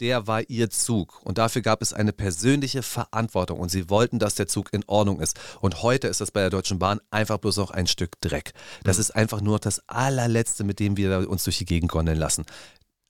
der 0.00 0.26
war 0.26 0.48
ihr 0.48 0.70
Zug. 0.70 1.20
Und 1.24 1.38
dafür 1.38 1.62
gab 1.62 1.82
es 1.82 1.92
eine 1.92 2.12
persönliche 2.12 2.82
Verantwortung. 2.82 3.60
Und 3.60 3.70
sie 3.70 3.90
wollten, 3.90 4.18
dass 4.18 4.34
der 4.34 4.46
Zug 4.48 4.72
in 4.72 4.82
Ordnung 4.86 5.20
ist. 5.20 5.38
Und 5.60 5.82
heute 5.82 6.08
ist 6.08 6.20
das 6.20 6.30
bei 6.30 6.40
der 6.40 6.50
Deutschen 6.50 6.78
Bahn 6.78 7.00
einfach 7.10 7.38
bloß 7.38 7.58
noch 7.58 7.70
ein 7.70 7.86
Stück 7.86 8.20
Dreck. 8.20 8.52
Das 8.82 8.96
mhm. 8.96 9.00
ist 9.02 9.10
einfach 9.12 9.40
nur 9.40 9.58
das 9.58 9.86
allerletzte, 9.88 10.64
mit 10.64 10.80
dem 10.80 10.96
wir 10.96 11.28
uns 11.28 11.44
durch 11.44 11.58
die 11.58 11.66
Gegend 11.66 11.92
gondeln 11.92 12.18
lassen. 12.18 12.46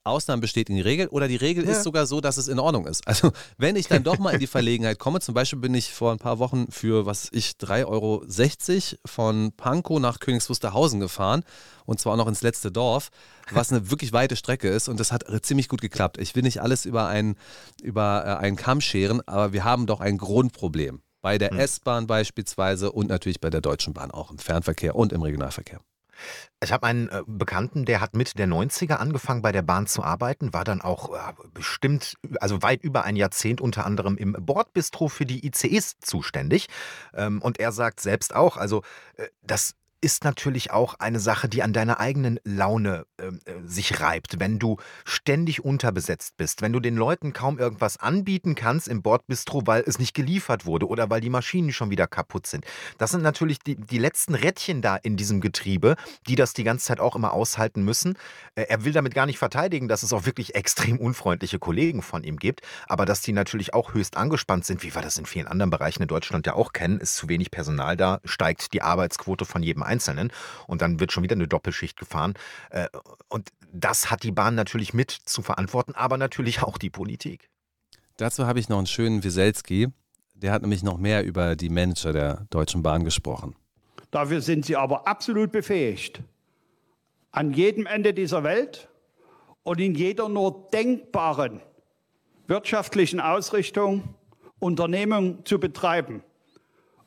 Ausnahmen 0.04 0.40
bestätigen 0.40 0.76
die 0.76 0.82
Regel 0.82 1.08
oder 1.08 1.28
die 1.28 1.36
Regel 1.36 1.64
ja. 1.64 1.72
ist 1.72 1.82
sogar 1.82 2.06
so, 2.06 2.20
dass 2.20 2.36
es 2.38 2.48
in 2.48 2.58
Ordnung 2.58 2.86
ist. 2.86 3.06
Also 3.06 3.32
wenn 3.58 3.76
ich 3.76 3.86
dann 3.86 4.02
doch 4.02 4.18
mal 4.18 4.30
in 4.30 4.40
die 4.40 4.46
Verlegenheit 4.46 4.98
komme, 4.98 5.20
zum 5.20 5.34
Beispiel 5.34 5.58
bin 5.58 5.74
ich 5.74 5.92
vor 5.92 6.12
ein 6.12 6.18
paar 6.18 6.38
Wochen 6.38 6.70
für, 6.70 7.06
was 7.06 7.28
ich, 7.32 7.52
3,60 7.60 7.86
Euro 7.86 8.24
von 9.04 9.52
Pankow 9.56 10.00
nach 10.00 10.18
Königs 10.20 10.48
Wusterhausen 10.48 11.00
gefahren 11.00 11.44
und 11.84 12.00
zwar 12.00 12.14
auch 12.14 12.16
noch 12.16 12.28
ins 12.28 12.42
letzte 12.42 12.72
Dorf, 12.72 13.10
was 13.50 13.72
eine 13.72 13.90
wirklich 13.90 14.12
weite 14.12 14.36
Strecke 14.36 14.68
ist 14.68 14.88
und 14.88 14.98
das 14.98 15.12
hat 15.12 15.24
ziemlich 15.42 15.68
gut 15.68 15.80
geklappt. 15.80 16.18
Ich 16.18 16.34
will 16.34 16.42
nicht 16.42 16.62
alles 16.62 16.86
über 16.86 17.06
einen, 17.06 17.36
über 17.82 18.24
äh, 18.24 18.42
einen 18.42 18.56
Kamm 18.56 18.80
scheren, 18.80 19.20
aber 19.26 19.52
wir 19.52 19.64
haben 19.64 19.86
doch 19.86 20.00
ein 20.00 20.16
Grundproblem. 20.16 21.02
Bei 21.22 21.36
der 21.36 21.50
hm. 21.50 21.58
S-Bahn 21.58 22.06
beispielsweise 22.06 22.92
und 22.92 23.08
natürlich 23.08 23.40
bei 23.40 23.50
der 23.50 23.60
Deutschen 23.60 23.92
Bahn 23.92 24.10
auch 24.10 24.30
im 24.30 24.38
Fernverkehr 24.38 24.96
und 24.96 25.12
im 25.12 25.20
Regionalverkehr. 25.20 25.80
Ich 26.62 26.72
habe 26.72 26.86
einen 26.86 27.08
äh, 27.08 27.22
Bekannten, 27.26 27.84
der 27.84 28.00
hat 28.00 28.14
Mitte 28.14 28.34
der 28.36 28.46
90er 28.46 28.94
angefangen 28.94 29.42
bei 29.42 29.52
der 29.52 29.62
Bahn 29.62 29.86
zu 29.86 30.02
arbeiten, 30.02 30.52
war 30.52 30.64
dann 30.64 30.82
auch 30.82 31.14
äh, 31.14 31.32
bestimmt, 31.54 32.16
also 32.40 32.62
weit 32.62 32.82
über 32.82 33.04
ein 33.04 33.16
Jahrzehnt 33.16 33.60
unter 33.60 33.86
anderem 33.86 34.16
im 34.16 34.36
Bordbistro 34.38 35.08
für 35.08 35.26
die 35.26 35.46
ICEs 35.46 35.98
zuständig. 36.00 36.68
Ähm, 37.14 37.40
und 37.40 37.58
er 37.58 37.72
sagt 37.72 38.00
selbst 38.00 38.34
auch, 38.34 38.56
also 38.56 38.82
äh, 39.16 39.28
das 39.42 39.74
ist 40.00 40.24
natürlich 40.24 40.70
auch 40.70 40.94
eine 40.94 41.20
Sache, 41.20 41.48
die 41.48 41.62
an 41.62 41.72
deiner 41.72 42.00
eigenen 42.00 42.40
Laune 42.44 43.04
ähm, 43.18 43.40
äh, 43.44 43.52
sich 43.64 44.00
reibt, 44.00 44.40
wenn 44.40 44.58
du 44.58 44.78
ständig 45.04 45.62
unterbesetzt 45.64 46.36
bist, 46.36 46.62
wenn 46.62 46.72
du 46.72 46.80
den 46.80 46.96
Leuten 46.96 47.32
kaum 47.32 47.58
irgendwas 47.58 47.98
anbieten 47.98 48.54
kannst 48.54 48.88
im 48.88 49.02
Bordbistro, 49.02 49.62
weil 49.66 49.82
es 49.86 49.98
nicht 49.98 50.14
geliefert 50.14 50.64
wurde 50.64 50.88
oder 50.88 51.10
weil 51.10 51.20
die 51.20 51.30
Maschinen 51.30 51.72
schon 51.72 51.90
wieder 51.90 52.06
kaputt 52.06 52.46
sind. 52.46 52.64
Das 52.98 53.10
sind 53.10 53.22
natürlich 53.22 53.58
die, 53.58 53.76
die 53.76 53.98
letzten 53.98 54.34
Rädchen 54.34 54.80
da 54.80 54.96
in 54.96 55.16
diesem 55.16 55.40
Getriebe, 55.40 55.96
die 56.26 56.34
das 56.34 56.54
die 56.54 56.64
ganze 56.64 56.86
Zeit 56.86 57.00
auch 57.00 57.14
immer 57.14 57.32
aushalten 57.32 57.82
müssen. 57.82 58.16
Äh, 58.54 58.62
er 58.68 58.84
will 58.84 58.92
damit 58.92 59.14
gar 59.14 59.26
nicht 59.26 59.38
verteidigen, 59.38 59.88
dass 59.88 60.02
es 60.02 60.12
auch 60.12 60.24
wirklich 60.24 60.54
extrem 60.54 60.98
unfreundliche 60.98 61.58
Kollegen 61.58 62.00
von 62.00 62.24
ihm 62.24 62.38
gibt, 62.38 62.62
aber 62.88 63.04
dass 63.04 63.20
die 63.20 63.32
natürlich 63.32 63.74
auch 63.74 63.92
höchst 63.92 64.16
angespannt 64.16 64.64
sind, 64.64 64.82
wie 64.82 64.94
wir 64.94 65.02
das 65.02 65.18
in 65.18 65.26
vielen 65.26 65.46
anderen 65.46 65.70
Bereichen 65.70 66.02
in 66.02 66.08
Deutschland 66.08 66.46
ja 66.46 66.54
auch 66.54 66.72
kennen, 66.72 67.00
ist 67.00 67.16
zu 67.16 67.28
wenig 67.28 67.50
Personal 67.50 67.96
da, 67.96 68.20
steigt 68.24 68.72
die 68.72 68.80
Arbeitsquote 68.80 69.44
von 69.44 69.62
jedem 69.62 69.82
Einzelnen 69.90 70.32
und 70.66 70.80
dann 70.80 71.00
wird 71.00 71.12
schon 71.12 71.22
wieder 71.22 71.34
eine 71.34 71.48
Doppelschicht 71.48 71.98
gefahren. 71.98 72.34
Äh, 72.70 72.88
und 73.28 73.50
das 73.72 74.10
hat 74.10 74.22
die 74.22 74.32
Bahn 74.32 74.54
natürlich 74.54 74.94
mit 74.94 75.10
zu 75.10 75.42
verantworten, 75.42 75.94
aber 75.94 76.16
natürlich 76.16 76.62
auch 76.62 76.78
die 76.78 76.90
Politik. 76.90 77.50
Dazu 78.16 78.46
habe 78.46 78.58
ich 78.58 78.68
noch 78.68 78.78
einen 78.78 78.86
schönen 78.86 79.24
Wieselski. 79.24 79.88
Der 80.34 80.52
hat 80.52 80.62
nämlich 80.62 80.82
noch 80.82 80.98
mehr 80.98 81.24
über 81.24 81.56
die 81.56 81.68
Manager 81.68 82.12
der 82.12 82.46
Deutschen 82.50 82.82
Bahn 82.82 83.04
gesprochen. 83.04 83.56
Dafür 84.10 84.40
sind 84.40 84.64
sie 84.64 84.76
aber 84.76 85.06
absolut 85.06 85.52
befähigt. 85.52 86.22
An 87.30 87.52
jedem 87.52 87.86
Ende 87.86 88.12
dieser 88.14 88.42
Welt 88.42 88.88
und 89.62 89.80
in 89.80 89.94
jeder 89.94 90.28
nur 90.28 90.68
denkbaren 90.72 91.60
wirtschaftlichen 92.46 93.20
Ausrichtung 93.20 94.14
Unternehmung 94.58 95.44
zu 95.44 95.58
betreiben. 95.58 96.22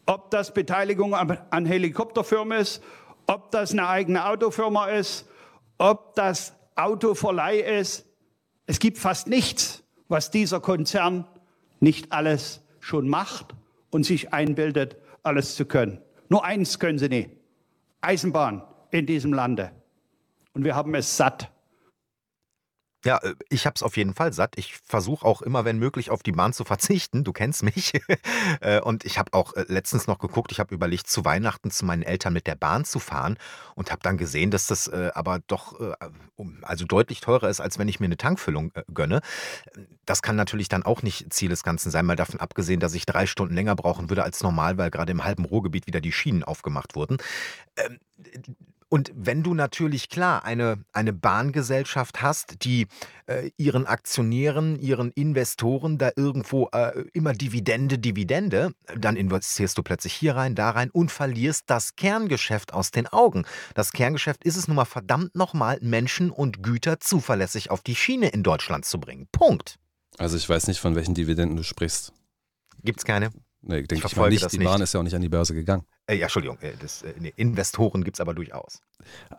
Ob 0.05 0.31
das 0.31 0.53
Beteiligung 0.53 1.13
an 1.15 1.65
Helikopterfirmen 1.65 2.59
ist, 2.59 2.81
ob 3.27 3.51
das 3.51 3.71
eine 3.71 3.87
eigene 3.87 4.25
Autofirma 4.27 4.87
ist, 4.87 5.27
ob 5.77 6.15
das 6.15 6.53
Autoverleih 6.75 7.59
ist. 7.59 8.05
Es 8.65 8.79
gibt 8.79 8.97
fast 8.97 9.27
nichts, 9.27 9.83
was 10.07 10.31
dieser 10.31 10.59
Konzern 10.59 11.27
nicht 11.79 12.11
alles 12.11 12.61
schon 12.79 13.07
macht 13.07 13.55
und 13.91 14.05
sich 14.05 14.33
einbildet, 14.33 14.97
alles 15.21 15.55
zu 15.55 15.65
können. 15.65 16.01
Nur 16.29 16.43
eins 16.43 16.79
können 16.79 16.97
sie 16.97 17.09
nicht. 17.09 17.29
Eisenbahn 18.01 18.63
in 18.91 19.05
diesem 19.05 19.33
Lande. 19.33 19.71
Und 20.53 20.63
wir 20.65 20.75
haben 20.75 20.93
es 20.95 21.15
satt. 21.15 21.52
Ja, 23.05 23.17
äh, 23.17 23.35
ich 23.49 23.65
habe 23.65 23.73
es 23.75 23.83
auf 23.83 23.97
jeden 23.97 24.13
Fall 24.13 24.33
satt. 24.33 24.53
Ich 24.57 24.77
versuche 24.77 25.25
auch 25.25 25.41
immer, 25.41 25.65
wenn 25.65 25.77
möglich, 25.77 26.09
auf 26.09 26.23
die 26.23 26.31
Bahn 26.31 26.53
zu 26.53 26.63
verzichten. 26.65 27.23
Du 27.23 27.33
kennst 27.33 27.63
mich. 27.63 27.93
Äh, 28.61 28.81
und 28.81 29.03
ich 29.03 29.17
habe 29.17 29.33
auch 29.33 29.53
äh, 29.53 29.65
letztens 29.67 30.07
noch 30.07 30.19
geguckt, 30.19 30.51
ich 30.51 30.59
habe 30.59 30.73
überlegt, 30.73 31.07
zu 31.07 31.25
Weihnachten 31.25 31.71
zu 31.71 31.85
meinen 31.85 32.03
Eltern 32.03 32.33
mit 32.33 32.47
der 32.47 32.55
Bahn 32.55 32.85
zu 32.85 32.99
fahren 32.99 33.37
und 33.75 33.91
habe 33.91 34.01
dann 34.03 34.17
gesehen, 34.17 34.51
dass 34.51 34.67
das 34.67 34.89
aber 34.89 35.39
doch 35.47 35.79
also 36.61 36.85
deutlich 36.85 37.19
teurer 37.21 37.49
ist, 37.49 37.59
als 37.59 37.79
wenn 37.79 37.87
ich 37.87 37.99
mir 37.99 38.05
eine 38.05 38.17
Tankfüllung 38.17 38.71
gönne. 38.93 39.21
Das 40.05 40.21
kann 40.21 40.35
natürlich 40.35 40.69
dann 40.69 40.83
auch 40.83 41.01
nicht 41.01 41.33
Ziel 41.33 41.49
des 41.49 41.63
Ganzen 41.63 41.89
sein, 41.91 42.05
mal 42.05 42.15
davon 42.15 42.39
abgesehen, 42.39 42.79
dass 42.79 42.93
ich 42.93 43.05
drei 43.05 43.25
Stunden 43.25 43.55
länger 43.55 43.75
brauchen 43.75 44.09
würde 44.09 44.23
als 44.23 44.43
normal, 44.43 44.77
weil 44.77 44.91
gerade 44.91 45.11
im 45.11 45.23
halben 45.23 45.45
Ruhrgebiet 45.45 45.87
wieder 45.87 46.01
die 46.01 46.11
Schienen 46.11 46.43
aufgemacht 46.43 46.95
wurden. 46.95 47.17
Und 48.93 49.11
wenn 49.15 49.41
du 49.41 49.55
natürlich 49.55 50.07
klar 50.07 50.45
eine, 50.45 50.77
eine 50.93 51.13
Bahngesellschaft 51.13 52.21
hast, 52.21 52.63
die 52.63 52.85
äh, 53.25 53.49
ihren 53.57 53.87
Aktionären, 53.87 54.79
ihren 54.79 55.09
Investoren 55.13 55.97
da 55.97 56.11
irgendwo 56.15 56.69
äh, 56.73 57.03
immer 57.11 57.33
Dividende, 57.33 57.97
Dividende, 57.97 58.75
dann 58.95 59.15
investierst 59.15 59.79
du 59.79 59.81
plötzlich 59.81 60.13
hier 60.13 60.35
rein, 60.35 60.53
da 60.53 60.69
rein 60.69 60.91
und 60.91 61.11
verlierst 61.11 61.71
das 61.71 61.95
Kerngeschäft 61.95 62.71
aus 62.71 62.91
den 62.91 63.07
Augen. 63.07 63.45
Das 63.73 63.93
Kerngeschäft 63.93 64.43
ist 64.43 64.57
es 64.57 64.67
nun 64.67 64.75
mal 64.75 64.85
verdammt 64.85 65.33
nochmal, 65.33 65.79
Menschen 65.81 66.29
und 66.29 66.61
Güter 66.61 66.99
zuverlässig 66.99 67.71
auf 67.71 67.81
die 67.81 67.95
Schiene 67.95 68.29
in 68.29 68.43
Deutschland 68.43 68.85
zu 68.85 68.99
bringen. 68.99 69.27
Punkt. 69.31 69.79
Also 70.19 70.37
ich 70.37 70.47
weiß 70.47 70.67
nicht, 70.67 70.79
von 70.79 70.93
welchen 70.93 71.15
Dividenden 71.15 71.57
du 71.57 71.63
sprichst. 71.63 72.13
Gibt 72.83 72.99
es 72.99 73.05
keine? 73.05 73.31
Nee, 73.63 73.81
denke 73.81 74.05
ich, 74.05 74.11
ich 74.11 74.15
mal 74.17 74.29
nicht. 74.29 74.51
Die 74.51 74.57
Bahn 74.59 74.81
ist 74.81 74.93
ja 74.93 74.99
auch 74.99 75.03
nicht 75.03 75.15
an 75.15 75.21
die 75.21 75.29
Börse 75.29 75.55
gegangen. 75.55 75.83
Äh, 76.05 76.15
ja, 76.15 76.23
Entschuldigung, 76.23 76.57
äh, 76.59 76.73
das, 76.79 77.01
äh, 77.03 77.13
nee, 77.17 77.33
Investoren 77.37 78.03
gibt 78.03 78.17
es 78.17 78.21
aber 78.21 78.33
durchaus. 78.33 78.81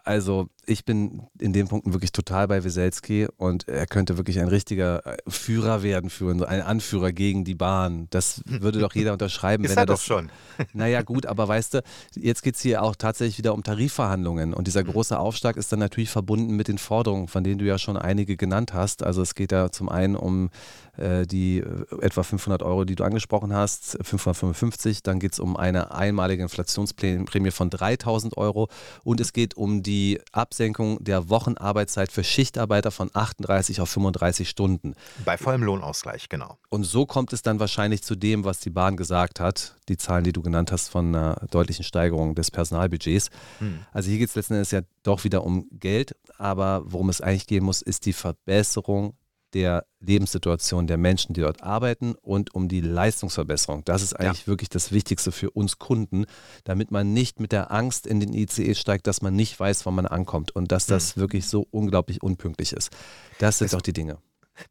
Also 0.03 0.49
ich 0.67 0.85
bin 0.85 1.27
in 1.39 1.53
den 1.53 1.69
Punkten 1.69 1.93
wirklich 1.93 2.13
total 2.13 2.49
bei 2.49 2.65
Wieselski 2.65 3.27
und 3.37 3.69
er 3.69 3.87
könnte 3.87 4.17
wirklich 4.17 4.41
ein 4.41 4.49
richtiger 4.49 5.07
äh, 5.07 5.17
Führer 5.29 5.83
werden 5.83 6.11
für 6.11 6.27
uns, 6.27 6.43
ein 6.43 6.63
Anführer 6.63 7.13
gegen 7.13 7.45
die 7.45 7.55
Bahn. 7.55 8.07
Das 8.11 8.43
würde 8.47 8.79
doch 8.79 8.95
jeder 8.95 9.13
unterschreiben. 9.13 9.65
Ist 9.65 9.71
wenn 9.71 9.79
er, 9.79 9.83
er 9.83 9.87
das 9.87 10.05
schon. 10.05 10.31
Naja 10.73 11.03
gut, 11.03 11.27
aber 11.27 11.49
weißt 11.49 11.75
du, 11.75 11.83
jetzt 12.15 12.43
geht 12.43 12.55
es 12.55 12.63
hier 12.63 12.83
auch 12.83 12.97
tatsächlich 12.97 13.39
wieder 13.39 13.55
um 13.55 13.63
Tarifverhandlungen 13.63 14.55
und 14.55 14.67
dieser 14.67 14.85
mhm. 14.85 14.93
große 14.93 15.19
Aufschlag 15.19 15.57
ist 15.57 15.71
dann 15.73 15.79
natürlich 15.79 16.11
verbunden 16.11 16.57
mit 16.57 16.69
den 16.69 16.79
Forderungen, 16.79 17.29
von 17.29 17.45
denen 17.45 17.59
du 17.59 17.65
ja 17.67 17.79
schon 17.79 17.97
einige 17.97 18.37
genannt 18.37 18.73
hast. 18.73 19.03
Also 19.03 19.21
es 19.21 19.35
geht 19.35 19.53
ja 19.53 19.71
zum 19.71 19.89
einen 19.89 20.17
um 20.17 20.51
äh, 20.97 21.27
die 21.27 21.59
äh, 21.59 21.85
etwa 22.01 22.23
500 22.23 22.63
Euro, 22.63 22.85
die 22.85 22.95
du 22.95 23.05
angesprochen 23.05 23.53
hast, 23.53 23.99
555, 24.03 25.03
dann 25.03 25.19
geht 25.19 25.33
es 25.33 25.39
um 25.39 25.57
eine 25.57 25.93
einmalige 25.93 26.43
Inflationsprämie 26.55 27.51
von 27.51 27.71
3000 27.71 28.37
Euro 28.37 28.69
und 29.03 29.21
es 29.21 29.33
geht 29.33 29.57
um 29.57 29.83
die 29.83 30.21
Absenkung 30.33 31.03
der 31.03 31.29
Wochenarbeitszeit 31.29 32.13
für 32.13 32.25
Schichtarbeiter 32.25 32.91
von 32.91 33.11
38 33.13 33.81
auf 33.81 33.91
35 33.91 34.49
Stunden. 34.49 34.95
Bei 35.25 35.37
vollem 35.37 35.63
Lohnausgleich, 35.63 36.29
genau. 36.29 36.59
Und 36.69 36.85
so 36.85 37.07
kommt 37.07 37.33
es 37.33 37.43
dann 37.43 37.61
wahrscheinlich 37.61 38.03
zu 38.03 38.15
dem, 38.15 38.45
was 38.45 38.61
die 38.61 38.71
Bahn 38.71 38.97
gesagt 38.97 39.41
hat, 39.41 39.77
die 39.89 39.97
Zahlen, 39.97 40.25
die 40.25 40.33
du 40.33 40.43
genannt 40.43 40.73
hast, 40.73 40.89
von 40.89 41.09
einer 41.09 41.35
deutlichen 41.51 41.85
Steigerung 41.85 42.35
des 42.35 42.51
Personalbudgets. 42.51 43.31
Hm. 43.59 43.81
Also 43.93 44.11
hier 44.11 44.19
geht 44.19 44.29
es 44.29 44.35
letzten 44.35 44.55
Endes 44.55 44.71
ja 44.71 44.81
doch 45.03 45.25
wieder 45.25 45.45
um 45.45 45.67
Geld, 45.73 46.17
aber 46.39 46.83
worum 46.87 47.09
es 47.09 47.21
eigentlich 47.21 47.47
gehen 47.47 47.65
muss, 47.65 47.83
ist 47.83 48.07
die 48.07 48.13
Verbesserung 48.13 49.15
der 49.55 49.87
Lebenssituation 50.01 50.87
der 50.87 50.99
Menschen, 50.99 51.33
die 51.33 51.41
dort 51.41 51.63
arbeiten 51.63 52.15
und 52.21 52.55
um 52.55 52.69
die 52.69 52.81
Leistungsverbesserung. 52.81 53.85
Das 53.85 54.03
ist 54.03 54.15
eigentlich 54.15 54.43
ja. 54.43 54.47
wirklich 54.49 54.69
das 54.69 54.93
Wichtigste 54.93 55.33
für 55.33 55.51
uns 55.51 55.79
Kunden, 55.79 56.27
damit 56.65 56.91
man 56.91 57.13
nicht 57.13 57.41
mit 57.41 57.53
der 57.53 57.71
Angst 57.71 58.07
in 58.07 58.21
den 58.21 58.35
ICE 58.35 58.75
steigt, 58.75 59.07
dass 59.07 59.23
man 59.23 59.35
nicht 59.35 59.59
weiß, 59.59 59.87
wann 59.87 59.95
man 59.95 60.07
ankommt 60.07 60.55
und 60.55 60.73
dass 60.73 60.87
das 60.87 61.17
mhm. 61.17 61.21
wirklich 61.21 61.47
so 61.47 61.67
unglaublich 61.71 62.23
unpünktlich 62.23 62.73
ist. 62.73 62.91
Das 63.39 63.59
sind 63.59 63.73
doch 63.73 63.83
die 63.83 63.93
Dinge. 63.93 64.19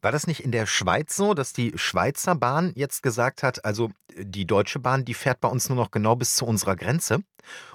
War 0.00 0.12
das 0.12 0.26
nicht 0.26 0.40
in 0.40 0.52
der 0.52 0.66
Schweiz 0.66 1.16
so, 1.16 1.34
dass 1.34 1.52
die 1.52 1.72
Schweizer 1.76 2.34
Bahn 2.34 2.72
jetzt 2.74 3.02
gesagt 3.02 3.42
hat, 3.42 3.64
also 3.64 3.90
die 4.16 4.46
Deutsche 4.46 4.78
Bahn, 4.78 5.04
die 5.04 5.14
fährt 5.14 5.40
bei 5.40 5.48
uns 5.48 5.68
nur 5.68 5.76
noch 5.76 5.90
genau 5.90 6.16
bis 6.16 6.36
zu 6.36 6.46
unserer 6.46 6.76
Grenze 6.76 7.20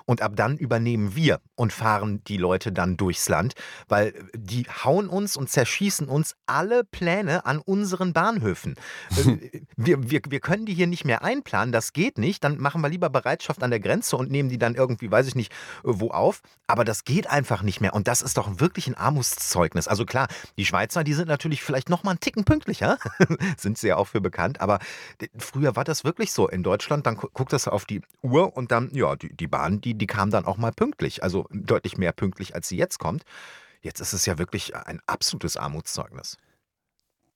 und 0.05 0.21
ab 0.21 0.31
dann 0.35 0.57
übernehmen 0.57 1.15
wir 1.15 1.39
und 1.55 1.71
fahren 1.71 2.23
die 2.25 2.37
Leute 2.37 2.71
dann 2.71 2.97
durchs 2.97 3.29
Land, 3.29 3.53
weil 3.87 4.13
die 4.35 4.65
hauen 4.83 5.07
uns 5.07 5.37
und 5.37 5.49
zerschießen 5.49 6.07
uns 6.07 6.35
alle 6.47 6.83
Pläne 6.83 7.45
an 7.45 7.59
unseren 7.59 8.13
Bahnhöfen. 8.13 8.75
Äh, 9.15 9.61
wir, 9.75 10.09
wir, 10.09 10.21
wir 10.27 10.39
können 10.39 10.65
die 10.65 10.73
hier 10.73 10.87
nicht 10.87 11.05
mehr 11.05 11.23
einplanen, 11.23 11.71
das 11.71 11.93
geht 11.93 12.17
nicht, 12.17 12.43
dann 12.43 12.57
machen 12.57 12.81
wir 12.81 12.89
lieber 12.89 13.09
Bereitschaft 13.09 13.61
an 13.63 13.69
der 13.69 13.79
Grenze 13.79 14.17
und 14.17 14.31
nehmen 14.31 14.49
die 14.49 14.57
dann 14.57 14.75
irgendwie, 14.75 15.11
weiß 15.11 15.27
ich 15.27 15.35
nicht, 15.35 15.51
wo 15.83 16.09
auf, 16.09 16.41
aber 16.67 16.85
das 16.85 17.03
geht 17.03 17.29
einfach 17.29 17.61
nicht 17.61 17.81
mehr 17.81 17.93
und 17.93 18.07
das 18.07 18.21
ist 18.21 18.37
doch 18.37 18.59
wirklich 18.59 18.87
ein 18.87 18.95
Armutszeugnis. 18.95 19.87
Also 19.87 20.05
klar, 20.05 20.27
die 20.57 20.65
Schweizer, 20.65 21.03
die 21.03 21.13
sind 21.13 21.27
natürlich 21.27 21.61
vielleicht 21.61 21.89
noch 21.89 21.98
mal 22.03 22.11
einen 22.11 22.19
Ticken 22.19 22.45
pünktlicher, 22.45 22.97
sind 23.57 23.77
sie 23.77 23.87
ja 23.89 23.97
auch 23.97 24.07
für 24.07 24.21
bekannt, 24.21 24.61
aber 24.61 24.79
früher 25.37 25.75
war 25.75 25.83
das 25.83 26.03
wirklich 26.03 26.31
so. 26.31 26.47
In 26.47 26.63
Deutschland, 26.63 27.05
dann 27.05 27.15
guckt 27.15 27.53
das 27.53 27.67
auf 27.67 27.85
die 27.85 28.01
Uhr 28.21 28.55
und 28.55 28.71
dann, 28.71 28.89
ja, 28.93 29.15
die, 29.15 29.35
die 29.35 29.47
Bahn, 29.47 29.81
die, 29.81 29.95
die 29.95 30.07
kam 30.07 30.29
dann 30.31 30.45
auch 30.45 30.57
mal 30.57 30.71
pünktlich, 30.71 31.23
also 31.23 31.47
deutlich 31.51 31.97
mehr 31.97 32.11
pünktlich, 32.11 32.55
als 32.55 32.67
sie 32.67 32.77
jetzt 32.77 32.99
kommt. 32.99 33.23
Jetzt 33.81 34.01
ist 34.01 34.13
es 34.13 34.25
ja 34.25 34.37
wirklich 34.37 34.75
ein 34.75 34.99
absolutes 35.05 35.55
Armutszeugnis. 35.55 36.37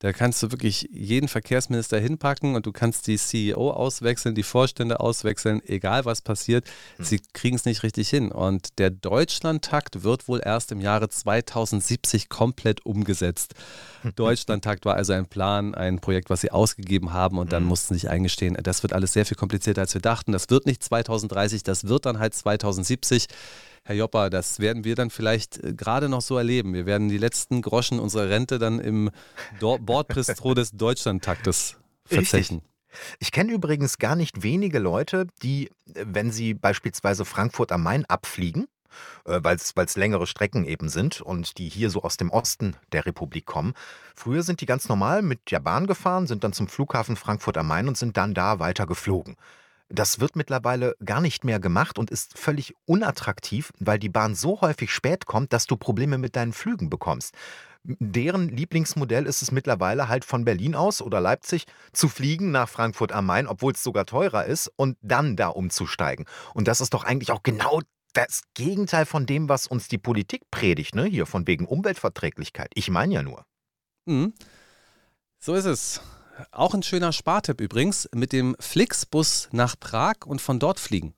Da 0.04 0.12
kannst 0.12 0.44
du 0.44 0.52
wirklich 0.52 0.90
jeden 0.92 1.30
Verkehrsminister 1.30 1.98
hinpacken 1.98 2.58
und 2.58 2.66
du 2.66 2.74
kannst 2.74 3.08
die 3.08 3.18
CEO 3.18 3.72
auswechseln, 3.72 4.36
die 4.36 4.44
Vorstände 4.44 5.00
auswechseln, 5.00 5.62
egal 5.66 6.04
was 6.04 6.22
passiert. 6.22 6.66
Hm. 6.98 7.06
Sie 7.06 7.22
kriegen 7.32 7.56
es 7.56 7.64
nicht 7.64 7.84
richtig 7.84 8.10
hin. 8.10 8.30
Und 8.30 8.80
der 8.80 8.90
Deutschlandtakt 8.90 10.04
wird 10.04 10.28
wohl 10.28 10.42
erst 10.44 10.74
im 10.74 10.82
Jahre 10.82 11.08
2070 11.08 12.28
komplett 12.28 12.86
umgesetzt. 12.86 13.54
Deutschlandtakt 14.16 14.86
war 14.86 14.96
also 14.96 15.14
ein 15.14 15.26
Plan, 15.26 15.76
ein 15.76 16.00
Projekt, 16.00 16.30
was 16.30 16.42
sie 16.42 16.52
ausgegeben 16.52 17.14
haben 17.14 17.38
und 17.38 17.52
dann 17.54 17.64
hm. 17.64 17.70
mussten 17.70 17.94
sie 17.94 18.02
sich 18.02 18.10
eingestehen, 18.10 18.58
das 18.62 18.84
wird 18.84 18.94
alles 18.94 19.14
sehr 19.14 19.26
viel 19.26 19.38
komplizierter, 19.38 19.82
als 19.82 19.94
wir 19.94 20.02
dachten. 20.02 20.32
Das 20.32 20.50
wird 20.50 20.66
nicht 20.66 20.84
2030, 20.84 21.64
das 21.64 21.88
wird 21.88 22.06
dann 22.06 22.20
halt 22.20 22.34
2070. 22.34 23.28
Herr 23.86 23.96
Joppa, 23.96 24.30
das 24.30 24.60
werden 24.60 24.86
wir 24.86 24.96
dann 24.96 25.10
vielleicht 25.10 25.62
äh, 25.62 25.74
gerade 25.74 26.08
noch 26.08 26.22
so 26.22 26.38
erleben. 26.38 26.74
Wir 26.74 26.86
werden 26.86 27.10
die 27.10 27.18
letzten 27.18 27.62
Groschen 27.62 28.00
unserer 28.00 28.30
Rente 28.30 28.58
dann 28.58 28.80
im 28.80 29.12
Bordbistro 29.60 30.54
des 30.54 30.72
Deutschlandtaktes 30.72 31.76
verzechen. 32.06 32.58
Richtig. 32.58 32.74
Ich 33.20 33.32
kenne 33.32 33.52
übrigens 33.52 33.98
gar 33.98 34.16
nicht 34.16 34.44
wenige 34.44 34.80
Leute, 34.80 35.28
die, 35.42 35.68
äh, 35.94 36.06
wenn 36.06 36.32
sie 36.32 36.54
beispielsweise 36.54 37.26
Frankfurt 37.26 37.72
am 37.72 37.84
Main 37.84 38.06
abfliegen, 38.06 38.68
äh, 39.26 39.40
weil 39.42 39.56
es 39.58 39.96
längere 39.96 40.28
Strecken 40.28 40.66
eben 40.66 40.90
sind 40.90 41.22
und 41.22 41.58
die 41.58 41.70
hier 41.70 41.90
so 41.90 42.04
aus 42.04 42.18
dem 42.18 42.30
Osten 42.30 42.76
der 42.92 43.06
Republik 43.06 43.46
kommen. 43.46 43.74
Früher 44.16 44.44
sind 44.44 44.62
die 44.62 44.66
ganz 44.66 44.90
normal 44.90 45.22
mit 45.22 45.52
der 45.52 45.60
Bahn 45.60 45.88
gefahren, 45.88 46.28
sind 46.28 46.44
dann 46.44 46.54
zum 46.54 46.68
Flughafen 46.68 47.16
Frankfurt 47.16 47.58
am 47.58 47.68
Main 47.68 47.88
und 47.88 47.98
sind 47.98 48.18
dann 48.18 48.34
da 48.34 48.60
weiter 48.60 48.86
geflogen. 48.86 49.36
Das 49.90 50.20
wird 50.20 50.36
mittlerweile 50.36 50.96
gar 51.06 51.22
nicht 51.22 51.44
mehr 51.44 51.60
gemacht 51.60 52.00
und 52.00 52.10
ist 52.10 52.38
völlig 52.38 52.74
unattraktiv, 52.86 53.72
weil 53.80 54.00
die 54.00 54.10
Bahn 54.10 54.34
so 54.34 54.62
häufig 54.62 54.92
spät 54.92 55.28
kommt, 55.28 55.54
dass 55.54 55.68
du 55.68 55.78
Probleme 55.78 56.18
mit 56.18 56.36
deinen 56.36 56.54
Flügen 56.54 56.90
bekommst. 56.90 57.36
Deren 57.84 58.48
Lieblingsmodell 58.48 59.26
ist 59.26 59.42
es 59.42 59.52
mittlerweile 59.52 60.08
halt 60.08 60.24
von 60.24 60.46
Berlin 60.46 60.74
aus 60.74 61.02
oder 61.02 61.20
Leipzig 61.20 61.66
zu 61.92 62.08
fliegen 62.08 62.50
nach 62.50 62.70
Frankfurt 62.70 63.12
am 63.12 63.26
Main, 63.26 63.46
obwohl 63.46 63.74
es 63.74 63.84
sogar 63.84 64.06
teurer 64.06 64.46
ist, 64.46 64.72
und 64.78 64.98
dann 65.02 65.36
da 65.36 65.50
umzusteigen. 65.50 66.26
Und 66.54 66.70
das 66.70 66.80
ist 66.80 66.94
doch 66.94 67.04
eigentlich 67.04 67.32
auch 67.32 67.44
genau 67.44 67.82
das 68.14 68.44
Gegenteil 68.54 69.06
von 69.06 69.26
dem, 69.26 69.50
was 69.50 69.68
uns 69.68 69.88
die 69.88 69.98
Politik 69.98 70.50
predigt, 70.52 70.96
ne? 70.96 71.06
Hier 71.06 71.26
von 71.26 71.48
wegen 71.48 71.66
Umweltverträglichkeit. 71.66 72.72
Ich 72.76 72.90
meine 72.90 73.14
ja 73.14 73.24
nur. 73.24 73.46
Mhm. 74.06 74.34
So 75.40 75.56
ist 75.56 75.66
es. 75.66 76.02
Auch 76.52 76.74
ein 76.74 76.84
schöner 76.84 77.12
Spartipp 77.12 77.62
übrigens, 77.62 78.10
mit 78.14 78.32
dem 78.32 78.56
Flixbus 78.60 79.50
nach 79.52 79.76
Prag 79.80 80.26
und 80.26 80.42
von 80.42 80.60
dort 80.60 80.80
fliegen. 80.80 81.14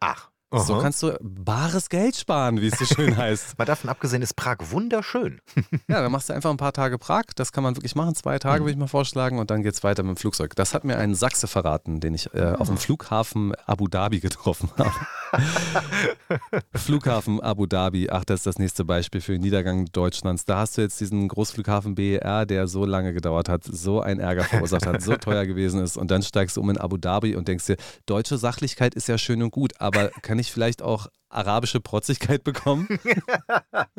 Ach. 0.00 0.30
Aha. 0.50 0.62
So 0.62 0.78
kannst 0.78 1.02
du 1.02 1.14
bares 1.20 1.90
Geld 1.90 2.16
sparen, 2.16 2.62
wie 2.62 2.68
es 2.68 2.78
so 2.78 2.86
schön 2.86 3.16
heißt. 3.18 3.58
Mal 3.58 3.66
davon 3.66 3.90
abgesehen 3.90 4.22
ist 4.22 4.34
Prag 4.34 4.56
wunderschön. 4.70 5.40
ja, 5.88 6.00
dann 6.00 6.10
machst 6.10 6.30
du 6.30 6.32
einfach 6.32 6.50
ein 6.50 6.56
paar 6.56 6.72
Tage 6.72 6.96
Prag. 6.96 7.24
Das 7.36 7.52
kann 7.52 7.62
man 7.62 7.76
wirklich 7.76 7.94
machen. 7.94 8.14
Zwei 8.14 8.38
Tage 8.38 8.60
mhm. 8.60 8.64
würde 8.64 8.72
ich 8.72 8.78
mal 8.78 8.86
vorschlagen 8.86 9.38
und 9.38 9.50
dann 9.50 9.62
geht 9.62 9.74
es 9.74 9.84
weiter 9.84 10.02
mit 10.02 10.16
dem 10.16 10.16
Flugzeug. 10.16 10.56
Das 10.56 10.72
hat 10.72 10.84
mir 10.84 10.96
ein 10.96 11.14
Sachse 11.14 11.48
verraten, 11.48 12.00
den 12.00 12.14
ich 12.14 12.32
äh, 12.34 12.54
auf 12.58 12.68
dem 12.68 12.78
Flughafen 12.78 13.54
Abu 13.66 13.88
Dhabi 13.88 14.20
getroffen 14.20 14.70
habe. 14.78 14.90
Flughafen 16.74 17.40
Abu 17.40 17.66
Dhabi, 17.66 18.08
ach, 18.10 18.24
das 18.24 18.40
ist 18.40 18.46
das 18.46 18.58
nächste 18.58 18.86
Beispiel 18.86 19.20
für 19.20 19.32
den 19.32 19.42
Niedergang 19.42 19.84
Deutschlands. 19.92 20.46
Da 20.46 20.60
hast 20.60 20.78
du 20.78 20.80
jetzt 20.80 20.98
diesen 20.98 21.28
Großflughafen 21.28 21.94
BER, 21.94 22.46
der 22.46 22.68
so 22.68 22.86
lange 22.86 23.12
gedauert 23.12 23.50
hat, 23.50 23.64
so 23.64 24.00
einen 24.00 24.20
Ärger 24.20 24.44
verursacht 24.44 24.86
hat, 24.86 25.02
so 25.02 25.16
teuer 25.16 25.44
gewesen 25.44 25.82
ist 25.82 25.98
und 25.98 26.10
dann 26.10 26.22
steigst 26.22 26.56
du 26.56 26.62
um 26.62 26.70
in 26.70 26.78
Abu 26.78 26.96
Dhabi 26.96 27.36
und 27.36 27.48
denkst 27.48 27.66
dir, 27.66 27.76
deutsche 28.06 28.38
Sachlichkeit 28.38 28.94
ist 28.94 29.08
ja 29.08 29.18
schön 29.18 29.42
und 29.42 29.50
gut, 29.50 29.72
aber 29.78 30.10
kann 30.22 30.37
ich 30.38 30.52
vielleicht 30.52 30.82
auch 30.82 31.08
arabische 31.30 31.80
Protzigkeit 31.80 32.42
bekommen? 32.44 32.88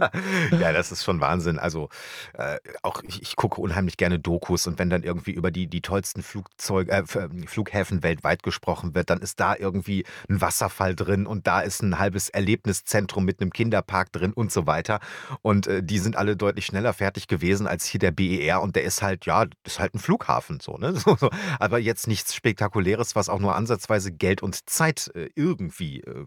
ja, 0.59 0.73
das 0.73 0.91
ist 0.91 1.03
schon 1.03 1.21
Wahnsinn. 1.21 1.59
Also 1.59 1.89
äh, 2.33 2.57
auch 2.81 3.03
ich, 3.03 3.21
ich, 3.21 3.35
gucke 3.35 3.61
unheimlich 3.61 3.97
gerne 3.97 4.19
Dokus 4.19 4.67
und 4.67 4.79
wenn 4.79 4.89
dann 4.89 5.03
irgendwie 5.03 5.31
über 5.31 5.51
die, 5.51 5.67
die 5.67 5.81
tollsten 5.81 6.23
Flugzeug, 6.23 6.89
äh, 6.89 7.03
Flughäfen 7.45 8.03
weltweit 8.03 8.43
gesprochen 8.43 8.95
wird, 8.95 9.09
dann 9.09 9.19
ist 9.19 9.39
da 9.39 9.55
irgendwie 9.55 10.05
ein 10.27 10.41
Wasserfall 10.41 10.95
drin 10.95 11.27
und 11.27 11.47
da 11.47 11.61
ist 11.61 11.81
ein 11.81 11.99
halbes 11.99 12.29
Erlebniszentrum 12.29 13.25
mit 13.25 13.41
einem 13.41 13.51
Kinderpark 13.51 14.11
drin 14.11 14.33
und 14.33 14.51
so 14.51 14.65
weiter. 14.65 14.99
Und 15.41 15.67
äh, 15.67 15.83
die 15.83 15.99
sind 15.99 16.15
alle 16.15 16.35
deutlich 16.35 16.65
schneller 16.65 16.93
fertig 16.93 17.27
gewesen 17.27 17.67
als 17.67 17.85
hier 17.85 17.99
der 17.99 18.11
BER 18.11 18.61
und 18.61 18.75
der 18.75 18.83
ist 18.83 19.01
halt, 19.01 19.25
ja, 19.25 19.45
ist 19.63 19.79
halt 19.79 19.93
ein 19.93 19.99
Flughafen 19.99 20.59
so, 20.59 20.77
ne? 20.77 20.93
So, 20.99 21.15
so. 21.15 21.29
Aber 21.59 21.79
jetzt 21.79 22.07
nichts 22.07 22.35
Spektakuläres, 22.35 23.15
was 23.15 23.29
auch 23.29 23.39
nur 23.39 23.55
ansatzweise 23.55 24.11
Geld 24.11 24.43
und 24.43 24.69
Zeit 24.69 25.09
äh, 25.15 25.29
irgendwie 25.33 26.01
äh, 26.01 26.25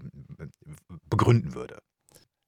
begründen 1.09 1.55
würde. 1.55 1.78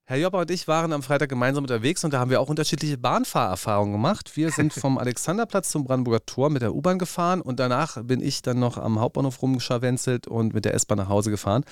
Herr 0.06 0.18
Jopper 0.18 0.40
und 0.40 0.50
ich 0.50 0.68
waren 0.68 0.92
am 0.92 1.02
Freitag 1.02 1.30
gemeinsam 1.30 1.64
unterwegs 1.64 2.04
und 2.04 2.12
da 2.12 2.18
haben 2.18 2.30
wir 2.30 2.40
auch 2.42 2.50
unterschiedliche 2.50 2.98
Bahnfahrerfahrungen 2.98 3.92
gemacht. 3.92 4.36
Wir 4.36 4.50
sind 4.50 4.72
vom 4.74 4.98
Alexanderplatz 4.98 5.70
zum 5.70 5.84
Brandenburger 5.84 6.26
Tor 6.26 6.50
mit 6.50 6.60
der 6.60 6.74
U-Bahn 6.74 6.98
gefahren 6.98 7.40
und 7.40 7.58
danach 7.58 8.02
bin 8.04 8.20
ich 8.20 8.42
dann 8.42 8.58
noch 8.58 8.76
am 8.76 9.00
Hauptbahnhof 9.00 9.40
rumgescharwenzelt 9.40 10.26
und 10.26 10.52
mit 10.52 10.66
der 10.66 10.74
S-Bahn 10.74 10.98
nach 10.98 11.08
Hause 11.08 11.30
gefahren. 11.30 11.64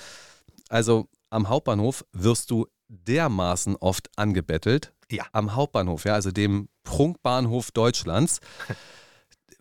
Also 0.70 1.08
am 1.28 1.50
Hauptbahnhof 1.50 2.06
wirst 2.12 2.50
du 2.50 2.66
dermaßen 2.88 3.76
oft 3.76 4.08
angebettelt. 4.16 4.94
Ja. 5.10 5.26
Am 5.32 5.54
Hauptbahnhof, 5.54 6.04
ja, 6.04 6.14
also 6.14 6.30
dem 6.30 6.68
Prunkbahnhof 6.84 7.70
Deutschlands. 7.70 8.40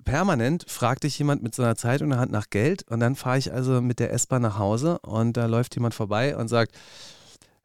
permanent 0.04 0.66
fragt 0.68 1.04
dich 1.04 1.18
jemand 1.18 1.44
mit 1.44 1.56
so 1.56 1.64
einer 1.64 1.76
Zeitung 1.76 2.08
in 2.08 2.12
der 2.12 2.20
Hand 2.20 2.32
nach 2.32 2.50
Geld 2.50 2.84
und 2.90 3.00
dann 3.00 3.16
fahre 3.16 3.38
ich 3.38 3.54
also 3.54 3.82
mit 3.82 4.00
der 4.00 4.14
S-Bahn 4.14 4.42
nach 4.42 4.58
Hause 4.58 5.00
und 5.00 5.38
da 5.38 5.46
läuft 5.46 5.76
jemand 5.76 5.94
vorbei 5.94 6.36
und 6.36 6.48
sagt, 6.48 6.76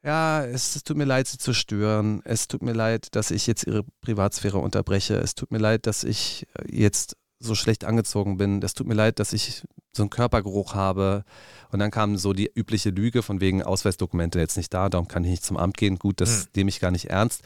ja, 0.07 0.45
es, 0.45 0.85
tut 0.85 0.97
mir 0.97 1.05
leid, 1.05 1.27
Sie 1.27 1.37
zu 1.37 1.53
stören. 1.53 2.23
Es 2.25 2.47
tut 2.47 2.63
mir 2.63 2.73
leid, 2.73 3.09
dass 3.17 3.33
ich 3.33 3.49
jetzt 3.49 3.67
Ihre 3.67 3.83
Privatsphäre 4.03 4.59
unterbreche. 4.59 5.17
Es 5.17 5.35
tut 5.35 5.51
mir 5.51 5.59
leid, 5.59 5.87
dass 5.87 6.05
ich 6.05 6.47
jetzt 6.65 7.17
so 7.41 7.57
schlecht 7.57 7.85
angezogen 7.85 8.37
bin. 8.37 8.63
Es 8.63 8.75
tut 8.75 8.87
mir 8.87 8.95
leid, 8.95 9.19
dass 9.19 9.33
ich 9.33 9.65
so 9.93 10.05
einen 10.05 10.11
Körpergeruch 10.11 10.75
habe. 10.75 11.25
Und 11.73 11.81
dann 11.81 11.91
kam 11.91 12.17
so 12.17 12.33
die 12.33 12.49
übliche 12.55 12.91
Lüge 12.91 13.23
von 13.23 13.41
wegen 13.41 13.65
Ausweisdokumente 13.65 14.39
jetzt 14.39 14.57
nicht 14.57 14.73
da, 14.73 14.89
darum 14.89 15.09
kann 15.09 15.25
ich 15.25 15.31
nicht 15.31 15.45
zum 15.45 15.57
Amt 15.57 15.77
gehen. 15.77 15.99
Gut, 15.99 16.21
das 16.21 16.43
hm. 16.43 16.49
nehme 16.55 16.69
ich 16.69 16.79
gar 16.79 16.93
nicht 16.93 17.07
ernst. 17.07 17.43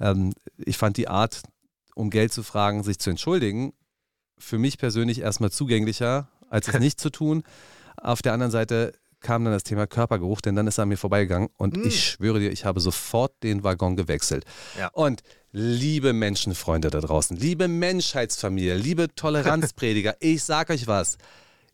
Ähm, 0.00 0.32
ich 0.56 0.78
fand 0.78 0.96
die 0.96 1.08
Art, 1.08 1.42
um 1.96 2.10
Geld 2.10 2.32
zu 2.32 2.44
fragen, 2.44 2.84
sich 2.84 3.00
zu 3.00 3.10
entschuldigen, 3.10 3.72
für 4.44 4.58
mich 4.58 4.78
persönlich 4.78 5.20
erstmal 5.20 5.50
zugänglicher, 5.50 6.28
als 6.48 6.68
es 6.68 6.74
nicht 6.80 7.00
zu 7.00 7.10
tun. 7.10 7.42
Auf 7.96 8.22
der 8.22 8.32
anderen 8.32 8.52
Seite 8.52 8.92
kam 9.24 9.44
dann 9.44 9.52
das 9.52 9.64
Thema 9.64 9.86
Körpergeruch, 9.88 10.40
denn 10.40 10.54
dann 10.54 10.68
ist 10.68 10.78
er 10.78 10.82
an 10.82 10.90
mir 10.90 10.96
vorbeigegangen 10.96 11.48
und 11.56 11.76
mm. 11.76 11.86
ich 11.86 12.04
schwöre 12.04 12.38
dir, 12.38 12.52
ich 12.52 12.64
habe 12.64 12.78
sofort 12.78 13.42
den 13.42 13.64
Waggon 13.64 13.96
gewechselt. 13.96 14.44
Ja. 14.78 14.88
Und 14.92 15.22
liebe 15.50 16.12
Menschenfreunde 16.12 16.90
da 16.90 17.00
draußen, 17.00 17.36
liebe 17.36 17.66
Menschheitsfamilie, 17.66 18.76
liebe 18.76 19.12
Toleranzprediger, 19.14 20.16
ich 20.20 20.44
sag 20.44 20.70
euch 20.70 20.86
was. 20.86 21.18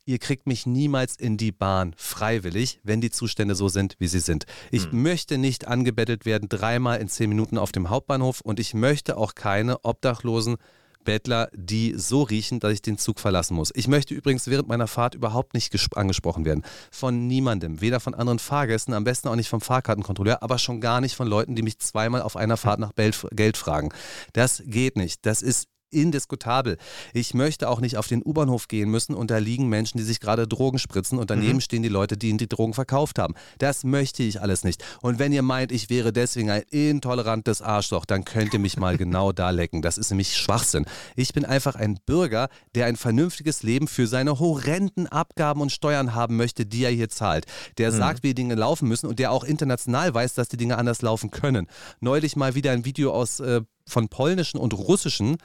Ihr 0.06 0.18
kriegt 0.18 0.46
mich 0.46 0.66
niemals 0.66 1.16
in 1.16 1.36
die 1.36 1.52
Bahn 1.52 1.94
freiwillig, 1.96 2.80
wenn 2.82 3.00
die 3.00 3.10
Zustände 3.10 3.54
so 3.54 3.68
sind, 3.68 3.96
wie 3.98 4.08
sie 4.08 4.18
sind. 4.20 4.46
Ich 4.70 4.90
hm. 4.90 5.02
möchte 5.02 5.36
nicht 5.36 5.68
angebettelt 5.68 6.24
werden 6.24 6.48
dreimal 6.48 7.00
in 7.00 7.08
zehn 7.08 7.28
Minuten 7.28 7.58
auf 7.58 7.70
dem 7.70 7.90
Hauptbahnhof 7.90 8.40
und 8.40 8.58
ich 8.58 8.74
möchte 8.74 9.16
auch 9.16 9.34
keine 9.34 9.84
Obdachlosen 9.84 10.56
Bettler, 11.05 11.48
die 11.55 11.94
so 11.96 12.22
riechen, 12.22 12.61
dass 12.61 12.72
ich 12.72 12.82
den 12.82 12.98
Zug 12.98 13.20
verlassen 13.20 13.55
muss. 13.55 13.72
Ich 13.74 13.88
möchte 13.88 14.14
übrigens 14.14 14.46
während 14.46 14.68
meiner 14.68 14.86
Fahrt 14.86 15.14
überhaupt 15.14 15.55
nicht 15.55 15.74
angesprochen 15.96 16.44
werden. 16.44 16.64
Von 16.90 17.26
niemandem. 17.26 17.80
Weder 17.80 18.01
von 18.01 18.14
anderen 18.14 18.38
Fahrgästen, 18.38 18.94
am 18.94 19.05
besten 19.05 19.28
auch 19.28 19.36
nicht 19.36 19.48
vom 19.48 19.61
Fahrkartenkontrolleur, 19.61 20.42
aber 20.42 20.59
schon 20.59 20.80
gar 20.80 21.01
nicht 21.01 21.14
von 21.14 21.28
Leuten, 21.28 21.55
die 21.55 21.62
mich 21.62 21.78
zweimal 21.78 22.22
auf 22.22 22.36
einer 22.36 22.57
Fahrt 22.57 22.80
nach 22.80 22.92
Geld 22.94 23.57
fragen. 23.57 23.90
Das 24.32 24.62
geht 24.66 24.96
nicht. 24.96 25.24
Das 25.26 25.42
ist 25.42 25.68
indiskutabel. 25.91 26.76
Ich 27.12 27.34
möchte 27.34 27.68
auch 27.68 27.80
nicht 27.80 27.97
auf 27.97 28.09
den 28.09 28.22
U-Bahnhof 28.24 28.68
gehen 28.68 28.91
müssen 28.91 29.14
und 29.14 29.30
da 29.30 29.38
liegen 29.38 29.68
Menschen, 29.68 29.99
die 29.99 30.05
sich 30.05 30.20
gerade 30.20 30.47
Drogen 30.47 30.78
spritzen 30.78 31.18
und 31.18 31.30
daneben 31.30 31.55
mhm. 31.55 31.61
stehen 31.61 31.82
die 31.82 31.88
Leute, 31.88 32.16
die 32.16 32.28
ihnen 32.28 32.38
die 32.38 32.49
Drogen 32.49 32.74
verkauft 32.74 33.18
haben. 33.18 33.34
Das 33.59 33.84
möchte 33.84 34.22
ich 34.22 34.41
alles 34.41 34.64
nicht. 34.64 34.84
Und 35.03 35.18
wenn 35.18 35.32
ihr 35.32 35.43
meint, 35.43 35.72
ich 35.72 35.91
wäre 35.91 36.12
deswegen 36.12 36.51
ein 36.51 36.62
intolerantes 36.70 37.62
Arschloch, 37.62 38.05
dann 38.05 38.24
könnt 38.24 38.53
ihr 38.53 38.61
mich 38.61 38.76
mal 38.76 38.97
genau 38.97 39.32
da 39.32 39.51
lecken. 39.51 39.82
Das 39.82 39.99
ist 39.99 40.11
nämlich 40.11 40.36
Schwachsinn. 40.36 40.86
Ich 41.16 41.32
bin 41.32 41.45
einfach 41.45 41.74
ein 41.76 41.99
Bürger, 42.07 42.49
der 42.74 42.86
ein 42.86 42.97
vernünftiges 42.97 43.62
Leben 43.62 43.88
für 43.88 44.07
seine 44.07 44.38
horrenden 44.38 45.07
Abgaben 45.07 45.61
und 45.61 45.72
Steuern 45.72 46.14
haben 46.14 46.36
möchte, 46.36 46.66
die 46.66 46.84
er 46.84 46.91
hier 46.91 47.09
zahlt. 47.09 47.47
Der 47.78 47.91
mhm. 47.91 47.97
sagt, 47.97 48.22
wie 48.22 48.28
die 48.28 48.34
Dinge 48.34 48.55
laufen 48.55 48.88
müssen 48.88 49.07
und 49.07 49.18
der 49.18 49.32
auch 49.32 49.45
international 49.45 50.14
weiß, 50.14 50.34
dass 50.34 50.49
die 50.49 50.57
Dinge 50.57 50.78
anders 50.78 51.03
laufen 51.03 51.30
können. 51.30 51.66
Neulich 52.01 52.36
mal 52.36 52.55
wieder 52.55 52.72
ein 52.72 52.84
Video 52.84 53.12
aus 53.12 53.41
äh, 53.41 53.61
von 53.86 54.09
polnischen 54.09 54.59
und 54.59 54.72
russischen 54.72 55.36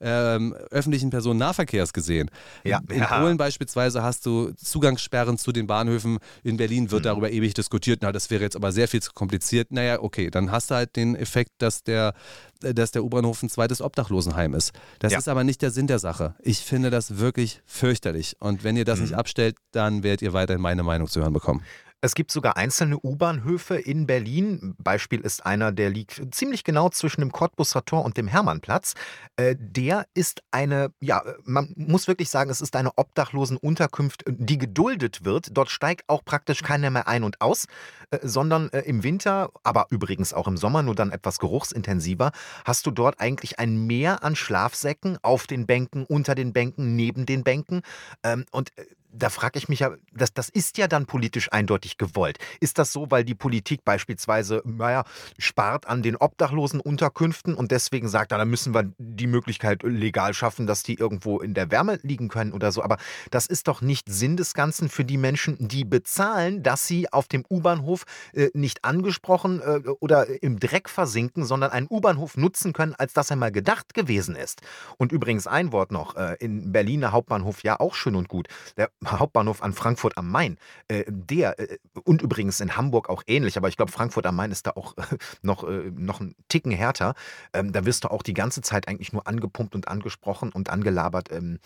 ähm, 0.00 0.54
öffentlichen 0.70 1.10
Personennahverkehrs 1.10 1.92
gesehen. 1.92 2.30
Ja, 2.64 2.80
in, 2.88 3.00
ja. 3.00 3.18
Polen 3.18 3.36
beispielsweise 3.36 4.02
hast 4.02 4.26
du 4.26 4.52
Zugangssperren 4.52 5.38
zu 5.38 5.52
den 5.52 5.66
Bahnhöfen. 5.66 6.18
In 6.42 6.56
Berlin 6.56 6.90
wird 6.90 7.02
mhm. 7.02 7.04
darüber 7.04 7.30
ewig 7.30 7.54
diskutiert. 7.54 8.00
Na, 8.02 8.12
das 8.12 8.30
wäre 8.30 8.42
jetzt 8.42 8.56
aber 8.56 8.72
sehr 8.72 8.88
viel 8.88 9.02
zu 9.02 9.12
kompliziert. 9.12 9.72
Naja, 9.72 10.00
okay, 10.00 10.30
dann 10.30 10.50
hast 10.50 10.70
du 10.70 10.76
halt 10.76 10.96
den 10.96 11.14
Effekt, 11.16 11.52
dass 11.58 11.82
der, 11.82 12.14
dass 12.60 12.90
der 12.90 13.04
U-Bahnhof 13.04 13.42
ein 13.42 13.48
zweites 13.48 13.80
Obdachlosenheim 13.80 14.54
ist. 14.54 14.72
Das 14.98 15.12
ja. 15.12 15.18
ist 15.18 15.28
aber 15.28 15.44
nicht 15.44 15.62
der 15.62 15.70
Sinn 15.70 15.86
der 15.86 15.98
Sache. 15.98 16.34
Ich 16.40 16.58
finde 16.58 16.90
das 16.90 17.18
wirklich 17.18 17.62
fürchterlich. 17.66 18.36
Und 18.40 18.64
wenn 18.64 18.76
ihr 18.76 18.84
das 18.84 18.98
mhm. 18.98 19.06
nicht 19.06 19.14
abstellt, 19.14 19.56
dann 19.72 20.02
werdet 20.02 20.22
ihr 20.22 20.32
weiterhin 20.32 20.62
meine 20.62 20.82
Meinung 20.82 21.08
zu 21.08 21.20
hören 21.20 21.32
bekommen. 21.32 21.62
Es 22.00 22.14
gibt 22.14 22.30
sogar 22.30 22.56
einzelne 22.56 22.96
U-Bahnhöfe 23.02 23.74
in 23.74 24.06
Berlin. 24.06 24.76
Beispiel 24.78 25.20
ist 25.20 25.44
einer, 25.44 25.72
der 25.72 25.90
liegt 25.90 26.22
ziemlich 26.32 26.62
genau 26.62 26.90
zwischen 26.90 27.22
dem 27.22 27.32
Cottbusser 27.32 27.84
Tor 27.84 28.04
und 28.04 28.16
dem 28.16 28.28
Hermannplatz. 28.28 28.94
Äh, 29.34 29.56
der 29.58 30.06
ist 30.14 30.42
eine, 30.52 30.92
ja, 31.00 31.22
man 31.44 31.74
muss 31.76 32.06
wirklich 32.06 32.30
sagen, 32.30 32.50
es 32.50 32.60
ist 32.60 32.76
eine 32.76 32.96
Obdachlosenunterkunft, 32.96 34.22
die 34.28 34.58
geduldet 34.58 35.24
wird. 35.24 35.48
Dort 35.50 35.70
steigt 35.70 36.08
auch 36.08 36.24
praktisch 36.24 36.62
keiner 36.62 36.90
mehr 36.90 37.08
ein 37.08 37.24
und 37.24 37.40
aus, 37.40 37.66
äh, 38.12 38.18
sondern 38.22 38.68
äh, 38.68 38.82
im 38.82 39.02
Winter, 39.02 39.50
aber 39.64 39.86
übrigens 39.90 40.32
auch 40.32 40.46
im 40.46 40.56
Sommer, 40.56 40.84
nur 40.84 40.94
dann 40.94 41.10
etwas 41.10 41.40
geruchsintensiver, 41.40 42.30
hast 42.64 42.86
du 42.86 42.92
dort 42.92 43.18
eigentlich 43.18 43.58
ein 43.58 43.86
Meer 43.88 44.22
an 44.22 44.36
Schlafsäcken 44.36 45.18
auf 45.22 45.48
den 45.48 45.66
Bänken, 45.66 46.04
unter 46.04 46.36
den 46.36 46.52
Bänken, 46.52 46.94
neben 46.94 47.26
den 47.26 47.42
Bänken. 47.42 47.82
Ähm, 48.22 48.44
und 48.52 48.70
da 49.12 49.30
frage 49.30 49.58
ich 49.58 49.68
mich 49.68 49.80
ja, 49.80 49.94
das, 50.12 50.32
das 50.32 50.48
ist 50.48 50.78
ja 50.78 50.86
dann 50.86 51.06
politisch 51.06 51.52
eindeutig 51.52 51.96
gewollt. 51.96 52.38
Ist 52.60 52.78
das 52.78 52.92
so, 52.92 53.10
weil 53.10 53.24
die 53.24 53.34
Politik 53.34 53.84
beispielsweise, 53.84 54.62
naja, 54.64 55.04
spart 55.38 55.86
an 55.86 56.02
den 56.02 56.16
obdachlosen 56.16 56.80
Unterkünften 56.80 57.54
und 57.54 57.70
deswegen 57.70 58.08
sagt, 58.08 58.32
dann 58.32 58.48
müssen 58.48 58.74
wir 58.74 58.92
die 58.98 59.26
Möglichkeit 59.26 59.82
legal 59.82 60.34
schaffen, 60.34 60.66
dass 60.66 60.82
die 60.82 60.94
irgendwo 60.94 61.40
in 61.40 61.54
der 61.54 61.70
Wärme 61.70 61.98
liegen 62.02 62.28
können 62.28 62.52
oder 62.52 62.72
so. 62.72 62.82
Aber 62.82 62.98
das 63.30 63.46
ist 63.46 63.68
doch 63.68 63.80
nicht 63.80 64.08
Sinn 64.08 64.36
des 64.36 64.54
Ganzen 64.54 64.88
für 64.88 65.04
die 65.04 65.16
Menschen, 65.16 65.56
die 65.58 65.84
bezahlen, 65.84 66.62
dass 66.62 66.86
sie 66.86 67.12
auf 67.12 67.28
dem 67.28 67.44
U-Bahnhof 67.50 68.04
äh, 68.32 68.48
nicht 68.54 68.84
angesprochen 68.84 69.60
äh, 69.60 69.88
oder 70.00 70.42
im 70.42 70.58
Dreck 70.58 70.88
versinken, 70.88 71.44
sondern 71.44 71.70
einen 71.70 71.86
U-Bahnhof 71.88 72.36
nutzen 72.36 72.72
können, 72.72 72.94
als 72.94 73.12
das 73.12 73.30
einmal 73.32 73.52
gedacht 73.52 73.94
gewesen 73.94 74.36
ist. 74.36 74.60
Und 74.96 75.12
übrigens 75.12 75.46
ein 75.46 75.72
Wort 75.72 75.92
noch, 75.92 76.16
äh, 76.16 76.36
in 76.40 76.72
Berliner 76.72 77.12
Hauptbahnhof 77.12 77.62
ja 77.62 77.80
auch 77.80 77.94
schön 77.94 78.14
und 78.14 78.28
gut. 78.28 78.48
Der 78.76 78.90
Hauptbahnhof 79.06 79.62
an 79.62 79.72
Frankfurt 79.72 80.18
am 80.18 80.30
Main, 80.30 80.58
äh, 80.88 81.04
der 81.08 81.58
äh, 81.58 81.78
und 82.04 82.22
übrigens 82.22 82.60
in 82.60 82.76
Hamburg 82.76 83.08
auch 83.08 83.22
ähnlich, 83.26 83.56
aber 83.56 83.68
ich 83.68 83.76
glaube, 83.76 83.92
Frankfurt 83.92 84.26
am 84.26 84.36
Main 84.36 84.50
ist 84.50 84.66
da 84.66 84.72
auch 84.72 84.96
äh, 84.98 85.16
noch, 85.42 85.66
noch 85.92 86.20
ein 86.20 86.34
Ticken 86.48 86.72
härter. 86.72 87.14
Ähm, 87.52 87.72
da 87.72 87.84
wirst 87.84 88.04
du 88.04 88.10
auch 88.10 88.22
die 88.22 88.34
ganze 88.34 88.60
Zeit 88.60 88.88
eigentlich 88.88 89.12
nur 89.12 89.26
angepumpt 89.26 89.74
und 89.74 89.88
angesprochen 89.88 90.50
und 90.52 90.70
angelabert. 90.70 91.30
Ähm, 91.30 91.60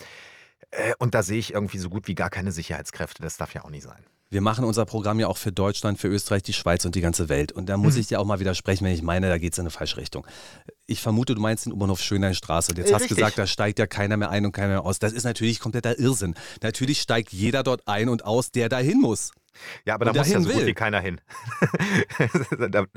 und 0.98 1.14
da 1.14 1.22
sehe 1.22 1.38
ich 1.38 1.52
irgendwie 1.52 1.78
so 1.78 1.90
gut 1.90 2.08
wie 2.08 2.14
gar 2.14 2.30
keine 2.30 2.52
Sicherheitskräfte. 2.52 3.22
Das 3.22 3.36
darf 3.36 3.52
ja 3.52 3.64
auch 3.64 3.70
nicht 3.70 3.82
sein. 3.82 4.06
Wir 4.32 4.40
machen 4.40 4.64
unser 4.64 4.86
Programm 4.86 5.20
ja 5.20 5.28
auch 5.28 5.36
für 5.36 5.52
Deutschland, 5.52 6.00
für 6.00 6.08
Österreich, 6.08 6.42
die 6.42 6.54
Schweiz 6.54 6.86
und 6.86 6.94
die 6.94 7.02
ganze 7.02 7.28
Welt. 7.28 7.52
Und 7.52 7.68
da 7.68 7.76
muss 7.76 7.94
hm. 7.94 8.00
ich 8.00 8.06
dir 8.06 8.18
auch 8.18 8.24
mal 8.24 8.40
widersprechen, 8.40 8.86
wenn 8.86 8.94
ich 8.94 9.02
meine, 9.02 9.28
da 9.28 9.36
geht 9.36 9.52
es 9.52 9.58
in 9.58 9.64
eine 9.64 9.70
falsche 9.70 9.98
Richtung. 9.98 10.26
Ich 10.86 11.02
vermute, 11.02 11.34
du 11.34 11.40
meinst 11.42 11.66
den 11.66 11.74
U-Bahnhof 11.74 12.00
Schöneinstraße. 12.00 12.72
Und 12.72 12.78
jetzt 12.78 12.90
äh, 12.90 12.94
hast 12.94 13.10
du 13.10 13.14
gesagt, 13.14 13.36
da 13.36 13.46
steigt 13.46 13.78
ja 13.78 13.86
keiner 13.86 14.16
mehr 14.16 14.30
ein 14.30 14.46
und 14.46 14.52
keiner 14.52 14.68
mehr 14.68 14.86
aus. 14.86 14.98
Das 14.98 15.12
ist 15.12 15.24
natürlich 15.24 15.60
kompletter 15.60 15.98
Irrsinn. 15.98 16.34
Natürlich 16.62 17.02
steigt 17.02 17.30
jeder 17.30 17.62
dort 17.62 17.86
ein 17.86 18.08
und 18.08 18.24
aus, 18.24 18.50
der 18.50 18.70
dahin 18.70 19.02
muss. 19.02 19.32
Ja, 19.84 19.94
aber 19.94 20.06
da 20.06 20.12
muss 20.12 20.28
ja 20.28 20.40
so 20.40 20.50
gut 20.50 20.66
wie 20.66 20.74
keiner 20.74 21.00
hin. 21.00 21.20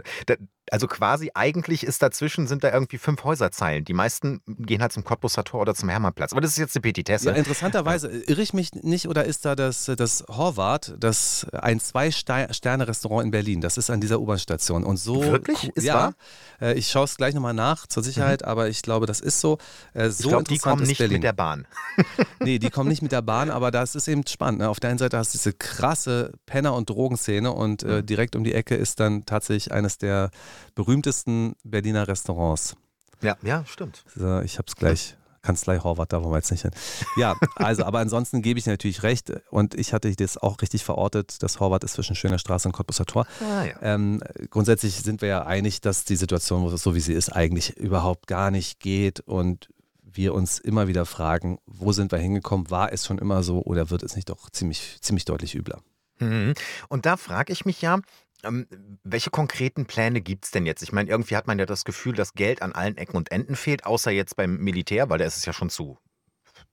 also 0.71 0.87
quasi 0.87 1.31
eigentlich 1.33 1.83
ist 1.83 2.01
dazwischen 2.01 2.47
sind 2.47 2.63
da 2.63 2.73
irgendwie 2.73 2.97
fünf 2.97 3.23
Häuserzeilen. 3.23 3.85
Die 3.85 3.93
meisten 3.93 4.41
gehen 4.45 4.81
halt 4.81 4.91
zum 4.91 5.03
Cottbusser 5.03 5.43
Tor 5.43 5.61
oder 5.61 5.75
zum 5.75 5.89
Hermannplatz. 5.89 6.31
Aber 6.31 6.41
das 6.41 6.51
ist 6.51 6.57
jetzt 6.57 6.75
eine 6.75 6.81
Petitesse. 6.81 7.29
Ja, 7.29 7.35
interessanterweise 7.35 8.09
irre 8.09 8.41
ich 8.41 8.53
mich 8.53 8.71
nicht 8.73 9.07
oder 9.07 9.25
ist 9.25 9.45
da 9.45 9.55
das, 9.55 9.91
das 9.97 10.23
Horvath, 10.27 10.95
das 10.99 11.47
ein 11.53 11.79
Zwei-Sterne-Restaurant 11.79 13.25
in 13.25 13.31
Berlin. 13.31 13.61
Das 13.61 13.77
ist 13.77 13.89
an 13.89 14.01
dieser 14.01 14.19
U-Bahn-Station. 14.19 14.83
Und 14.83 14.97
so. 14.97 15.23
Wirklich? 15.23 15.71
Ist 15.75 15.83
ja. 15.83 15.95
Wahr? 15.95 16.13
Äh, 16.61 16.73
ich 16.75 16.89
schaue 16.89 17.05
es 17.05 17.17
gleich 17.17 17.33
nochmal 17.33 17.53
nach 17.53 17.87
zur 17.87 18.03
Sicherheit, 18.03 18.41
mhm. 18.41 18.47
aber 18.47 18.69
ich 18.69 18.81
glaube, 18.81 19.05
das 19.05 19.19
ist 19.19 19.39
so. 19.39 19.57
Äh, 19.93 20.09
so 20.09 20.23
ich 20.23 20.29
glaube, 20.29 20.43
die 20.45 20.57
kommen 20.57 20.83
nicht 20.83 20.97
Berlin. 20.97 21.17
mit 21.17 21.23
der 21.23 21.33
Bahn. 21.33 21.67
nee, 22.39 22.59
die 22.59 22.69
kommen 22.69 22.89
nicht 22.89 23.01
mit 23.01 23.11
der 23.11 23.21
Bahn, 23.21 23.49
aber 23.49 23.71
das 23.71 23.95
ist 23.95 24.07
eben 24.07 24.25
spannend. 24.27 24.59
Ne? 24.59 24.69
Auf 24.69 24.79
der 24.79 24.89
einen 24.89 24.99
Seite 24.99 25.17
hast 25.17 25.33
du 25.33 25.37
diese 25.37 25.53
krasse 25.53 26.33
Penner- 26.45 26.75
und 26.75 26.89
Drogenszene 26.89 27.51
und 27.51 27.83
äh, 27.83 28.01
mhm. 28.01 28.05
direkt 28.05 28.35
um 28.35 28.43
die 28.43 28.53
Ecke 28.53 28.75
ist 28.75 28.99
dann 28.99 29.25
tatsächlich 29.25 29.71
eines 29.71 29.97
der 29.97 30.29
berühmtesten 30.75 31.55
Berliner 31.63 32.07
Restaurants. 32.07 32.75
Ja, 33.21 33.37
ja, 33.41 33.63
stimmt. 33.65 34.03
So, 34.15 34.41
ich 34.41 34.57
habe 34.57 34.65
es 34.67 34.75
gleich. 34.75 35.15
Kanzlei 35.45 35.77
Horvath, 35.77 36.11
da 36.11 36.23
wollen 36.23 36.33
wir 36.33 36.37
jetzt 36.37 36.49
nicht 36.49 36.63
hin. 36.63 36.71
Ja, 37.17 37.35
also, 37.55 37.83
aber 37.83 37.99
ansonsten 37.99 38.41
gebe 38.41 38.57
ich 38.57 38.65
natürlich 38.65 39.03
recht 39.03 39.31
und 39.51 39.75
ich 39.75 39.93
hatte 39.93 40.13
das 40.15 40.37
auch 40.37 40.59
richtig 40.59 40.83
verortet. 40.83 41.43
Das 41.43 41.59
Horvath 41.59 41.83
ist 41.83 41.93
zwischen 41.93 42.15
Schöner 42.15 42.39
Straße 42.39 42.67
und 42.67 42.71
Cottbusser 42.71 43.05
Tor. 43.05 43.27
Ah, 43.41 43.63
ja. 43.63 43.75
ähm, 43.81 44.23
grundsätzlich 44.49 44.95
sind 44.95 45.21
wir 45.21 45.29
ja 45.29 45.45
einig, 45.45 45.81
dass 45.81 46.03
die 46.03 46.15
Situation, 46.15 46.75
so 46.75 46.95
wie 46.95 46.99
sie 46.99 47.13
ist, 47.13 47.29
eigentlich 47.29 47.77
überhaupt 47.77 48.25
gar 48.25 48.49
nicht 48.49 48.79
geht 48.79 49.19
und 49.19 49.69
wir 50.01 50.33
uns 50.33 50.57
immer 50.57 50.87
wieder 50.87 51.05
fragen, 51.05 51.59
wo 51.67 51.91
sind 51.91 52.11
wir 52.11 52.19
hingekommen? 52.19 52.71
War 52.71 52.91
es 52.91 53.05
schon 53.05 53.19
immer 53.19 53.43
so 53.43 53.61
oder 53.61 53.91
wird 53.91 54.01
es 54.01 54.15
nicht 54.15 54.29
doch 54.29 54.49
ziemlich, 54.49 54.97
ziemlich 55.01 55.25
deutlich 55.25 55.53
übler? 55.53 55.79
Mhm. 56.19 56.53
Und 56.89 57.05
da 57.05 57.17
frage 57.17 57.51
ich 57.51 57.65
mich 57.65 57.81
ja, 57.81 57.99
ähm, 58.43 58.67
welche 59.03 59.29
konkreten 59.29 59.85
Pläne 59.85 60.21
gibt 60.21 60.45
es 60.45 60.51
denn 60.51 60.65
jetzt? 60.65 60.83
Ich 60.83 60.91
meine, 60.91 61.09
irgendwie 61.09 61.35
hat 61.35 61.47
man 61.47 61.59
ja 61.59 61.65
das 61.65 61.83
Gefühl, 61.85 62.13
dass 62.13 62.33
Geld 62.33 62.61
an 62.61 62.73
allen 62.73 62.97
Ecken 62.97 63.17
und 63.17 63.31
Enden 63.31 63.55
fehlt, 63.55 63.85
außer 63.85 64.11
jetzt 64.11 64.35
beim 64.35 64.57
Militär, 64.57 65.09
weil 65.09 65.17
da 65.17 65.25
ist 65.25 65.37
es 65.37 65.45
ja 65.45 65.53
schon 65.53 65.69
zu 65.69 65.97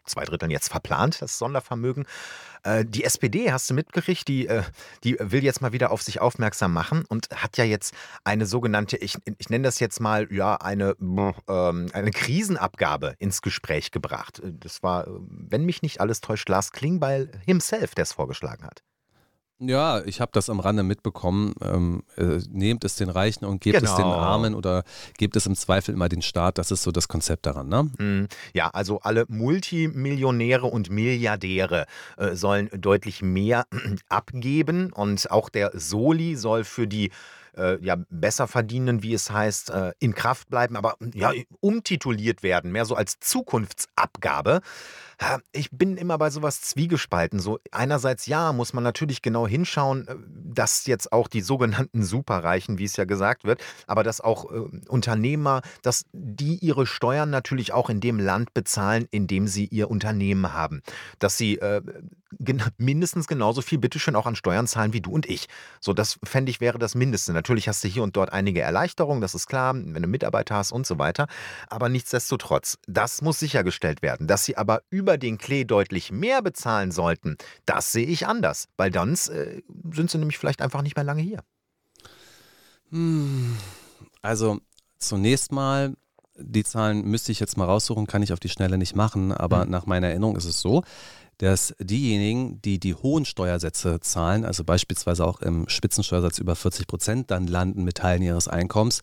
zwei 0.04 0.24
Dritteln 0.24 0.50
jetzt 0.50 0.68
verplant, 0.68 1.22
das 1.22 1.38
Sondervermögen. 1.38 2.06
Äh, 2.64 2.84
die 2.84 3.04
SPD, 3.04 3.52
hast 3.52 3.70
du 3.70 3.74
mitgekriegt, 3.74 4.26
die, 4.28 4.46
äh, 4.46 4.62
die 5.04 5.16
will 5.18 5.44
jetzt 5.44 5.60
mal 5.60 5.72
wieder 5.72 5.90
auf 5.90 6.02
sich 6.02 6.20
aufmerksam 6.20 6.72
machen 6.72 7.04
und 7.08 7.28
hat 7.34 7.56
ja 7.56 7.64
jetzt 7.64 7.94
eine 8.24 8.46
sogenannte, 8.46 8.96
ich, 8.96 9.16
ich 9.38 9.50
nenne 9.50 9.64
das 9.64 9.80
jetzt 9.80 10.00
mal, 10.00 10.32
ja, 10.32 10.56
eine, 10.56 10.96
ähm, 11.00 11.88
eine 11.92 12.10
Krisenabgabe 12.10 13.14
ins 13.18 13.42
Gespräch 13.42 13.90
gebracht. 13.90 14.42
Das 14.44 14.82
war, 14.82 15.06
wenn 15.28 15.64
mich 15.64 15.82
nicht 15.82 16.00
alles 16.00 16.20
täuscht, 16.20 16.48
Lars 16.48 16.72
Klingbeil 16.72 17.30
himself, 17.44 17.94
der 17.94 18.02
es 18.02 18.12
vorgeschlagen 18.12 18.64
hat. 18.64 18.82
Ja, 19.64 20.02
ich 20.04 20.20
habe 20.20 20.32
das 20.34 20.50
am 20.50 20.60
Rande 20.60 20.82
mitbekommen. 20.82 21.54
Ähm, 21.62 22.02
äh, 22.16 22.40
nehmt 22.50 22.84
es 22.84 22.96
den 22.96 23.08
Reichen 23.08 23.44
und 23.44 23.60
gebt 23.60 23.78
genau. 23.78 23.90
es 23.90 23.96
den 23.96 24.04
genau. 24.04 24.16
Armen 24.16 24.54
oder 24.54 24.82
gebt 25.18 25.36
es 25.36 25.46
im 25.46 25.54
Zweifel 25.54 25.94
immer 25.94 26.08
den 26.08 26.22
Staat. 26.22 26.58
Das 26.58 26.70
ist 26.70 26.82
so 26.82 26.90
das 26.90 27.08
Konzept 27.08 27.46
daran, 27.46 27.68
ne? 27.68 27.90
Mhm. 27.98 28.28
Ja, 28.54 28.68
also 28.70 29.00
alle 29.00 29.24
Multimillionäre 29.28 30.66
und 30.66 30.90
Milliardäre 30.90 31.86
äh, 32.16 32.34
sollen 32.34 32.70
deutlich 32.76 33.22
mehr 33.22 33.66
abgeben 34.08 34.92
und 34.92 35.30
auch 35.30 35.48
der 35.48 35.70
Soli 35.74 36.34
soll 36.36 36.64
für 36.64 36.88
die 36.88 37.10
äh, 37.56 37.82
ja, 37.84 37.96
besser 38.08 38.46
verdienen, 38.48 39.02
wie 39.02 39.14
es 39.14 39.30
heißt, 39.30 39.70
äh, 39.70 39.92
in 39.98 40.14
Kraft 40.14 40.48
bleiben, 40.48 40.76
aber 40.76 40.96
ja, 41.14 41.32
umtituliert 41.60 42.42
werden, 42.42 42.72
mehr 42.72 42.84
so 42.84 42.94
als 42.94 43.20
Zukunftsabgabe. 43.20 44.60
Ich 45.52 45.70
bin 45.70 45.96
immer 45.96 46.18
bei 46.18 46.30
sowas 46.30 46.60
zwiegespalten. 46.62 47.38
So 47.40 47.58
einerseits 47.70 48.26
ja, 48.26 48.52
muss 48.52 48.72
man 48.72 48.84
natürlich 48.84 49.22
genau 49.22 49.46
hinschauen, 49.46 50.08
äh, 50.08 50.16
dass 50.54 50.86
jetzt 50.86 51.12
auch 51.12 51.28
die 51.28 51.40
sogenannten 51.40 52.02
Superreichen, 52.02 52.78
wie 52.78 52.84
es 52.84 52.96
ja 52.96 53.04
gesagt 53.04 53.44
wird, 53.44 53.60
aber 53.86 54.02
dass 54.02 54.20
auch 54.20 54.50
äh, 54.50 54.58
Unternehmer, 54.88 55.62
dass 55.82 56.04
die 56.12 56.56
ihre 56.56 56.86
Steuern 56.86 57.30
natürlich 57.30 57.72
auch 57.72 57.90
in 57.90 58.00
dem 58.00 58.18
Land 58.18 58.54
bezahlen, 58.54 59.06
in 59.10 59.26
dem 59.26 59.46
sie 59.46 59.66
ihr 59.66 59.90
Unternehmen 59.90 60.52
haben. 60.52 60.82
Dass 61.18 61.36
sie 61.36 61.58
äh, 61.58 61.82
gen 62.38 62.62
mindestens 62.78 63.26
genauso 63.26 63.62
viel 63.62 63.78
bitteschön 63.78 64.16
auch 64.16 64.26
an 64.26 64.36
Steuern 64.36 64.66
zahlen 64.66 64.92
wie 64.92 65.00
du 65.00 65.10
und 65.10 65.26
ich. 65.26 65.46
So, 65.80 65.92
das 65.92 66.18
fände 66.24 66.50
ich 66.50 66.60
wäre 66.60 66.78
das 66.78 66.94
Mindeste. 66.94 67.32
Natürlich 67.32 67.68
hast 67.68 67.84
du 67.84 67.88
hier 67.88 68.02
und 68.02 68.16
dort 68.16 68.32
einige 68.32 68.60
Erleichterungen, 68.60 69.20
das 69.20 69.34
ist 69.34 69.46
klar, 69.46 69.74
wenn 69.74 70.02
du 70.02 70.08
Mitarbeiter 70.08 70.56
hast 70.56 70.72
und 70.72 70.86
so 70.86 70.98
weiter. 70.98 71.26
Aber 71.68 71.88
nichtsdestotrotz, 71.88 72.78
das 72.86 73.22
muss 73.22 73.38
sichergestellt 73.38 74.02
werden. 74.02 74.26
Dass 74.26 74.44
sie 74.44 74.56
aber 74.56 74.82
über 74.90 75.11
den 75.18 75.38
Klee 75.38 75.64
deutlich 75.64 76.10
mehr 76.10 76.42
bezahlen 76.42 76.92
sollten, 76.92 77.36
das 77.66 77.92
sehe 77.92 78.06
ich 78.06 78.26
anders. 78.26 78.68
Weil 78.76 78.90
dann 78.90 79.14
äh, 79.14 79.62
sind 79.92 80.10
sie 80.10 80.18
nämlich 80.18 80.38
vielleicht 80.38 80.62
einfach 80.62 80.82
nicht 80.82 80.96
mehr 80.96 81.04
lange 81.04 81.22
hier. 81.22 81.42
Hm. 82.90 83.56
Also 84.20 84.60
zunächst 84.98 85.52
mal 85.52 85.94
die 86.36 86.64
Zahlen 86.64 87.04
müsste 87.04 87.32
ich 87.32 87.40
jetzt 87.40 87.56
mal 87.56 87.64
raussuchen, 87.64 88.06
kann 88.06 88.22
ich 88.22 88.32
auf 88.32 88.40
die 88.40 88.48
Schnelle 88.48 88.78
nicht 88.78 88.96
machen, 88.96 89.32
aber 89.32 89.64
mhm. 89.64 89.70
nach 89.70 89.86
meiner 89.86 90.08
Erinnerung 90.08 90.36
ist 90.36 90.44
es 90.44 90.60
so, 90.60 90.82
dass 91.38 91.74
diejenigen, 91.78 92.60
die 92.62 92.78
die 92.78 92.94
hohen 92.94 93.24
Steuersätze 93.24 94.00
zahlen, 94.00 94.44
also 94.44 94.64
beispielsweise 94.64 95.26
auch 95.26 95.40
im 95.40 95.68
Spitzensteuersatz 95.68 96.38
über 96.38 96.54
40 96.54 96.86
Prozent, 96.86 97.30
dann 97.30 97.46
landen 97.46 97.84
mit 97.84 97.96
Teilen 97.96 98.22
ihres 98.22 98.48
Einkommens, 98.48 99.02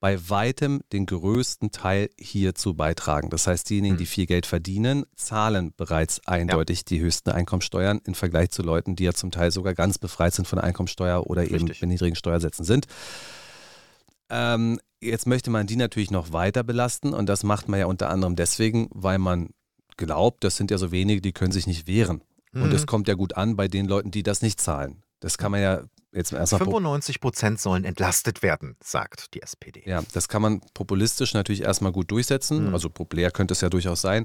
bei 0.00 0.28
weitem 0.28 0.80
den 0.92 1.06
größten 1.06 1.72
Teil 1.72 2.10
hierzu 2.18 2.74
beitragen. 2.74 3.30
Das 3.30 3.46
heißt, 3.46 3.68
diejenigen, 3.68 3.96
die 3.96 4.04
hm. 4.04 4.10
viel 4.10 4.26
Geld 4.26 4.46
verdienen, 4.46 5.04
zahlen 5.16 5.72
bereits 5.76 6.24
eindeutig 6.26 6.78
ja. 6.78 6.84
die 6.88 7.00
höchsten 7.00 7.30
Einkommensteuern 7.30 8.00
im 8.04 8.14
Vergleich 8.14 8.50
zu 8.50 8.62
Leuten, 8.62 8.94
die 8.94 9.04
ja 9.04 9.12
zum 9.12 9.30
Teil 9.30 9.50
sogar 9.50 9.74
ganz 9.74 9.98
befreit 9.98 10.34
sind 10.34 10.46
von 10.46 10.58
der 10.58 10.64
Einkommensteuer 10.64 11.26
oder 11.26 11.42
Richtig. 11.42 11.60
eben 11.60 11.68
mit 11.68 11.82
niedrigen 11.82 12.16
Steuersätzen 12.16 12.64
sind. 12.64 12.86
Ähm, 14.30 14.78
jetzt 15.00 15.26
möchte 15.26 15.50
man 15.50 15.66
die 15.66 15.76
natürlich 15.76 16.10
noch 16.10 16.32
weiter 16.32 16.62
belasten 16.62 17.12
und 17.12 17.28
das 17.28 17.42
macht 17.42 17.68
man 17.68 17.80
ja 17.80 17.86
unter 17.86 18.10
anderem 18.10 18.36
deswegen, 18.36 18.88
weil 18.90 19.18
man 19.18 19.50
glaubt, 19.96 20.44
das 20.44 20.56
sind 20.56 20.70
ja 20.70 20.78
so 20.78 20.92
wenige, 20.92 21.20
die 21.20 21.32
können 21.32 21.52
sich 21.52 21.66
nicht 21.66 21.86
wehren. 21.86 22.22
Mhm. 22.52 22.62
Und 22.62 22.72
es 22.72 22.86
kommt 22.86 23.08
ja 23.08 23.14
gut 23.14 23.36
an 23.36 23.56
bei 23.56 23.68
den 23.68 23.86
Leuten, 23.86 24.10
die 24.10 24.22
das 24.22 24.42
nicht 24.42 24.60
zahlen. 24.60 25.02
Das 25.20 25.38
kann 25.38 25.50
man 25.50 25.60
ja 25.60 25.82
Jetzt 26.12 26.30
95 26.30 27.20
Prozent 27.20 27.60
sollen 27.60 27.84
entlastet 27.84 28.42
werden, 28.42 28.76
sagt 28.82 29.34
die 29.34 29.42
SPD. 29.42 29.82
Ja, 29.84 30.02
das 30.12 30.28
kann 30.28 30.40
man 30.40 30.60
populistisch 30.72 31.34
natürlich 31.34 31.62
erstmal 31.62 31.92
gut 31.92 32.10
durchsetzen. 32.10 32.68
Mhm. 32.68 32.74
Also 32.74 32.88
populär 32.88 33.30
könnte 33.30 33.52
es 33.52 33.60
ja 33.60 33.68
durchaus 33.68 34.00
sein. 34.00 34.24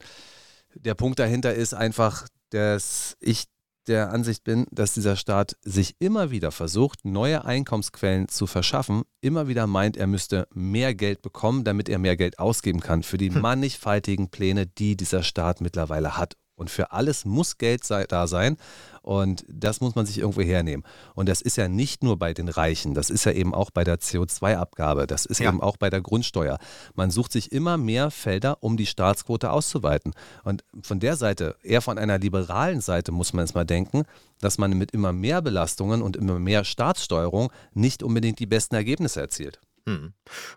Der 0.75 0.95
Punkt 0.95 1.19
dahinter 1.19 1.53
ist 1.53 1.73
einfach, 1.73 2.25
dass 2.51 3.17
ich 3.19 3.45
der 3.87 4.11
Ansicht 4.11 4.43
bin, 4.43 4.65
dass 4.71 4.93
dieser 4.93 5.15
Staat 5.15 5.57
sich 5.61 5.95
immer 5.99 6.31
wieder 6.31 6.51
versucht, 6.51 7.03
neue 7.03 7.43
Einkommensquellen 7.43 8.29
zu 8.29 8.47
verschaffen, 8.47 9.03
immer 9.21 9.47
wieder 9.47 9.67
meint, 9.67 9.97
er 9.97 10.07
müsste 10.07 10.47
mehr 10.53 10.95
Geld 10.95 11.21
bekommen, 11.21 11.63
damit 11.63 11.89
er 11.89 11.99
mehr 11.99 12.15
Geld 12.15 12.39
ausgeben 12.39 12.79
kann 12.79 13.03
für 13.03 13.17
die 13.17 13.33
hm. 13.33 13.41
mannigfaltigen 13.41 14.29
Pläne, 14.29 14.67
die 14.67 14.95
dieser 14.95 15.23
Staat 15.23 15.61
mittlerweile 15.61 16.17
hat. 16.17 16.35
Und 16.55 16.69
für 16.69 16.91
alles 16.91 17.25
muss 17.25 17.57
Geld 17.57 17.83
da 17.89 18.27
sein. 18.27 18.57
Und 19.03 19.45
das 19.49 19.81
muss 19.81 19.95
man 19.95 20.05
sich 20.05 20.17
irgendwo 20.17 20.41
hernehmen. 20.41 20.83
Und 21.13 21.27
das 21.27 21.41
ist 21.41 21.57
ja 21.57 21.67
nicht 21.67 22.03
nur 22.03 22.17
bei 22.17 22.33
den 22.33 22.47
Reichen, 22.47 22.93
das 22.93 23.09
ist 23.09 23.25
ja 23.25 23.33
eben 23.33 23.53
auch 23.53 23.69
bei 23.69 23.83
der 23.83 23.99
CO2-Abgabe, 23.99 25.07
das 25.07 25.25
ist 25.25 25.39
ja. 25.39 25.49
eben 25.49 25.61
auch 25.61 25.75
bei 25.75 25.89
der 25.89 26.01
Grundsteuer. 26.01 26.57
Man 26.95 27.11
sucht 27.11 27.33
sich 27.33 27.51
immer 27.51 27.77
mehr 27.77 28.11
Felder, 28.11 28.57
um 28.61 28.77
die 28.77 28.85
Staatsquote 28.85 29.51
auszuweiten. 29.51 30.13
Und 30.45 30.63
von 30.81 31.01
der 31.01 31.17
Seite, 31.17 31.57
eher 31.63 31.81
von 31.81 31.97
einer 31.97 32.17
liberalen 32.17 32.79
Seite, 32.79 33.11
muss 33.11 33.33
man 33.33 33.43
es 33.43 33.53
mal 33.53 33.65
denken, 33.65 34.03
dass 34.39 34.57
man 34.57 34.71
mit 34.77 34.91
immer 34.91 35.11
mehr 35.11 35.41
Belastungen 35.41 36.01
und 36.01 36.15
immer 36.15 36.39
mehr 36.39 36.63
Staatssteuerung 36.63 37.51
nicht 37.73 38.03
unbedingt 38.03 38.39
die 38.39 38.45
besten 38.45 38.75
Ergebnisse 38.75 39.19
erzielt. 39.19 39.59
Hm. 39.85 40.13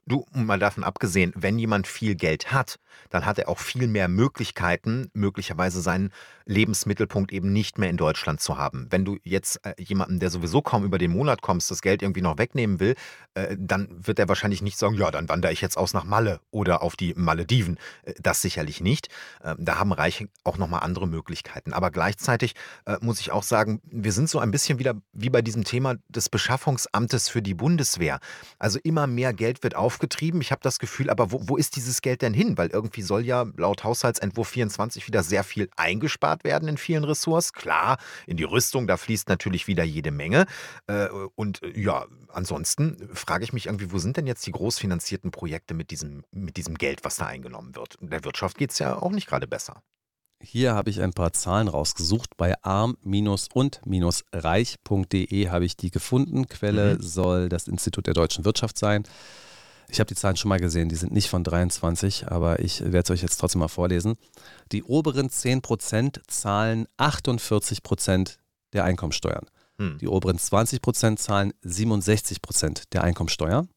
Du, 0.07 0.25
mal 0.33 0.61
davon 0.61 0.85
abgesehen, 0.85 1.33
wenn 1.35 1.59
jemand 1.59 1.89
viel 1.89 2.15
Geld 2.15 2.53
hat, 2.53 2.79
dann 3.11 3.27
hat 3.27 3.39
er 3.39 3.49
auch 3.49 3.59
viel 3.59 3.89
mehr 3.89 4.07
Möglichkeiten, 4.07 5.11
möglicherweise 5.15 5.81
seinen 5.81 6.13
Lebensmittelpunkt 6.45 7.33
eben 7.33 7.53
nicht 7.53 7.77
mehr 7.77 7.91
in 7.91 7.97
Deutschland 7.97 8.41
zu 8.41 8.57
haben. 8.57 8.87
Wenn 8.91 9.05
du 9.05 9.19
jetzt 9.25 9.65
äh, 9.65 9.75
jemanden, 9.83 10.21
der 10.21 10.31
sowieso 10.31 10.63
kaum 10.63 10.85
über 10.85 10.99
den 10.99 11.11
Monat 11.11 11.43
kommst, 11.43 11.73
das 11.73 11.83
Geld 11.83 12.03
irgendwie 12.03 12.23
noch 12.23 12.39
wegnehmen 12.39 12.79
will, 12.79 12.95
äh, 13.35 13.57
dann 13.59 13.89
wird 13.91 14.21
er 14.21 14.29
wahrscheinlich 14.29 14.63
nicht 14.63 14.79
sagen, 14.79 14.95
ja, 14.95 15.11
dann 15.11 15.29
wandere 15.29 15.53
ich 15.53 15.61
jetzt 15.61 15.77
aus 15.77 15.93
nach 15.93 16.05
Malle 16.05 16.41
oder 16.53 16.83
auf 16.83 16.95
die 16.95 17.15
Malediven. 17.15 17.79
Äh, 18.03 18.15
das 18.21 18.43
sicherlich 18.43 18.81
nicht. 18.81 19.09
Ähm, 19.43 19.57
da 19.59 19.81
haben 19.81 19.93
Reiche 19.93 20.29
auch 20.45 20.57
nochmal 20.57 20.85
andere 20.85 21.09
Möglichkeiten. 21.09 21.73
Aber 21.73 21.91
gleichzeitig 21.91 22.55
äh, 22.85 22.97
muss 23.01 23.21
ich 23.21 23.33
auch 23.33 23.43
sagen, 23.43 23.81
wir 23.85 24.13
sind 24.13 24.29
so 24.31 24.39
ein 24.39 24.53
bisschen 24.53 24.79
wieder 24.79 24.95
wie 25.13 25.31
bei 25.31 25.43
diesem 25.43 25.65
Thema 25.65 25.97
des 26.09 26.29
Beschaffungsamtes 26.29 27.29
für 27.29 27.43
die 27.43 27.55
Bundeswehr. 27.55 28.21
Also 28.61 28.79
immer 28.85 29.09
mehr 29.09 29.16
Geld 29.33 29.63
wird 29.63 29.75
aufgetrieben. 29.75 30.41
Ich 30.41 30.51
habe 30.51 30.61
das 30.63 30.79
Gefühl, 30.79 31.11
aber 31.11 31.33
wo, 31.33 31.41
wo 31.49 31.57
ist 31.57 31.77
dieses 31.77 32.03
Geld 32.03 32.23
denn 32.23 32.35
hin? 32.35 32.59
Weil 32.59 32.69
irgendwie 32.69 33.03
soll 33.03 33.25
ja 33.25 33.47
laut 33.57 33.85
Haushaltsentwurf 33.85 34.49
24 34.49 35.07
wieder 35.07 35.23
sehr 35.23 35.45
viel 35.45 35.69
eingespart 35.77 36.45
werden 36.45 36.69
in 36.69 36.77
vielen 36.77 37.05
Ressorts. 37.05 37.53
Klar, 37.53 37.99
in 38.27 38.37
die 38.37 38.45
Rüstung, 38.45 38.87
da 38.87 38.97
fließt 38.97 39.29
natürlich 39.29 39.67
wieder 39.67 39.85
jede 39.85 40.11
Menge. 40.11 40.47
Äh, 40.87 41.09
und 41.35 41.63
äh, 41.63 41.79
ja, 41.79 42.07
ansonsten 42.29 43.09
frage 43.13 43.45
ich 43.45 43.53
mich 43.53 43.67
irgendwie, 43.67 43.93
wo 43.93 43.99
sind 43.99 44.17
denn 44.17 44.27
jetzt 44.27 44.47
die 44.47 44.53
großfinanzierten 44.53 45.31
Projekte 45.31 45.75
mit 45.75 45.91
diesem, 45.91 46.25
mit 46.31 46.57
diesem 46.57 46.77
Geld, 46.77 47.05
was 47.05 47.17
da 47.17 47.27
eingenommen 47.27 47.75
wird? 47.75 47.97
Der 48.01 48.25
Wirtschaft 48.25 48.59
geht 48.59 48.73
es 48.73 48.79
ja 48.79 49.01
auch 49.01 49.11
nicht 49.11 49.27
gerade 49.27 49.47
besser. 49.47 49.83
Hier 50.43 50.75
habe 50.75 50.91
ich 50.91 51.01
ein 51.01 51.13
paar 51.13 51.33
Zahlen 51.33 51.69
rausgesucht. 51.69 52.37
Bei 52.37 52.61
arm-und-reich.de 52.63 55.49
habe 55.49 55.65
ich 55.65 55.77
die 55.77 55.91
gefunden. 55.91 56.49
Quelle 56.49 56.97
mhm. 56.97 57.03
soll 57.03 57.49
das 57.49 57.69
Institut 57.69 58.07
der 58.07 58.15
deutschen 58.15 58.45
Wirtschaft 58.45 58.79
sein. 58.79 59.05
Ich 59.89 60.01
habe 60.01 60.09
die 60.09 60.15
Zahlen 60.15 60.37
schon 60.37 60.49
mal 60.49 60.59
gesehen, 60.59 60.89
die 60.89 60.97
sind 60.97 61.13
nicht 61.13 61.29
von 61.29 61.45
23, 61.45 62.29
aber 62.29 62.59
ich 62.59 62.81
werde 62.81 63.05
es 63.05 63.11
euch 63.11 63.23
jetzt 63.23 63.39
trotzdem 63.39 63.61
mal 63.61 63.69
vorlesen. 63.69 64.17
Die 64.73 64.83
oberen 64.83 65.29
10% 65.29 66.23
zahlen 66.27 66.87
48% 66.99 68.37
der 68.73 68.85
Einkommensteuern. 68.85 69.47
Hm. 69.79 69.99
Die 69.99 70.09
oberen 70.09 70.39
20% 70.39 71.17
zahlen 71.17 71.53
67% 71.65 72.85
der 72.93 73.05
Einkommensteuer. 73.05 73.69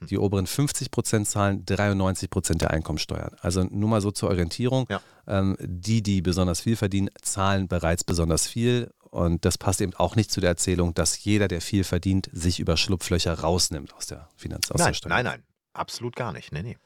Die 0.00 0.18
oberen 0.18 0.46
50 0.46 0.90
Prozent 0.90 1.28
zahlen 1.28 1.64
93 1.66 2.30
Prozent 2.30 2.62
der 2.62 2.70
Einkommensteuern. 2.70 3.36
Also 3.40 3.64
nur 3.64 3.88
mal 3.88 4.00
so 4.00 4.10
zur 4.10 4.28
Orientierung. 4.30 4.86
Ja. 4.88 5.00
Ähm, 5.26 5.56
die, 5.60 6.02
die 6.02 6.22
besonders 6.22 6.60
viel 6.60 6.76
verdienen, 6.76 7.10
zahlen 7.20 7.68
bereits 7.68 8.04
besonders 8.04 8.46
viel. 8.46 8.90
Und 9.10 9.44
das 9.44 9.58
passt 9.58 9.80
eben 9.80 9.94
auch 9.94 10.16
nicht 10.16 10.30
zu 10.30 10.40
der 10.40 10.50
Erzählung, 10.50 10.94
dass 10.94 11.22
jeder, 11.24 11.48
der 11.48 11.60
viel 11.60 11.82
verdient, 11.82 12.28
sich 12.32 12.60
über 12.60 12.76
Schlupflöcher 12.76 13.40
rausnimmt 13.40 13.94
aus 13.94 14.06
der 14.06 14.28
Finanz. 14.36 14.70
Aus 14.70 14.78
nein, 14.78 14.94
der 15.02 15.08
nein, 15.08 15.24
nein. 15.24 15.42
Absolut 15.78 16.16
gar 16.16 16.32
nicht. 16.32 16.52
Nee, 16.52 16.62
nee. 16.62 16.76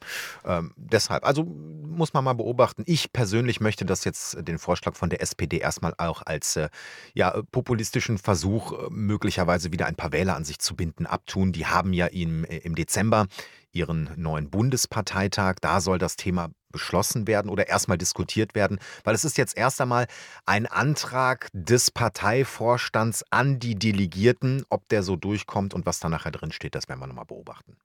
Ähm, 0.45 0.73
deshalb, 0.77 1.25
also 1.25 1.43
muss 1.43 2.13
man 2.13 2.23
mal 2.23 2.33
beobachten. 2.33 2.83
Ich 2.85 3.11
persönlich 3.11 3.59
möchte 3.59 3.85
das 3.85 4.03
jetzt, 4.05 4.37
den 4.47 4.59
Vorschlag 4.59 4.95
von 4.95 5.09
der 5.09 5.21
SPD 5.21 5.57
erstmal 5.57 5.93
auch 5.97 6.21
als 6.25 6.55
äh, 6.55 6.69
ja, 7.13 7.41
populistischen 7.51 8.17
Versuch, 8.17 8.71
äh, 8.71 8.87
möglicherweise 8.89 9.71
wieder 9.71 9.87
ein 9.87 9.95
paar 9.95 10.11
Wähler 10.11 10.35
an 10.35 10.45
sich 10.45 10.59
zu 10.59 10.75
binden, 10.75 11.05
abtun. 11.05 11.51
Die 11.51 11.65
haben 11.65 11.93
ja 11.93 12.07
im, 12.07 12.45
äh, 12.45 12.57
im 12.57 12.75
Dezember 12.75 13.27
ihren 13.71 14.11
neuen 14.15 14.49
Bundesparteitag. 14.49 15.55
Da 15.61 15.81
soll 15.81 15.97
das 15.97 16.15
Thema 16.15 16.49
beschlossen 16.71 17.27
werden 17.27 17.49
oder 17.49 17.67
erstmal 17.67 17.97
diskutiert 17.97 18.55
werden, 18.55 18.79
weil 19.03 19.15
es 19.15 19.25
ist 19.25 19.37
jetzt 19.37 19.57
erst 19.57 19.79
einmal 19.81 20.07
ein 20.45 20.65
Antrag 20.65 21.49
des 21.53 21.91
Parteivorstands 21.91 23.23
an 23.29 23.59
die 23.59 23.75
Delegierten. 23.75 24.65
Ob 24.69 24.87
der 24.89 25.03
so 25.03 25.15
durchkommt 25.15 25.73
und 25.73 25.85
was 25.85 25.99
da 25.99 26.09
nachher 26.09 26.31
drin 26.31 26.51
steht, 26.51 26.75
das 26.75 26.87
werden 26.89 26.99
wir 26.99 27.07
nochmal 27.07 27.25
beobachten 27.25 27.77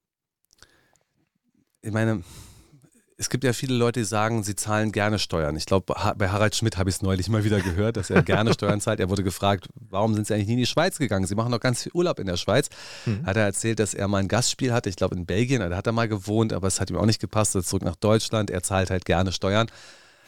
ich 1.82 1.92
meine, 1.92 2.22
es 3.20 3.30
gibt 3.30 3.42
ja 3.42 3.52
viele 3.52 3.74
Leute, 3.74 3.98
die 4.00 4.06
sagen, 4.06 4.44
sie 4.44 4.54
zahlen 4.54 4.92
gerne 4.92 5.18
Steuern. 5.18 5.56
Ich 5.56 5.66
glaube, 5.66 5.92
bei 6.16 6.28
Harald 6.28 6.54
Schmidt 6.54 6.78
habe 6.78 6.88
ich 6.88 6.96
es 6.96 7.02
neulich 7.02 7.28
mal 7.28 7.42
wieder 7.42 7.60
gehört, 7.60 7.96
dass 7.96 8.10
er 8.10 8.22
gerne 8.22 8.52
Steuern 8.54 8.80
zahlt. 8.80 9.00
Er 9.00 9.10
wurde 9.10 9.24
gefragt, 9.24 9.68
warum 9.74 10.14
sind 10.14 10.28
sie 10.28 10.34
eigentlich 10.34 10.46
nie 10.46 10.52
in 10.52 10.58
die 10.60 10.66
Schweiz 10.66 10.98
gegangen? 10.98 11.26
Sie 11.26 11.34
machen 11.34 11.50
doch 11.50 11.58
ganz 11.58 11.82
viel 11.82 11.90
Urlaub 11.92 12.20
in 12.20 12.28
der 12.28 12.36
Schweiz. 12.36 12.68
Mhm. 13.06 13.26
Hat 13.26 13.36
er 13.36 13.42
erzählt, 13.42 13.80
dass 13.80 13.92
er 13.92 14.06
mal 14.06 14.18
ein 14.18 14.28
Gastspiel 14.28 14.72
hatte, 14.72 14.88
ich 14.88 14.94
glaube 14.94 15.16
in 15.16 15.26
Belgien, 15.26 15.68
da 15.68 15.76
hat 15.76 15.88
er 15.88 15.92
mal 15.92 16.06
gewohnt, 16.06 16.52
aber 16.52 16.68
es 16.68 16.80
hat 16.80 16.90
ihm 16.90 16.96
auch 16.96 17.06
nicht 17.06 17.20
gepasst. 17.20 17.56
Er 17.56 17.60
ist 17.60 17.68
zurück 17.68 17.84
nach 17.84 17.96
Deutschland, 17.96 18.50
er 18.50 18.62
zahlt 18.62 18.90
halt 18.90 19.04
gerne 19.04 19.32
Steuern. 19.32 19.66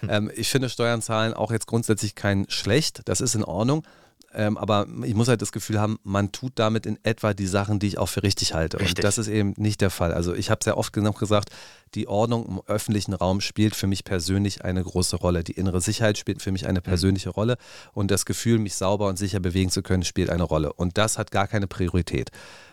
Mhm. 0.03 0.11
Ähm, 0.11 0.31
ich 0.35 0.49
finde 0.49 0.69
Steuern 0.69 1.01
zahlen 1.01 1.33
auch 1.33 1.53
jetzt 1.53 1.69
grundsätzlich 1.69 2.17
kein 2.17 2.47
schlecht, 2.49 3.03
das 3.05 3.21
ist 3.21 3.37
in 3.37 3.45
Ordnung. 3.45 3.85
Ähm, 4.33 4.57
aber 4.57 4.87
ich 5.05 5.15
muss 5.15 5.29
halt 5.29 5.43
das 5.43 5.51
Gefühl 5.51 5.81
haben, 5.81 5.99
man 6.05 6.31
tut 6.31 6.53
damit 6.55 6.87
in 6.87 6.99
etwa 7.03 7.35
die 7.35 7.47
Sachen, 7.47 7.81
die 7.81 7.89
ich 7.89 7.99
auch 7.99 8.09
für 8.09 8.23
richtig 8.23 8.55
halte. 8.55 8.79
Richtig. 8.79 8.99
Und 8.99 9.05
das 9.05 9.19
ist 9.19 9.27
eben 9.27 9.55
nicht 9.57 9.81
der 9.81 9.91
Fall. 9.91 10.13
Also 10.15 10.35
ich 10.35 10.51
habe 10.51 10.63
sehr 10.63 10.79
oft 10.79 10.93
genug 10.93 11.19
gesagt, 11.19 11.51
die 11.95 12.07
Ordnung 12.07 12.47
im 12.47 12.61
öffentlichen 12.67 13.13
Raum 13.13 13.41
spielt 13.41 13.75
für 13.75 13.89
mich 13.89 14.05
persönlich 14.05 14.65
eine 14.65 14.85
große 14.85 15.17
Rolle. 15.17 15.43
Die 15.43 15.53
innere 15.53 15.81
Sicherheit 15.81 16.17
spielt 16.17 16.43
für 16.43 16.53
mich 16.53 16.69
eine 16.69 16.79
mhm. 16.79 16.85
persönliche 16.85 17.31
mhm. 17.31 17.35
Rolle 17.35 17.57
und 17.93 18.13
das 18.13 18.25
Gefühl, 18.25 18.59
mich 18.59 18.77
sauber 18.77 19.09
und 19.09 19.19
sicher 19.19 19.41
bewegen 19.41 19.71
zu 19.71 19.83
können, 19.83 20.05
spielt 20.05 20.31
eine 20.31 20.45
Rolle. 20.45 20.73
Und 20.73 20.97
das 20.97 21.19
hat 21.19 21.33
gar 21.33 21.49
keine 21.49 21.67
Priorität. 21.67 22.31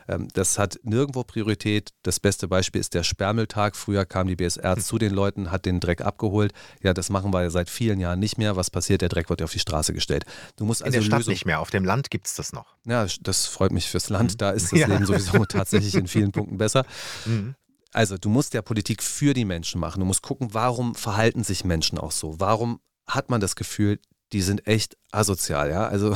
Ähm, 0.07 0.27
das 0.33 0.57
hat 0.57 0.79
nirgendwo 0.83 1.23
Priorität. 1.23 1.91
Das 2.03 2.19
beste 2.19 2.47
Beispiel 2.47 2.81
ist 2.81 2.93
der 2.93 3.03
Sperrmülltag. 3.03 3.75
Früher 3.75 4.05
kam 4.05 4.27
die 4.27 4.35
BSR 4.35 4.75
hm. 4.75 4.81
zu 4.81 4.97
den 4.97 5.13
Leuten, 5.13 5.51
hat 5.51 5.65
den 5.65 5.79
Dreck 5.79 6.01
abgeholt. 6.01 6.53
Ja, 6.81 6.93
das 6.93 7.09
machen 7.09 7.33
wir 7.33 7.49
seit 7.49 7.69
vielen 7.69 7.99
Jahren 7.99 8.19
nicht 8.19 8.37
mehr. 8.37 8.55
Was 8.55 8.71
passiert? 8.71 9.01
Der 9.01 9.09
Dreck 9.09 9.29
wird 9.29 9.41
auf 9.41 9.51
die 9.51 9.59
Straße 9.59 9.93
gestellt. 9.93 10.25
Du 10.55 10.65
musst 10.65 10.83
also 10.83 10.95
In 10.95 11.01
der 11.01 11.05
Stadt 11.05 11.19
Lösung 11.19 11.33
nicht 11.33 11.45
mehr. 11.45 11.59
Auf 11.59 11.69
dem 11.69 11.85
Land 11.85 12.09
gibt 12.09 12.27
es 12.27 12.35
das 12.35 12.53
noch. 12.53 12.75
Ja, 12.85 13.05
das 13.21 13.47
freut 13.47 13.71
mich 13.71 13.89
fürs 13.89 14.09
Land. 14.09 14.33
Mhm. 14.33 14.37
Da 14.37 14.51
ist 14.51 14.71
das 14.71 14.79
ja. 14.79 14.87
Leben 14.87 15.05
sowieso 15.05 15.45
tatsächlich 15.45 15.95
in 15.95 16.07
vielen 16.07 16.31
Punkten 16.31 16.57
besser. 16.57 16.85
Mhm. 17.25 17.55
Also, 17.93 18.17
du 18.17 18.29
musst 18.29 18.53
ja 18.53 18.61
Politik 18.61 19.01
für 19.01 19.33
die 19.33 19.45
Menschen 19.45 19.79
machen. 19.79 19.99
Du 19.99 20.05
musst 20.05 20.21
gucken, 20.21 20.49
warum 20.53 20.93
verhalten 20.93 21.43
sich 21.43 21.63
Menschen 21.63 21.97
auch 21.97 22.11
so? 22.11 22.39
Warum 22.39 22.79
hat 23.07 23.29
man 23.29 23.41
das 23.41 23.55
Gefühl, 23.55 23.99
die 24.33 24.41
sind 24.41 24.67
echt 24.67 24.97
asozial, 25.11 25.69
ja. 25.69 25.87
Also 25.87 26.15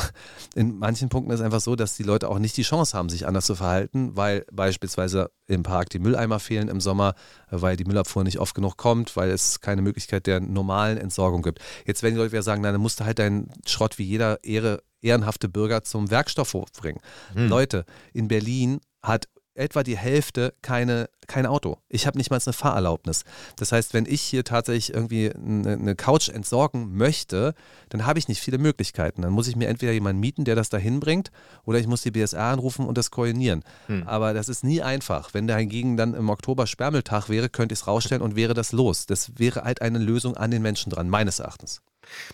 in 0.56 0.78
manchen 0.78 1.10
Punkten 1.10 1.32
ist 1.32 1.40
es 1.40 1.46
einfach 1.46 1.62
so, 1.62 1.76
dass 1.76 1.96
die 1.96 2.04
Leute 2.04 2.30
auch 2.30 2.40
nicht 2.40 2.58
die 2.58 2.64
Chance 2.64 2.98
haben, 2.98 3.10
sich 3.10 3.26
anders 3.26 3.46
zu 3.46 3.56
verhalten, 3.56 4.16
weil 4.18 4.46
beispielsweise 4.52 5.32
im 5.48 5.64
Park 5.64 5.90
die 5.90 6.00
Mülleimer 6.00 6.40
fehlen 6.40 6.68
im 6.68 6.82
Sommer, 6.82 7.16
weil 7.50 7.78
die 7.78 7.86
Müllabfuhr 7.86 8.24
nicht 8.24 8.40
oft 8.40 8.54
genug 8.54 8.78
kommt, 8.78 9.16
weil 9.16 9.30
es 9.32 9.62
keine 9.62 9.82
Möglichkeit 9.82 10.28
der 10.28 10.42
normalen 10.42 10.98
Entsorgung 10.98 11.42
gibt. 11.42 11.60
Jetzt 11.86 12.04
werden 12.04 12.16
die 12.16 12.20
Leute 12.20 12.34
wieder 12.34 12.44
sagen, 12.44 12.62
na, 12.62 12.72
dann 12.72 12.82
musst 12.82 13.00
du 13.00 13.06
halt 13.06 13.20
deinen 13.20 13.50
Schrott 13.66 13.98
wie 13.98 14.04
jeder 14.04 14.44
ehre, 14.44 14.84
ehrenhafte 15.02 15.48
Bürger 15.48 15.84
zum 15.84 16.12
Werkstoffhof 16.12 16.72
bringen. 16.74 17.00
Hm. 17.34 17.48
Leute, 17.48 17.86
in 18.14 18.28
Berlin 18.28 18.82
hat 19.02 19.28
etwa 19.54 19.84
die 19.84 19.98
Hälfte 19.98 20.54
keine, 20.62 21.10
kein 21.28 21.46
Auto. 21.46 21.78
Ich 21.90 22.08
habe 22.08 22.18
nicht 22.18 22.30
mal 22.30 22.40
eine 22.44 22.54
Fahrerlaubnis. 22.54 23.24
Das 23.58 23.72
heißt, 23.72 23.94
wenn 23.94 24.06
ich 24.06 24.22
hier 24.22 24.44
tatsächlich 24.44 24.94
irgendwie 24.94 25.32
eine, 25.34 25.96
Couch 25.96 26.30
entsorgen 26.30 26.96
möchte, 26.96 27.54
dann 27.90 28.06
habe 28.06 28.18
ich 28.18 28.28
nicht 28.28 28.42
viele 28.42 28.58
Möglichkeiten. 28.58 29.22
Dann 29.22 29.32
muss 29.32 29.48
ich 29.48 29.56
mir 29.56 29.68
entweder 29.68 29.92
jemanden 29.92 30.20
mieten, 30.20 30.46
der 30.46 30.56
das 30.56 30.70
dahin 30.70 31.00
bringt, 31.00 31.32
oder 31.66 31.80
ich 31.80 31.88
muss 31.88 32.02
die 32.02 32.12
BSA 32.12 32.52
anrufen 32.52 32.86
und 32.86 32.98
das 32.98 33.12
koordinieren. 33.12 33.64
Hm. 33.88 34.08
Aber 34.08 34.34
das 34.34 34.50
ist 34.50 34.64
nie 34.64 34.82
einfach. 34.82 35.34
Wenn 35.34 35.48
da 35.48 35.58
hingegen 35.58 35.98
dann 35.98 36.14
im 36.14 36.30
Oktober 36.30 36.66
Sperrmülltag 36.66 37.30
wäre, 37.30 37.50
könnte 37.50 37.74
ich 37.74 37.82
es 37.82 37.88
rausstellen 37.88 38.22
und 38.22 38.36
wäre 38.36 38.54
das 38.54 38.72
los. 38.72 39.06
Das 39.06 39.38
wäre 39.38 39.64
halt 39.64 39.82
eine 39.82 40.00
Lösung 40.00 40.38
an 40.38 40.52
den 40.52 40.62
Menschen 40.62 40.92
dran, 40.92 41.10
meines 41.10 41.40
Erachtens. 41.40 41.82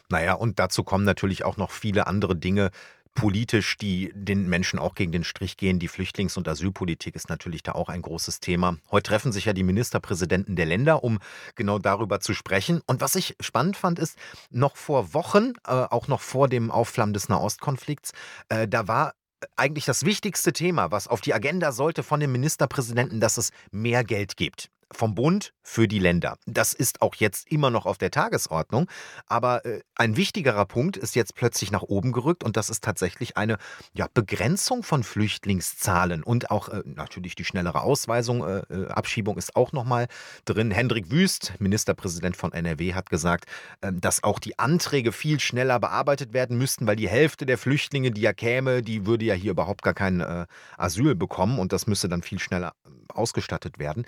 Naja, 0.09 0.33
und 0.33 0.59
dazu 0.59 0.83
kommen 0.83 1.03
natürlich 1.03 1.43
auch 1.43 1.57
noch 1.57 1.71
viele 1.71 2.07
andere 2.07 2.35
Dinge, 2.35 2.71
politisch, 3.17 3.77
die 3.77 4.11
den 4.13 4.47
Menschen 4.47 4.77
auch 4.77 4.93
gegen 4.93 5.11
den 5.11 5.23
Strich 5.23 5.57
gehen. 5.57 5.79
Die 5.79 5.89
Flüchtlings- 5.89 6.37
und 6.37 6.47
Asylpolitik 6.47 7.15
ist 7.15 7.29
natürlich 7.29 7.63
da 7.63 7.71
auch 7.71 7.89
ein 7.89 8.03
großes 8.03 8.39
Thema. 8.39 8.77
Heute 8.91 9.09
treffen 9.09 9.31
sich 9.31 9.45
ja 9.45 9.53
die 9.53 9.63
Ministerpräsidenten 9.63 10.55
der 10.55 10.67
Länder, 10.67 11.03
um 11.03 11.17
genau 11.55 11.79
darüber 11.79 12.19
zu 12.19 12.35
sprechen. 12.35 12.79
Und 12.85 13.01
was 13.01 13.15
ich 13.15 13.35
spannend 13.39 13.75
fand, 13.75 13.97
ist, 13.97 14.19
noch 14.51 14.77
vor 14.77 15.15
Wochen, 15.15 15.53
äh, 15.65 15.71
auch 15.71 16.07
noch 16.07 16.21
vor 16.21 16.47
dem 16.47 16.69
Aufflammen 16.69 17.13
des 17.13 17.27
Nahostkonflikts, 17.27 18.11
äh, 18.49 18.67
da 18.67 18.87
war 18.87 19.13
eigentlich 19.55 19.85
das 19.85 20.05
wichtigste 20.05 20.53
Thema, 20.53 20.91
was 20.91 21.07
auf 21.07 21.21
die 21.21 21.33
Agenda 21.33 21.71
sollte 21.71 22.03
von 22.03 22.19
den 22.19 22.31
Ministerpräsidenten, 22.31 23.19
dass 23.19 23.37
es 23.37 23.49
mehr 23.71 24.03
Geld 24.03 24.37
gibt 24.37 24.69
vom 24.91 25.15
Bund 25.15 25.53
für 25.63 25.87
die 25.87 25.99
Länder. 25.99 26.37
Das 26.45 26.73
ist 26.73 27.01
auch 27.01 27.15
jetzt 27.15 27.51
immer 27.51 27.69
noch 27.69 27.85
auf 27.85 27.97
der 27.97 28.11
Tagesordnung, 28.11 28.87
aber 29.27 29.65
äh, 29.65 29.81
ein 29.95 30.15
wichtigerer 30.15 30.65
Punkt 30.65 30.95
ist 30.95 31.15
jetzt 31.15 31.35
plötzlich 31.35 31.71
nach 31.71 31.83
oben 31.83 32.13
gerückt 32.13 32.43
und 32.43 32.55
das 32.55 32.69
ist 32.69 32.83
tatsächlich 32.83 33.35
eine 33.35 33.57
ja, 33.93 34.07
Begrenzung 34.13 34.83
von 34.83 35.03
Flüchtlingszahlen 35.03 36.23
und 36.23 36.51
auch 36.51 36.69
äh, 36.69 36.83
natürlich 36.85 37.35
die 37.35 37.43
schnellere 37.43 37.81
Ausweisung, 37.81 38.47
äh, 38.47 38.59
äh 38.69 38.87
Abschiebung 38.87 39.37
ist 39.37 39.55
auch 39.55 39.73
nochmal 39.73 40.07
drin. 40.45 40.71
Hendrik 40.71 41.11
Wüst, 41.11 41.53
Ministerpräsident 41.59 42.37
von 42.37 42.53
NRW, 42.53 42.93
hat 42.93 43.09
gesagt, 43.09 43.45
ähm, 43.81 43.99
dass 43.99 44.23
auch 44.23 44.39
die 44.39 44.57
Anträge 44.57 45.11
viel 45.11 45.39
schneller 45.39 45.79
bearbeitet 45.79 46.33
werden 46.33 46.57
müssten, 46.57 46.87
weil 46.87 46.95
die 46.95 47.09
Hälfte 47.09 47.45
der 47.45 47.57
Flüchtlinge, 47.57 48.11
die 48.11 48.21
ja 48.21 48.33
käme, 48.33 48.81
die 48.81 49.05
würde 49.05 49.25
ja 49.25 49.33
hier 49.33 49.51
überhaupt 49.51 49.81
gar 49.81 49.93
kein 49.93 50.21
äh, 50.21 50.45
Asyl 50.77 51.15
bekommen 51.15 51.59
und 51.59 51.73
das 51.73 51.87
müsste 51.87 52.07
dann 52.07 52.21
viel 52.21 52.39
schneller 52.39 52.73
äh, 52.85 52.89
ausgestattet 53.13 53.79
werden. 53.79 54.05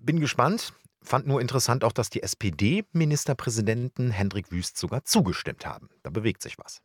Bin 0.00 0.20
gespannt. 0.20 0.72
Fand 1.04 1.26
nur 1.26 1.40
interessant 1.40 1.82
auch, 1.82 1.92
dass 1.92 2.10
die 2.10 2.22
SPD-Ministerpräsidenten 2.22 4.10
Hendrik 4.10 4.52
Wüst 4.52 4.78
sogar 4.78 5.04
zugestimmt 5.04 5.66
haben. 5.66 5.88
Da 6.02 6.10
bewegt 6.10 6.42
sich 6.42 6.58
was. 6.58 6.80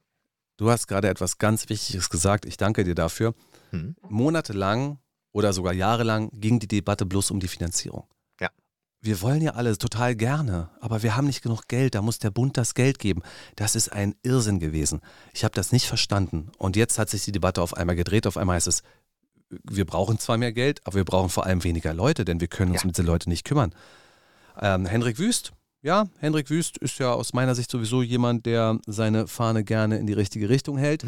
Du 0.58 0.72
hast 0.72 0.88
gerade 0.88 1.08
etwas 1.08 1.38
ganz 1.38 1.70
Wichtiges 1.70 2.10
gesagt. 2.10 2.45
Ich 2.45 2.58
danke 2.58 2.84
dir 2.84 2.95
dafür. 2.95 3.36
Hm. 3.70 3.95
Monatelang 4.02 4.98
oder 5.32 5.54
sogar 5.54 5.74
jahrelang 5.74 6.32
ging 6.34 6.60
die 6.60 6.68
Debatte 6.68 7.06
bloß 7.06 7.30
um 7.30 7.39
die 7.39 7.48
Finanzierung. 7.48 8.08
Ja. 8.41 8.50
Wir 9.02 9.22
wollen 9.22 9.41
ja 9.41 9.52
alle 9.52 9.78
total 9.78 10.16
gerne, 10.16 10.72
aber 10.82 11.04
wir 11.04 11.16
haben 11.16 11.28
nicht 11.28 11.43
genug 11.43 11.68
Geld. 11.68 11.93
Da 11.93 12.02
muss 12.02 12.18
der 12.18 12.32
Bund 12.32 12.58
das 12.58 12.74
Geld 12.74 12.98
geben. 12.98 13.22
Das 13.56 13.76
ist 13.76 13.89
ein 13.89 14.16
Irrsinn 14.24 14.60
gewesen. 14.60 15.02
Ich 15.34 15.43
habe 15.43 15.54
das 15.54 15.72
nicht 15.72 15.86
verstanden. 15.86 16.52
Und 16.58 16.76
jetzt 16.76 16.98
hat 16.98 17.12
sich 17.12 17.24
die 17.24 17.32
Debatte 17.32 17.62
auf 17.62 17.78
einmal 17.78 17.95
gedreht. 17.95 18.26
Auf 18.26 18.38
einmal 18.38 18.56
heißt 18.56 18.68
es, 18.68 18.82
wir 19.50 19.86
brauchen 19.86 20.20
zwar 20.20 20.38
mehr 20.38 20.54
Geld, 20.54 20.82
aber 20.86 20.98
wir 20.98 21.06
brauchen 21.06 21.30
vor 21.30 21.45
allem 21.45 21.64
weniger 21.64 21.93
Leute, 21.93 22.26
denn 22.26 22.39
wir 22.39 22.48
können 22.48 22.72
uns 22.72 22.82
ja. 22.82 22.86
um 22.86 22.91
diese 22.91 23.04
Leute 23.04 23.30
nicht 23.30 23.45
kümmern. 23.45 23.74
Ähm, 24.60 24.86
Hendrik 24.86 25.20
Wüst, 25.20 25.54
ja, 25.82 26.08
Hendrik 26.20 26.50
Wüst 26.50 26.78
ist 26.78 27.00
ja 27.00 27.14
aus 27.14 27.34
meiner 27.34 27.56
Sicht 27.56 27.72
sowieso 27.72 28.02
jemand, 28.02 28.45
der 28.45 28.80
seine 28.88 29.28
Fahne 29.28 29.64
gerne 29.64 29.98
in 29.98 30.08
die 30.08 30.14
richtige 30.14 30.50
Richtung 30.50 30.78
hält. 30.78 31.06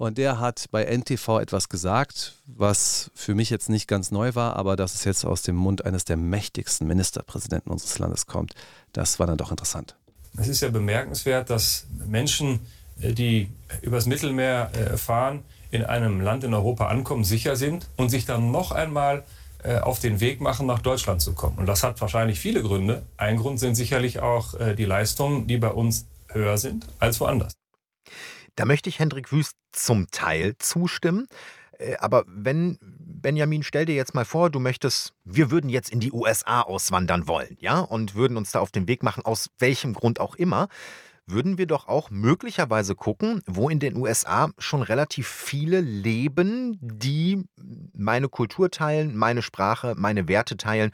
Und 0.00 0.16
der 0.16 0.40
hat 0.40 0.64
bei 0.70 0.84
NTV 0.84 1.40
etwas 1.40 1.68
gesagt, 1.68 2.36
was 2.46 3.10
für 3.14 3.34
mich 3.34 3.50
jetzt 3.50 3.68
nicht 3.68 3.86
ganz 3.86 4.10
neu 4.10 4.34
war, 4.34 4.56
aber 4.56 4.74
dass 4.74 4.94
es 4.94 5.04
jetzt 5.04 5.26
aus 5.26 5.42
dem 5.42 5.56
Mund 5.56 5.84
eines 5.84 6.06
der 6.06 6.16
mächtigsten 6.16 6.86
Ministerpräsidenten 6.86 7.70
unseres 7.70 7.98
Landes 7.98 8.24
kommt. 8.24 8.54
Das 8.94 9.18
war 9.18 9.26
dann 9.26 9.36
doch 9.36 9.50
interessant. 9.50 9.96
Es 10.38 10.48
ist 10.48 10.62
ja 10.62 10.70
bemerkenswert, 10.70 11.50
dass 11.50 11.86
Menschen, 12.06 12.60
äh, 12.98 13.12
die 13.12 13.50
übers 13.82 14.06
Mittelmeer 14.06 14.70
äh, 14.72 14.96
fahren, 14.96 15.42
in 15.70 15.84
einem 15.84 16.20
Land 16.20 16.44
in 16.44 16.54
Europa 16.54 16.88
ankommen, 16.88 17.24
sicher 17.24 17.56
sind 17.56 17.88
und 17.96 18.08
sich 18.08 18.26
dann 18.26 18.50
noch 18.50 18.72
einmal 18.72 19.24
äh, 19.62 19.78
auf 19.78 20.00
den 20.00 20.20
Weg 20.20 20.40
machen, 20.40 20.66
nach 20.66 20.80
Deutschland 20.80 21.20
zu 21.20 21.34
kommen. 21.34 21.58
Und 21.58 21.66
das 21.66 21.82
hat 21.82 22.00
wahrscheinlich 22.00 22.40
viele 22.40 22.62
Gründe. 22.62 23.02
Ein 23.16 23.36
Grund 23.36 23.60
sind 23.60 23.74
sicherlich 23.74 24.20
auch 24.20 24.54
äh, 24.54 24.74
die 24.74 24.86
Leistungen, 24.86 25.46
die 25.46 25.58
bei 25.58 25.68
uns 25.68 26.06
höher 26.28 26.56
sind 26.58 26.86
als 26.98 27.20
woanders. 27.20 27.52
Da 28.56 28.64
möchte 28.64 28.88
ich 28.88 28.98
Hendrik 28.98 29.32
Wüst 29.32 29.56
zum 29.72 30.10
Teil 30.10 30.54
zustimmen. 30.58 31.28
Äh, 31.78 31.96
aber 31.98 32.24
wenn, 32.26 32.78
Benjamin, 32.80 33.62
stell 33.62 33.86
dir 33.86 33.94
jetzt 33.94 34.14
mal 34.14 34.24
vor, 34.24 34.50
du 34.50 34.60
möchtest, 34.60 35.12
wir 35.24 35.50
würden 35.50 35.68
jetzt 35.68 35.90
in 35.90 36.00
die 36.00 36.12
USA 36.12 36.62
auswandern 36.62 37.28
wollen, 37.28 37.56
ja, 37.60 37.80
und 37.80 38.14
würden 38.14 38.36
uns 38.36 38.52
da 38.52 38.60
auf 38.60 38.70
den 38.70 38.88
Weg 38.88 39.02
machen, 39.02 39.24
aus 39.24 39.50
welchem 39.58 39.94
Grund 39.94 40.20
auch 40.20 40.36
immer 40.36 40.68
würden 41.30 41.58
wir 41.58 41.66
doch 41.66 41.88
auch 41.88 42.10
möglicherweise 42.10 42.94
gucken, 42.94 43.42
wo 43.46 43.68
in 43.68 43.78
den 43.78 43.96
USA 43.96 44.50
schon 44.58 44.82
relativ 44.82 45.28
viele 45.28 45.80
leben, 45.80 46.78
die 46.80 47.44
meine 47.94 48.28
Kultur 48.28 48.70
teilen, 48.70 49.16
meine 49.16 49.42
Sprache, 49.42 49.94
meine 49.96 50.28
Werte 50.28 50.56
teilen 50.56 50.90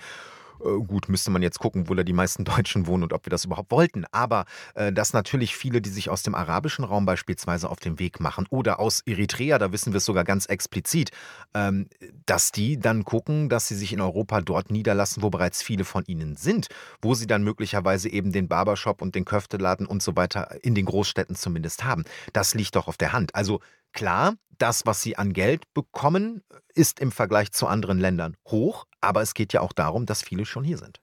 gut, 0.59 1.09
müsste 1.09 1.31
man 1.31 1.43
jetzt 1.43 1.59
gucken, 1.59 1.89
wo 1.89 1.95
da 1.95 2.03
die 2.03 2.13
meisten 2.13 2.45
Deutschen 2.57 2.87
wohnen 2.87 3.05
und 3.05 3.13
ob 3.13 3.27
wir 3.27 3.31
das 3.31 3.45
überhaupt 3.45 3.71
wollten. 3.71 4.05
Aber 4.13 4.45
äh, 4.75 4.93
dass 4.93 5.13
natürlich 5.13 5.57
viele, 5.57 5.81
die 5.81 5.91
sich 5.91 6.11
aus 6.11 6.23
dem 6.23 6.35
arabischen 6.35 6.85
Raum 6.85 7.07
beispielsweise 7.07 7.69
auf 7.71 7.79
den 7.79 7.99
Weg 7.99 8.21
machen 8.21 8.47
oder 8.51 8.81
aus 8.81 9.03
Eritrea, 9.07 9.59
da 9.59 9.73
wissen 9.73 9.93
wir 9.93 9.99
es 9.99 10.05
sogar 10.05 10.25
ganz 10.25 10.47
explizit, 10.47 11.11
ähm, 11.55 11.89
dass 12.27 12.53
die 12.53 12.79
dann 12.79 13.05
gucken, 13.05 13.49
dass 13.49 13.69
sie 13.69 13.77
sich 13.77 13.93
in 13.93 14.01
Europa 14.01 14.41
dort 14.41 14.71
niederlassen, 14.71 15.23
wo 15.23 15.31
bereits 15.31 15.63
viele 15.63 15.85
von 15.85 16.05
ihnen 16.07 16.37
sind, 16.37 16.69
wo 17.03 17.15
sie 17.15 17.27
dann 17.27 17.43
möglicherweise 17.43 18.09
eben 18.09 18.33
den 18.33 18.49
Barbershop 18.49 19.03
und 19.03 19.15
den 19.15 19.25
Köfteladen 19.25 19.87
und 19.87 20.03
so 20.03 20.17
weiter 20.17 20.57
in 20.63 20.75
den 20.75 20.87
Großstädten 20.87 21.37
zumindest 21.37 21.85
haben. 21.85 22.05
Das 22.33 22.55
liegt 22.55 22.77
doch 22.77 22.89
auf 22.89 22.97
der 22.97 23.13
Hand. 23.13 23.35
Also 23.35 23.61
Klar, 23.97 24.35
das, 24.59 24.85
was 24.85 25.01
sie 25.01 25.17
an 25.17 25.33
Geld 25.33 25.73
bekommen, 25.73 26.43
ist 26.75 27.01
im 27.01 27.11
Vergleich 27.11 27.51
zu 27.53 27.67
anderen 27.67 27.99
Ländern 27.99 28.37
hoch, 28.47 28.85
aber 29.07 29.23
es 29.23 29.35
geht 29.35 29.53
ja 29.53 29.61
auch 29.61 29.73
darum, 29.73 30.07
dass 30.07 30.23
viele 30.23 30.45
schon 30.45 30.65
hier 30.65 30.79
sind. 30.79 31.01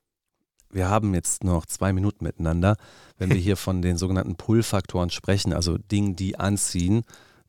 Wir 0.69 0.89
haben 0.89 1.13
jetzt 1.13 1.43
noch 1.43 1.65
zwei 1.65 1.93
Minuten 1.93 2.23
miteinander. 2.23 2.75
Wenn 3.17 3.29
wir 3.29 3.37
hier 3.39 3.57
von 3.57 3.81
den 3.81 3.97
sogenannten 3.97 4.35
Pull-Faktoren 4.35 5.09
sprechen, 5.09 5.53
also 5.53 5.77
Dingen, 5.77 6.15
die 6.15 6.39
anziehen, 6.39 7.03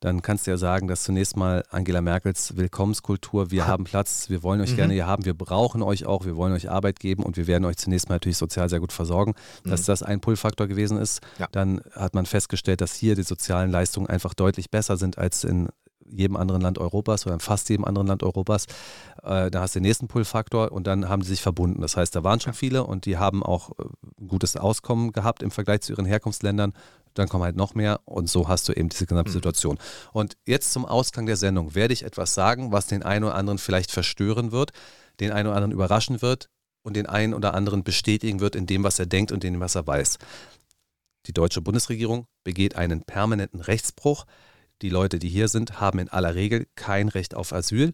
dann 0.05 0.21
kannst 0.21 0.47
du 0.47 0.51
ja 0.51 0.59
sagen, 0.59 0.87
dass 0.87 1.03
zunächst 1.03 1.35
mal 1.35 1.65
Angela 1.71 2.03
Merkels 2.03 2.59
Willkommenskultur, 2.59 3.51
wir 3.51 3.67
haben 3.67 3.85
Platz, 3.85 4.29
wir 4.29 4.43
wollen 4.43 4.61
euch 4.61 4.73
mhm. 4.73 4.77
gerne 4.77 4.93
hier 4.93 5.07
haben, 5.07 5.25
wir 5.25 5.33
brauchen 5.33 5.83
euch 5.83 6.05
auch, 6.05 6.27
wir 6.27 6.37
wollen 6.37 6.53
euch 6.53 6.69
Arbeit 6.69 7.01
geben 7.01 7.23
und 7.23 7.39
wir 7.39 7.47
werden 7.47 7.65
euch 7.65 7.79
zunächst 7.79 8.11
mal 8.11 8.17
natürlich 8.17 8.37
sozial 8.37 8.69
sehr 8.69 8.81
gut 8.81 8.93
versorgen, 8.93 9.33
mhm. 9.65 9.71
dass 9.71 9.85
das 9.85 10.03
ein 10.03 10.21
Pull-Faktor 10.21 10.67
gewesen 10.67 10.99
ist. 10.99 11.23
Ja. 11.39 11.49
Dann 11.53 11.81
hat 11.93 12.15
man 12.15 12.27
festgestellt, 12.27 12.83
dass 12.83 12.95
hier 12.95 13.15
die 13.15 13.23
sozialen 13.23 13.71
Leistungen 13.71 14.07
einfach 14.07 14.35
deutlich 14.35 14.71
besser 14.71 14.99
sind 14.99 15.17
als 15.17 15.43
in 15.43 15.71
jedem 16.11 16.37
anderen 16.37 16.61
Land 16.61 16.79
Europas 16.79 17.27
oder 17.27 17.35
in 17.35 17.41
fast 17.41 17.69
jedem 17.69 17.85
anderen 17.85 18.07
Land 18.07 18.23
Europas. 18.23 18.67
Äh, 19.23 19.51
da 19.51 19.61
hast 19.61 19.75
du 19.75 19.81
den 19.81 19.85
nächsten 19.85 20.09
Pull-Faktor 20.09 20.73
und 20.73 20.87
dann 20.87 21.09
haben 21.09 21.23
die 21.23 21.29
sich 21.29 21.43
verbunden. 21.43 21.81
Das 21.81 21.97
heißt, 21.97 22.15
da 22.15 22.25
waren 22.25 22.41
schon 22.41 22.55
viele 22.55 22.85
und 22.85 23.07
die 23.07 23.19
haben 23.19 23.43
auch 23.43 23.71
äh, 23.71 23.85
ein 24.21 24.29
gutes 24.29 24.57
Auskommen 24.57 25.13
gehabt 25.13 25.43
im 25.43 25.51
Vergleich 25.51 25.83
zu 25.83 25.93
ihren 25.93 26.07
Herkunftsländern 26.07 26.73
dann 27.15 27.29
kommen 27.29 27.45
halt 27.45 27.57
noch 27.57 27.75
mehr 27.75 28.01
und 28.05 28.29
so 28.29 28.49
hast 28.49 28.69
du 28.69 28.73
eben 28.73 28.89
diese 28.89 29.07
gesamte 29.07 29.31
mhm. 29.31 29.35
Situation. 29.35 29.79
Und 30.13 30.37
jetzt 30.47 30.73
zum 30.73 30.85
Ausgang 30.85 31.27
der 31.27 31.37
Sendung 31.37 31.75
werde 31.75 31.95
ich 31.95 32.03
etwas 32.03 32.35
sagen, 32.35 32.73
was 32.73 32.87
den 32.87 33.03
einen 33.03 33.25
oder 33.25 33.37
anderen 33.37 33.59
vielleicht 33.59 33.91
verstören 33.91 34.53
wird, 34.53 34.73
den 35.21 35.31
einen 35.31 35.49
oder 35.49 35.57
anderen 35.57 35.73
überraschen 35.73 36.23
wird 36.23 36.51
und 36.83 36.97
den 36.97 37.07
einen 37.07 37.35
oder 37.35 37.55
anderen 37.55 37.85
bestätigen 37.85 38.41
wird 38.41 38.57
in 38.57 38.67
dem, 38.67 38.85
was 38.85 38.99
er 38.99 39.07
denkt 39.07 39.33
und 39.33 39.45
in 39.45 39.55
dem, 39.55 39.61
was 39.61 39.75
er 39.77 39.87
weiß. 39.87 40.19
Die 41.27 41.33
deutsche 41.33 41.63
Bundesregierung 41.63 42.27
begeht 42.43 42.77
einen 42.77 43.03
permanenten 43.03 43.61
Rechtsbruch. 43.61 44.27
Die 44.83 44.89
Leute, 44.89 45.19
die 45.19 45.29
hier 45.29 45.49
sind, 45.49 45.81
haben 45.81 45.99
in 45.99 46.09
aller 46.09 46.35
Regel 46.35 46.67
kein 46.75 47.09
Recht 47.09 47.35
auf 47.35 47.53
Asyl 47.53 47.93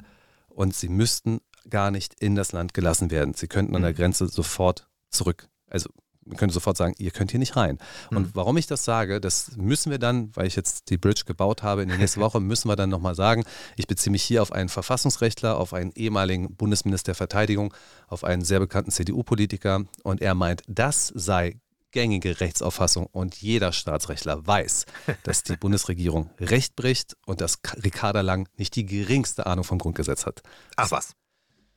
und 0.48 0.74
sie 0.74 0.88
müssten 0.88 1.40
gar 1.68 1.90
nicht 1.90 2.14
in 2.20 2.34
das 2.34 2.52
Land 2.52 2.74
gelassen 2.74 3.10
werden. 3.10 3.34
Sie 3.34 3.48
könnten 3.48 3.76
an 3.76 3.82
der 3.82 3.92
mhm. 3.92 3.96
Grenze 3.96 4.28
sofort 4.28 4.88
zurück, 5.10 5.48
also 5.68 5.90
man 6.30 6.36
könnte 6.36 6.54
sofort 6.54 6.76
sagen, 6.76 6.94
ihr 6.98 7.10
könnt 7.10 7.30
hier 7.30 7.40
nicht 7.40 7.56
rein. 7.56 7.78
Mhm. 8.10 8.16
Und 8.16 8.36
warum 8.36 8.56
ich 8.56 8.66
das 8.66 8.84
sage, 8.84 9.20
das 9.20 9.56
müssen 9.56 9.90
wir 9.90 9.98
dann, 9.98 10.34
weil 10.36 10.46
ich 10.46 10.56
jetzt 10.56 10.90
die 10.90 10.98
Bridge 10.98 11.22
gebaut 11.26 11.62
habe 11.62 11.82
in 11.82 11.88
der 11.88 11.98
nächsten 11.98 12.20
Woche, 12.20 12.40
müssen 12.40 12.68
wir 12.68 12.76
dann 12.76 12.90
nochmal 12.90 13.14
sagen. 13.14 13.44
Ich 13.76 13.86
beziehe 13.86 14.12
mich 14.12 14.22
hier 14.22 14.42
auf 14.42 14.52
einen 14.52 14.68
Verfassungsrechtler, 14.68 15.58
auf 15.58 15.74
einen 15.74 15.92
ehemaligen 15.92 16.54
Bundesminister 16.54 17.10
der 17.10 17.16
Verteidigung, 17.16 17.74
auf 18.06 18.24
einen 18.24 18.44
sehr 18.44 18.60
bekannten 18.60 18.90
CDU-Politiker 18.90 19.84
und 20.02 20.20
er 20.20 20.34
meint, 20.34 20.62
das 20.68 21.08
sei 21.08 21.60
gängige 21.90 22.40
Rechtsauffassung 22.40 23.06
und 23.06 23.36
jeder 23.36 23.72
Staatsrechtler 23.72 24.46
weiß, 24.46 24.86
dass 25.24 25.42
die 25.42 25.56
Bundesregierung 25.56 26.30
Recht 26.38 26.76
bricht 26.76 27.16
und 27.26 27.40
dass 27.40 27.58
Ricarda 27.82 28.20
Lang 28.20 28.48
nicht 28.56 28.76
die 28.76 28.86
geringste 28.86 29.46
Ahnung 29.46 29.64
vom 29.64 29.78
Grundgesetz 29.78 30.26
hat. 30.26 30.42
Ach 30.76 30.90
was. 30.90 31.14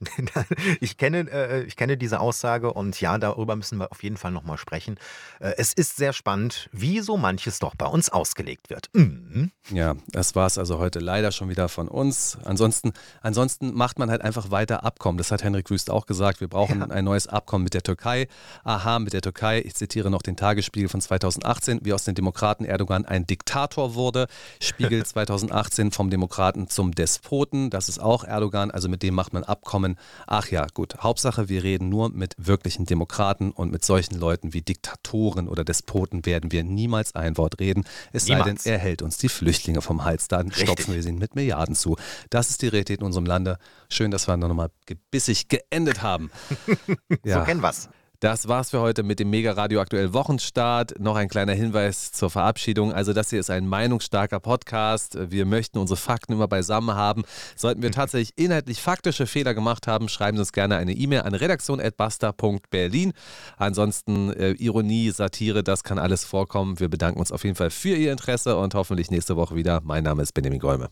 ich, 0.81 0.97
kenne, 0.97 1.29
äh, 1.31 1.63
ich 1.63 1.75
kenne 1.75 1.97
diese 1.97 2.19
Aussage 2.19 2.73
und 2.73 2.99
ja, 2.99 3.17
darüber 3.17 3.55
müssen 3.55 3.77
wir 3.77 3.91
auf 3.91 4.03
jeden 4.03 4.17
Fall 4.17 4.31
nochmal 4.31 4.57
sprechen. 4.57 4.97
Äh, 5.39 5.53
es 5.57 5.73
ist 5.73 5.95
sehr 5.95 6.13
spannend, 6.13 6.69
wie 6.71 6.99
so 6.99 7.17
manches 7.17 7.59
doch 7.59 7.75
bei 7.75 7.85
uns 7.85 8.09
ausgelegt 8.09 8.69
wird. 8.69 8.89
Mhm. 8.93 9.51
Ja, 9.71 9.95
das 10.07 10.35
war 10.35 10.47
es 10.47 10.57
also 10.57 10.79
heute 10.79 10.99
leider 10.99 11.31
schon 11.31 11.49
wieder 11.49 11.69
von 11.69 11.87
uns. 11.87 12.37
Ansonsten, 12.43 12.93
ansonsten 13.21 13.73
macht 13.73 13.99
man 13.99 14.09
halt 14.09 14.21
einfach 14.21 14.51
weiter 14.51 14.83
Abkommen. 14.83 15.17
Das 15.17 15.31
hat 15.31 15.43
Henrik 15.43 15.69
Wüst 15.69 15.89
auch 15.89 16.05
gesagt. 16.05 16.41
Wir 16.41 16.47
brauchen 16.47 16.79
ja. 16.79 16.87
ein 16.87 17.05
neues 17.05 17.27
Abkommen 17.27 17.63
mit 17.63 17.73
der 17.73 17.83
Türkei. 17.83 18.27
Aha, 18.63 18.99
mit 18.99 19.13
der 19.13 19.21
Türkei. 19.21 19.61
Ich 19.61 19.75
zitiere 19.75 20.09
noch 20.09 20.21
den 20.21 20.35
Tagesspiegel 20.35 20.89
von 20.89 21.01
2018, 21.01 21.79
wie 21.83 21.93
aus 21.93 22.03
den 22.03 22.15
Demokraten 22.15 22.65
Erdogan 22.65 23.05
ein 23.05 23.25
Diktator 23.25 23.95
wurde. 23.95 24.27
Spiegel 24.61 25.05
2018 25.05 25.91
vom 25.91 26.09
Demokraten 26.09 26.67
zum 26.67 26.93
Despoten. 26.93 27.69
Das 27.69 27.89
ist 27.89 27.99
auch 27.99 28.23
Erdogan. 28.23 28.71
Also 28.71 28.89
mit 28.89 29.03
dem 29.03 29.13
macht 29.13 29.33
man 29.33 29.43
Abkommen 29.43 29.82
ach 30.27 30.49
ja, 30.49 30.67
gut, 30.73 30.97
Hauptsache, 30.99 31.49
wir 31.49 31.63
reden 31.63 31.89
nur 31.89 32.09
mit 32.09 32.35
wirklichen 32.37 32.85
Demokraten 32.85 33.51
und 33.51 33.71
mit 33.71 33.85
solchen 33.85 34.19
Leuten 34.19 34.53
wie 34.53 34.61
Diktatoren 34.61 35.47
oder 35.47 35.63
Despoten 35.63 36.25
werden 36.25 36.51
wir 36.51 36.63
niemals 36.63 37.15
ein 37.15 37.37
Wort 37.37 37.59
reden. 37.59 37.83
Es 38.11 38.27
niemals. 38.27 38.63
sei 38.63 38.71
denn, 38.71 38.73
er 38.73 38.79
hält 38.79 39.01
uns 39.01 39.17
die 39.17 39.29
Flüchtlinge 39.29 39.81
vom 39.81 40.03
Hals, 40.03 40.27
dann 40.27 40.47
Richtig. 40.47 40.63
stopfen 40.63 40.93
wir 40.93 41.03
sie 41.03 41.11
mit 41.11 41.35
Milliarden 41.35 41.75
zu. 41.75 41.97
Das 42.29 42.49
ist 42.49 42.61
die 42.61 42.67
Realität 42.67 42.99
in 42.99 43.05
unserem 43.05 43.25
Lande. 43.25 43.57
Schön, 43.89 44.11
dass 44.11 44.27
wir 44.27 44.37
nochmal 44.37 44.69
gebissig 44.85 45.47
geendet 45.47 46.01
haben. 46.01 46.31
ja. 47.23 47.39
So 47.39 47.45
kennen 47.45 47.61
wir's. 47.61 47.89
Das 48.23 48.47
war's 48.47 48.69
für 48.69 48.79
heute 48.79 49.03
mit 49.03 49.19
dem 49.19 49.29
Mega 49.29 49.51
Radio 49.51 49.81
Aktuell 49.81 50.13
Wochenstart. 50.13 50.97
Noch 50.97 51.17
ein 51.17 51.27
kleiner 51.27 51.51
Hinweis 51.51 52.13
zur 52.13 52.29
Verabschiedung. 52.29 52.93
Also, 52.93 53.11
das 53.11 53.31
hier 53.31 53.41
ist 53.41 53.49
ein 53.49 53.67
meinungsstarker 53.67 54.39
Podcast. 54.39 55.17
Wir 55.29 55.45
möchten 55.45 55.77
unsere 55.77 55.97
Fakten 55.97 56.31
immer 56.31 56.47
beisammen 56.47 56.95
haben. 56.95 57.23
Sollten 57.57 57.81
wir 57.81 57.91
tatsächlich 57.91 58.31
inhaltlich 58.37 58.81
faktische 58.81 59.27
Fehler 59.27 59.53
gemacht 59.53 59.87
haben, 59.87 60.07
schreiben 60.07 60.37
Sie 60.37 60.41
uns 60.41 60.53
gerne 60.53 60.77
eine 60.77 60.93
E-Mail 60.93 61.23
an 61.23 61.33
redaktion.basta.berlin. 61.33 63.11
Ansonsten 63.57 64.31
äh, 64.31 64.51
Ironie, 64.51 65.11
Satire, 65.11 65.61
das 65.61 65.83
kann 65.83 65.99
alles 65.99 66.23
vorkommen. 66.23 66.79
Wir 66.79 66.87
bedanken 66.87 67.19
uns 67.19 67.33
auf 67.33 67.43
jeden 67.43 67.57
Fall 67.57 67.71
für 67.71 67.97
Ihr 67.97 68.13
Interesse 68.13 68.55
und 68.55 68.73
hoffentlich 68.73 69.11
nächste 69.11 69.35
Woche 69.35 69.57
wieder. 69.57 69.81
Mein 69.83 70.05
Name 70.05 70.21
ist 70.21 70.31
Benjamin 70.31 70.59
Golme. 70.59 70.87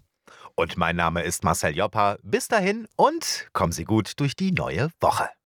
Und 0.56 0.76
mein 0.76 0.98
Name 0.98 1.24
ist 1.24 1.46
Marcel 1.46 1.78
Joppa. 1.78 2.18
Bis 2.24 2.50
dahin 2.50 2.90
und 2.98 3.48
kommen 3.54 3.72
Sie 3.72 3.86
gut 3.86 4.20
durch 4.20 4.36
die 4.36 4.52
neue 4.52 4.90
Woche. 5.00 5.30